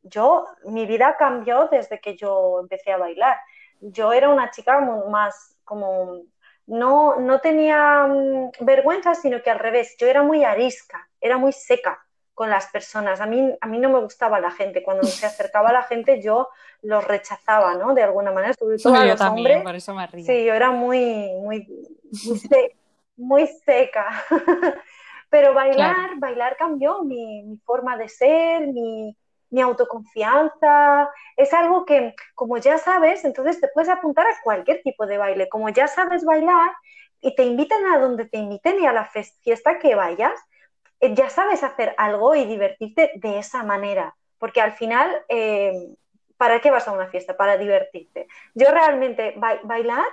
Yo, 0.03 0.45
mi 0.63 0.86
vida 0.86 1.18
cambió 1.18 1.68
desde 1.70 1.99
que 1.99 2.15
yo 2.15 2.59
empecé 2.61 2.93
a 2.93 2.97
bailar. 2.97 3.38
Yo 3.82 4.13
era 4.13 4.30
una 4.30 4.51
chica 4.51 4.80
más 4.80 5.57
como 5.65 6.22
no, 6.68 7.15
no 7.20 7.39
tenía 7.39 8.05
mm, 8.07 8.51
vergüenza, 8.59 9.15
sino 9.15 9.41
que 9.41 9.49
al 9.49 9.59
revés, 9.59 9.95
yo 9.99 10.07
era 10.07 10.22
muy 10.22 10.43
arisca, 10.43 11.09
era 11.20 11.38
muy 11.38 11.53
seca. 11.53 12.03
con 12.34 12.51
las 12.51 12.68
personas. 12.68 13.20
A 13.20 13.26
mí, 13.26 13.51
a 13.59 13.68
mí 13.68 13.80
no 13.80 13.89
me 13.89 13.99
gustaba 13.99 14.39
la 14.39 14.51
gente. 14.51 14.84
Cuando 14.84 15.03
se 15.05 15.26
acercaba 15.26 15.70
a 15.70 15.74
la 15.74 15.82
gente, 15.82 16.22
yo 16.22 16.49
los 16.84 17.03
rechazaba, 17.03 17.74
¿no? 17.74 17.95
De 17.95 18.03
alguna 18.03 18.32
manera, 18.32 18.53
sobre 18.53 18.78
todo 18.78 18.93
a 18.93 19.05
los 19.05 19.20
hombres. 19.22 19.63
Por 19.63 19.76
eso 19.76 19.95
me 19.95 20.05
río. 20.05 20.24
Sí, 20.24 20.45
yo 20.45 20.53
era 20.53 20.70
muy, 20.70 21.32
muy, 21.41 21.68
muy, 23.18 23.47
seca. 23.65 24.24
Pero 25.32 25.55
bailar, 25.55 26.20
bailar 26.20 26.55
cambió 26.57 27.03
mi, 27.03 27.41
mi 27.41 27.57
forma 27.57 27.97
de 27.97 28.07
ser, 28.07 28.68
mi, 28.68 29.18
mi 29.50 29.62
autoconfianza, 29.62 31.10
es 31.36 31.54
algo 31.54 31.86
que 31.86 32.16
como 32.36 32.58
ya 32.58 32.78
sabes, 32.78 33.24
entonces 33.24 33.62
te 33.62 33.70
puedes 33.70 33.89
apuntar 33.89 34.26
a 34.28 34.41
cualquier 34.43 34.82
tipo 34.82 35.06
de 35.06 35.18
baile, 35.18 35.50
como 35.50 35.70
ya 35.70 35.88
sabes 35.88 36.26
bailar 36.26 36.72
y 37.22 37.36
te 37.36 37.43
invitan 37.43 37.86
a 37.86 38.00
donde 38.00 38.26
te 38.26 38.38
inviten 38.38 38.82
y 38.82 38.86
a 38.86 38.93
la 38.93 39.06
fiesta 39.06 39.80
que 39.80 39.95
vayas, 39.95 40.39
eh, 41.00 41.14
ya 41.16 41.30
sabes 41.30 41.64
hacer 41.64 41.93
algo 41.98 42.36
y 42.36 42.45
divertirte 42.45 43.12
de 43.16 43.39
esa 43.39 43.64
manera, 43.64 44.16
porque 44.38 44.62
al 44.62 44.74
final, 44.74 45.24
eh, 45.30 45.95
¿para 46.38 46.60
qué 46.60 46.70
vas 46.70 46.88
a 46.88 46.91
una 46.91 47.08
fiesta? 47.08 47.38
Para 47.38 47.58
divertirte. 47.58 48.28
Yo 48.54 48.70
realmente 48.72 49.34
bailar, 49.64 50.06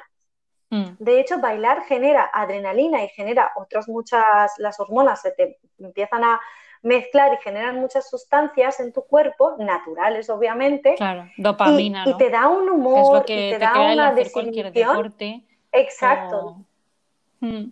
mm. 0.70 0.97
de 0.99 1.20
hecho, 1.20 1.41
bailar 1.41 1.85
genera 1.85 2.30
adrenalina 2.32 3.03
y 3.03 3.09
genera 3.09 3.53
otras 3.57 3.89
muchas, 3.89 4.53
las 4.59 4.78
hormonas 4.80 5.20
se 5.20 5.32
te 5.32 5.59
empiezan 5.78 6.24
a 6.24 6.41
mezclar 6.85 7.32
y 7.32 7.43
generan 7.43 7.80
muchas 7.80 8.09
sustancias 8.09 8.78
en 8.78 8.93
tu 8.93 9.03
cuerpo, 9.03 9.57
naturales 9.59 10.28
obviamente. 10.30 10.95
Claro, 10.97 11.28
dopamina. 11.37 12.05
Y, 12.07 12.16
te 12.16 12.30
da 12.30 12.49
un 12.49 12.68
humor, 12.68 13.24
y 13.26 13.26
te, 13.26 13.59
da 13.59 13.93
una 13.93 14.12
desinhibición. 14.12 15.14
Exacto. 15.72 16.59
Mm. 17.41 17.64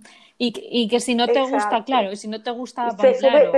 Y, 0.45 0.89
que 0.89 0.99
si 0.99 1.15
no 1.15 1.29
te 1.29 1.41
gusta, 1.41 1.85
claro, 1.85 2.17
si 2.17 2.27
no 2.27 2.43
te 2.43 2.51
gusta 2.51 2.91
bailar, 2.91 3.53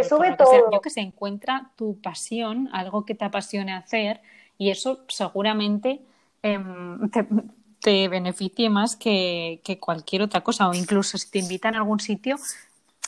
yo 0.70 0.80
que 0.82 0.90
se 0.90 1.00
encuentra 1.00 1.70
tu 1.76 1.98
pasión, 2.02 2.68
algo 2.72 3.06
que 3.06 3.14
te 3.14 3.24
apasione 3.24 3.72
hacer, 3.72 4.20
y 4.58 4.68
eso 4.68 5.00
seguramente 5.08 6.02
em, 6.42 7.08
te, 7.08 7.26
te, 7.80 8.08
beneficie 8.08 8.68
más 8.68 8.96
que, 8.96 9.62
que, 9.64 9.78
cualquier 9.78 10.20
otra 10.20 10.42
cosa, 10.42 10.68
o 10.68 10.74
incluso 10.74 11.16
si 11.16 11.30
te 11.30 11.38
invitan 11.38 11.74
a 11.74 11.78
algún 11.78 12.00
sitio, 12.00 12.36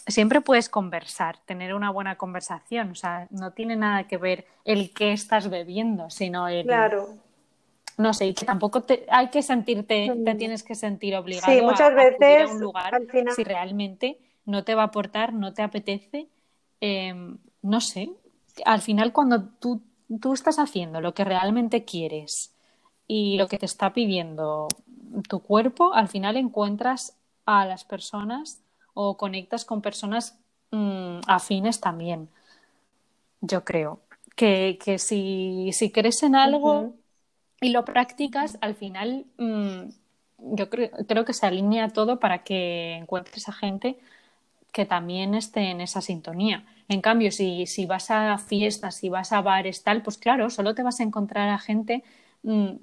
siempre 0.07 0.41
puedes 0.41 0.69
conversar, 0.69 1.39
tener 1.45 1.75
una 1.75 1.91
buena 1.91 2.17
conversación. 2.17 2.91
O 2.91 2.95
sea, 2.95 3.27
no 3.31 3.53
tiene 3.53 3.77
nada 3.77 4.07
que 4.07 4.17
ver 4.17 4.47
el 4.65 4.93
qué 4.93 5.13
estás 5.13 5.49
bebiendo, 5.49 6.11
sino 6.11 6.49
el. 6.49 6.65
Claro. 6.65 7.09
No 7.99 8.13
sé, 8.13 8.27
y 8.27 8.35
que 8.35 8.45
tampoco 8.45 8.83
te, 8.83 9.07
hay 9.09 9.31
que 9.31 9.41
sentirte, 9.41 10.13
te 10.23 10.35
mm. 10.35 10.37
tienes 10.37 10.63
que 10.63 10.75
sentir 10.75 11.17
obligado 11.17 11.51
sí, 11.51 11.63
muchas 11.63 11.95
veces, 11.95 12.51
a, 12.51 12.53
un 12.53 12.61
lugar 12.61 13.01
si 13.35 13.43
realmente 13.43 14.19
no 14.45 14.65
te 14.65 14.75
va 14.75 14.83
a 14.83 14.87
aportar, 14.87 15.33
no 15.33 15.55
te 15.55 15.63
apetece. 15.63 16.29
Em, 16.81 17.39
no 17.63 17.81
sé, 17.81 18.11
al 18.67 18.83
final 18.83 19.15
cuando 19.15 19.45
tú, 19.49 19.81
tú 20.21 20.35
estás 20.35 20.59
haciendo 20.59 21.01
lo 21.01 21.15
que 21.15 21.25
realmente 21.25 21.87
quieres 21.87 22.55
y 23.07 23.39
lo 23.39 23.49
que 23.49 23.57
te 23.57 23.65
está 23.65 23.95
pidiendo 23.95 24.69
tu 25.31 25.41
cuerpo, 25.41 25.95
al 25.95 26.09
final 26.09 26.37
encuentras 26.37 27.17
a 27.47 27.65
las 27.65 27.85
personas 27.85 28.63
o 28.99 29.19
conectas 29.19 29.67
con 29.67 29.83
personas 29.83 30.39
mm, 30.71 31.21
afines 31.27 31.81
también. 31.81 32.31
Yo 33.43 33.63
creo 33.63 34.01
que, 34.35 34.79
que 34.83 34.99
si, 34.99 35.71
si, 35.73 35.93
crees 35.93 36.23
en 36.23 36.35
algo 36.35 36.95
y 37.61 37.69
lo 37.69 37.85
practicas, 37.85 38.57
al 38.63 38.75
final 38.75 39.27
mm, 39.37 39.91
yo 40.39 40.71
creo, 40.71 40.91
creo 41.07 41.27
que 41.27 41.35
se 41.35 41.47
alinea 41.47 41.91
todo 41.91 42.19
para 42.19 42.43
que 42.43 42.95
encuentres 42.95 43.49
a 43.51 43.53
gente 43.53 43.99
que 44.73 44.87
también 44.87 45.35
esté 45.35 45.71
en 45.71 45.83
esa 45.83 46.01
sintonía. 46.01 46.65
En 46.89 47.03
cambio, 47.03 47.31
si, 47.33 47.67
si 47.67 47.85
vas 47.85 48.11
a 48.11 48.39
fiestas, 48.39 48.97
si 48.97 49.11
vas 49.11 49.31
a 49.33 49.43
bares, 49.43 49.83
tal, 49.83 50.03
pues 50.03 50.17
claro, 50.17 50.49
solo 50.49 50.75
te 50.75 50.83
vas 50.83 51.01
a 51.01 51.03
encontrar 51.03 51.51
a 51.51 51.59
gente 51.59 52.03
mm, 52.45 52.77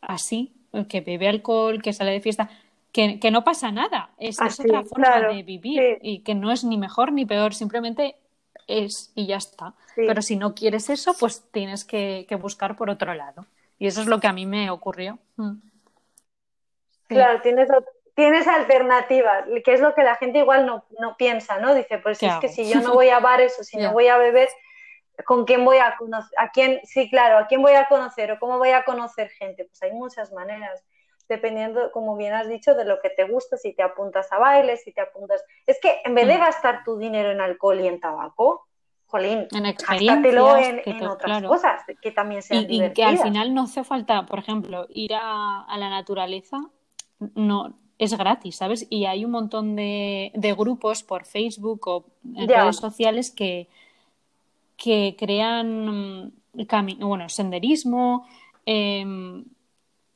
así, 0.00 0.52
que 0.88 1.00
bebe 1.00 1.28
alcohol, 1.28 1.80
que 1.80 1.92
sale 1.92 2.10
de 2.10 2.20
fiesta 2.20 2.50
que, 2.92 3.30
no 3.30 3.42
pasa 3.42 3.72
nada, 3.72 4.10
es, 4.18 4.38
otra 4.40 4.84
forma 4.84 5.28
de 5.28 5.42
vivir 5.42 5.98
y 6.02 6.20
que 6.20 6.34
no 6.34 6.52
es 6.52 6.62
ni 6.62 6.76
mejor 6.76 7.12
ni 7.12 7.24
peor, 7.24 7.54
simplemente 7.54 8.16
es 8.68 9.12
y 9.14 9.26
ya 9.26 9.36
está. 9.36 9.74
Pero 9.96 10.20
si 10.22 10.36
no 10.36 10.54
quieres 10.54 10.90
eso, 10.90 11.14
pues 11.18 11.42
tienes 11.50 11.84
que, 11.84 12.26
buscar 12.40 12.76
por 12.76 12.90
otro 12.90 13.14
lado. 13.14 13.46
Y 13.78 13.86
eso 13.86 14.02
es 14.02 14.06
lo 14.06 14.20
que 14.20 14.28
a 14.28 14.32
mí 14.32 14.46
me 14.46 14.70
ocurrió. 14.70 15.18
Mm. 15.36 15.54
Claro, 17.08 17.40
tienes, 17.40 17.68
tienes 18.14 18.46
alternativas, 18.46 19.44
que 19.64 19.74
es 19.74 19.80
lo 19.80 19.94
que 19.94 20.02
la 20.02 20.16
gente 20.16 20.38
igual 20.38 20.66
no, 20.66 20.84
no 20.98 21.16
piensa, 21.16 21.58
¿no? 21.58 21.74
Dice, 21.74 21.98
pues 21.98 22.22
es 22.22 22.34
que 22.36 22.48
si 22.48 22.70
yo 22.70 22.80
no 22.80 22.92
voy 22.94 23.08
a 23.08 23.20
bares 23.20 23.58
o 23.58 23.64
si 23.64 23.78
no 23.78 23.92
voy 23.92 24.08
a 24.08 24.18
beber, 24.18 24.48
¿con 25.24 25.44
quién 25.44 25.64
voy 25.64 25.78
a 25.78 25.96
conocer? 25.96 26.38
¿A 26.38 26.50
quién? 26.50 26.80
Sí, 26.84 27.08
claro, 27.10 27.38
¿a 27.38 27.46
quién 27.46 27.62
voy 27.62 27.72
a 27.72 27.88
conocer 27.88 28.32
o 28.32 28.38
cómo 28.38 28.58
voy 28.58 28.70
a 28.70 28.84
conocer 28.84 29.30
gente? 29.30 29.64
Pues 29.64 29.82
hay 29.82 29.92
muchas 29.92 30.32
maneras 30.32 30.84
dependiendo, 31.32 31.90
como 31.92 32.16
bien 32.16 32.34
has 32.34 32.48
dicho, 32.48 32.74
de 32.74 32.84
lo 32.84 33.00
que 33.00 33.10
te 33.10 33.24
gusta, 33.24 33.56
si 33.56 33.72
te 33.74 33.82
apuntas 33.82 34.30
a 34.32 34.38
bailes, 34.38 34.82
si 34.84 34.92
te 34.92 35.00
apuntas... 35.00 35.42
Es 35.66 35.78
que 35.80 36.00
en 36.04 36.14
vez 36.14 36.26
de 36.26 36.36
mm. 36.36 36.40
gastar 36.40 36.84
tu 36.84 36.98
dinero 36.98 37.30
en 37.30 37.40
alcohol 37.40 37.80
y 37.80 37.86
en 37.86 38.00
tabaco, 38.00 38.66
jolín, 39.06 39.46
en 39.52 39.66
experiencias, 39.66 40.86
en, 40.86 41.06
otras 41.06 41.42
cosas 41.42 41.82
que 42.00 42.12
también 42.12 42.42
sean 42.42 42.66
y, 42.68 42.82
y, 42.82 42.92
que 42.92 43.04
al 43.04 43.18
final 43.18 43.54
no 43.54 43.62
hace 43.64 43.84
falta, 43.84 44.26
por 44.26 44.38
ejemplo, 44.38 44.86
ir 44.90 45.12
a, 45.14 45.66
la 45.76 45.90
naturaleza, 45.90 46.58
no 47.34 47.74
es 47.98 48.16
gratis, 48.16 48.56
¿sabes? 48.56 48.86
Y 48.90 49.06
hay 49.06 49.24
un 49.24 49.30
montón 49.30 49.76
de, 49.76 50.32
grupos 50.56 51.02
por 51.02 51.24
Facebook 51.24 51.88
o 51.88 52.04
en 52.36 52.48
redes 52.48 52.76
sociales 52.76 53.30
que, 53.30 53.68
que 54.76 55.16
crean 55.18 56.30
mm, 56.54 56.98
bueno, 57.00 57.28
senderismo, 57.28 58.26
eh, 58.66 59.04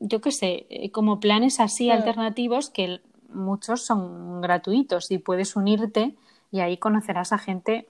yo 0.00 0.20
qué 0.20 0.30
sé, 0.30 0.66
eh, 0.68 0.90
como 0.90 1.20
planes 1.20 1.60
así 1.60 1.90
alternativos 1.90 2.70
que 2.70 3.00
muchos 3.28 3.82
son 3.82 4.40
gratuitos 4.40 5.10
y 5.10 5.18
puedes 5.18 5.56
unirte 5.56 6.14
y 6.50 6.60
ahí 6.60 6.76
conocerás 6.76 7.32
a 7.32 7.38
gente 7.38 7.88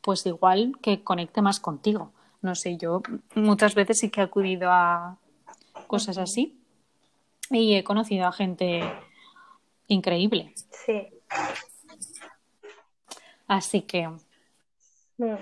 pues 0.00 0.24
igual 0.26 0.72
que 0.82 1.02
conecte 1.02 1.42
más 1.42 1.60
contigo. 1.60 2.12
No 2.42 2.54
sé, 2.54 2.76
yo 2.76 3.02
muchas 3.34 3.74
veces 3.74 3.98
sí 3.98 4.10
que 4.10 4.20
he 4.20 4.24
acudido 4.24 4.70
a 4.70 5.18
cosas 5.86 6.18
así 6.18 6.60
y 7.50 7.74
he 7.74 7.84
conocido 7.84 8.26
a 8.26 8.32
gente 8.32 8.82
increíble. 9.88 10.54
Sí. 10.70 11.08
Así 13.46 13.82
que. 13.82 14.08
Mm. 15.18 15.36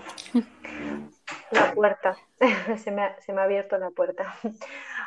La 1.50 1.74
puerta. 1.74 2.16
se, 2.76 2.90
me 2.90 3.02
ha, 3.02 3.20
se 3.20 3.32
me 3.32 3.40
ha 3.40 3.44
abierto 3.44 3.78
la 3.78 3.90
puerta. 3.90 4.34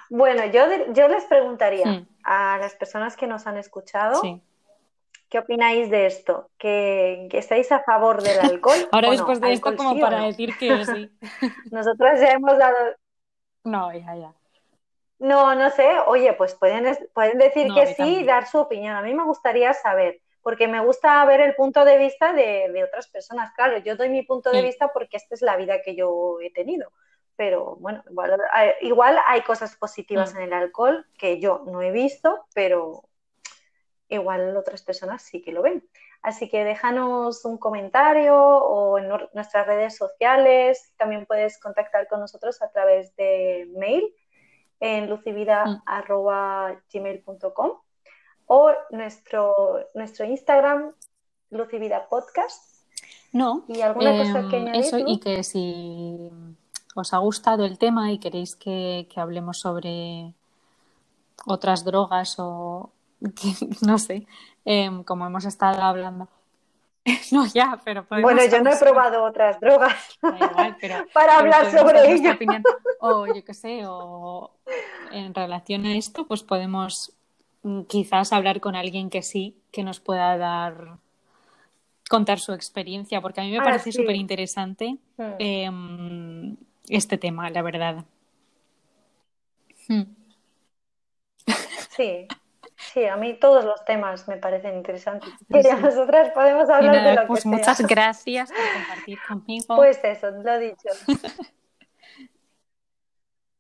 Bueno, 0.10 0.46
yo, 0.46 0.62
yo 0.94 1.08
les 1.08 1.26
preguntaría 1.26 2.06
a 2.24 2.58
las 2.60 2.76
personas 2.76 3.18
que 3.18 3.28
nos 3.28 3.48
han 3.48 3.58
escuchado, 3.58 4.22
¿qué 5.30 5.40
opináis 5.40 5.90
de 5.90 6.06
esto? 6.06 6.50
¿Que, 6.58 7.28
estáis 7.34 7.72
a 7.72 7.80
favor 7.82 8.22
del 8.22 8.40
alcohol? 8.40 8.78
Ahora 8.92 9.12
después 9.12 9.42
de 9.42 9.54
esto, 9.54 9.76
como 9.76 10.00
para 10.00 10.24
decir 10.24 10.58
que 10.58 10.86
sí. 10.86 11.12
Nosotras 11.72 12.22
ya 12.22 12.32
hemos 12.32 12.58
dado... 12.58 12.78
No, 13.64 13.92
ya, 13.94 14.16
ya. 14.16 14.34
No, 15.20 15.56
no 15.56 15.70
sé. 15.72 15.88
Oye, 16.06 16.34
pues 16.34 16.56
pueden, 16.56 16.98
pueden 17.14 17.38
decir 17.38 17.74
que 17.74 17.88
sí 17.96 18.20
y 18.20 18.24
dar 18.24 18.48
su 18.48 18.60
opinión. 18.60 18.96
A 18.96 19.02
mí 19.02 19.14
me 19.14 19.24
gustaría 19.24 19.74
saber, 19.74 20.22
porque 20.42 20.68
me 20.68 20.80
gusta 20.80 21.26
ver 21.26 21.42
el 21.42 21.56
punto 21.56 21.84
de 21.84 21.98
vista 21.98 22.32
de, 22.32 22.84
otras 22.88 23.08
personas. 23.08 23.52
Claro, 23.54 23.78
yo 23.80 23.98
doy 23.98 24.10
mi 24.10 24.24
punto 24.24 24.52
de 24.52 24.62
vista 24.62 24.94
porque 24.94 25.18
esta 25.18 25.36
es 25.36 25.42
la 25.42 25.58
vida 25.58 25.82
que 25.82 25.96
yo 25.96 26.38
he 26.42 26.52
tenido 26.52 26.92
pero 27.38 27.78
bueno, 27.80 28.04
igual, 28.82 29.18
hay 29.28 29.42
cosas 29.42 29.76
positivas 29.76 30.34
mm. 30.34 30.38
en 30.38 30.44
el 30.44 30.54
alcohol 30.54 31.06
que 31.18 31.40
yo 31.40 31.64
no 31.68 31.84
he 31.84 31.92
visto, 31.92 32.46
pero 32.54 33.04
igual 34.10 34.58
otras 34.58 34.82
personas 34.82 35.22
sí 35.22 35.42
que 35.42 35.52
lo 35.52 35.62
ven. 35.62 35.88
Así 36.24 36.50
que 36.50 36.64
déjanos 36.64 37.46
un 37.46 37.60
comentario 37.60 38.36
o 38.36 38.98
en 38.98 39.08
nuestras 39.34 39.68
redes 39.68 39.96
sociales. 39.96 40.92
También 40.98 41.28
puedes 41.28 41.60
contactar 41.60 42.08
con 42.08 42.20
nosotros 42.20 42.60
a 42.64 42.72
través 42.72 43.16
de 43.16 43.70
mail 43.78 44.12
en 44.80 45.08
lucivida.gmail.com 45.10 47.72
o 48.48 48.72
nuestro, 48.92 49.88
nuestro 49.94 50.26
Instagram, 50.26 50.94
Lucivida 51.52 52.10
Podcast. 52.10 52.78
No, 53.32 53.64
¿Y 53.68 53.82
alguna 53.82 54.18
cosa 54.18 54.48
que 54.50 54.58
em, 54.58 54.64
añadir? 54.64 54.82
Eso, 54.82 54.98
y 55.06 55.20
que 55.20 55.44
si 55.44 56.32
os 57.02 57.14
ha 57.14 57.18
gustado 57.20 57.66
el 57.66 57.78
tema 57.78 58.12
y 58.12 58.20
queréis 58.20 58.56
que, 58.56 59.08
hablemos 59.16 59.60
sobre 59.60 60.34
otras 61.46 61.84
drogas 61.84 62.36
o 62.40 62.92
no 63.82 63.98
sé, 63.98 64.26
em, 64.66 65.04
como 65.04 65.26
hemos 65.26 65.46
estado 65.46 65.82
hablando. 65.82 66.28
no, 67.32 67.46
ya, 67.46 67.80
pero 67.86 68.06
Bueno, 68.10 68.42
yo 68.46 68.62
no 68.62 68.72
he 68.72 68.78
probado 68.78 69.24
otras 69.24 69.60
drogas 69.60 70.18
para 71.14 71.38
hablar 71.38 71.72
sobre 71.72 72.12
ello. 72.12 72.32
O 73.00 73.28
yo 73.28 73.44
qué 73.46 73.54
sé, 73.54 73.82
o 73.86 74.52
en 75.12 75.34
relación 75.34 75.86
a 75.86 75.96
esto, 75.96 76.28
pues 76.28 76.44
podemos 76.44 77.14
mm, 77.64 77.84
quizás 77.84 78.34
hablar 78.34 78.60
con 78.60 78.76
alguien 78.76 79.10
que 79.10 79.22
sí, 79.22 79.56
que 79.72 79.84
nos 79.84 80.00
pueda 80.00 80.38
dar 80.38 80.98
contar 82.10 82.40
su 82.40 82.54
experiencia, 82.54 83.22
porque 83.22 83.42
a 83.42 83.44
mí 83.44 83.52
me 83.52 83.60
ah, 83.60 83.64
parece 83.64 83.92
súper 83.92 84.16
interesante 84.16 84.98
hmm. 85.18 85.24
em, 85.40 86.58
este 86.90 87.18
tema, 87.18 87.50
la 87.50 87.62
verdad. 87.62 88.06
Hmm. 89.88 90.04
Sí, 91.96 92.28
sí, 92.76 93.06
a 93.06 93.16
mí 93.16 93.34
todos 93.40 93.66
los 93.66 93.84
temas 93.86 94.28
me 94.28 94.38
parecen 94.38 94.76
interesantes. 94.76 95.30
Y 95.50 95.82
nosotras 95.82 96.32
podemos 96.32 96.70
hablar 96.70 97.04
de 97.04 97.16
lo 97.16 97.28
pues 97.28 97.44
que 97.44 97.50
muchas 97.50 97.82
gracias 97.82 98.52
por 98.52 98.82
compartir 98.82 99.20
conmigo. 99.28 99.76
Pues 99.76 100.00
eso, 100.04 100.32
lo 100.32 100.52
he 100.54 100.60
dicho. 100.60 100.90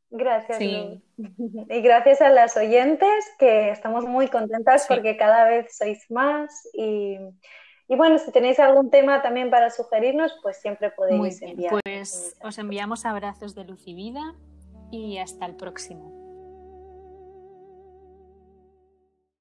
Gracias. 0.09 0.61
Y 0.61 1.01
gracias 1.81 2.21
a 2.21 2.29
las 2.29 2.55
oyentes, 2.55 3.25
que 3.37 3.71
estamos 3.71 4.05
muy 4.05 4.29
contentas 4.29 4.85
porque 4.87 5.17
cada 5.17 5.45
vez 5.49 5.75
sois 5.75 6.09
más. 6.09 6.67
Y, 6.73 7.17
bueno, 7.95 8.17
si 8.17 8.31
tenéis 8.31 8.59
algún 8.59 8.89
tema 8.89 9.21
también 9.21 9.49
para 9.49 9.69
sugerirnos, 9.69 10.37
pues 10.43 10.57
siempre 10.57 10.91
podéis 10.91 11.41
enviar. 11.41 11.79
Pues 11.83 12.35
os 12.43 12.57
enviamos 12.57 13.05
abrazos 13.05 13.55
de 13.55 13.63
luz 13.63 13.87
y 13.87 13.93
vida 13.93 14.35
y 14.91 15.19
hasta 15.19 15.45
el 15.45 15.55
próximo. 15.55 16.26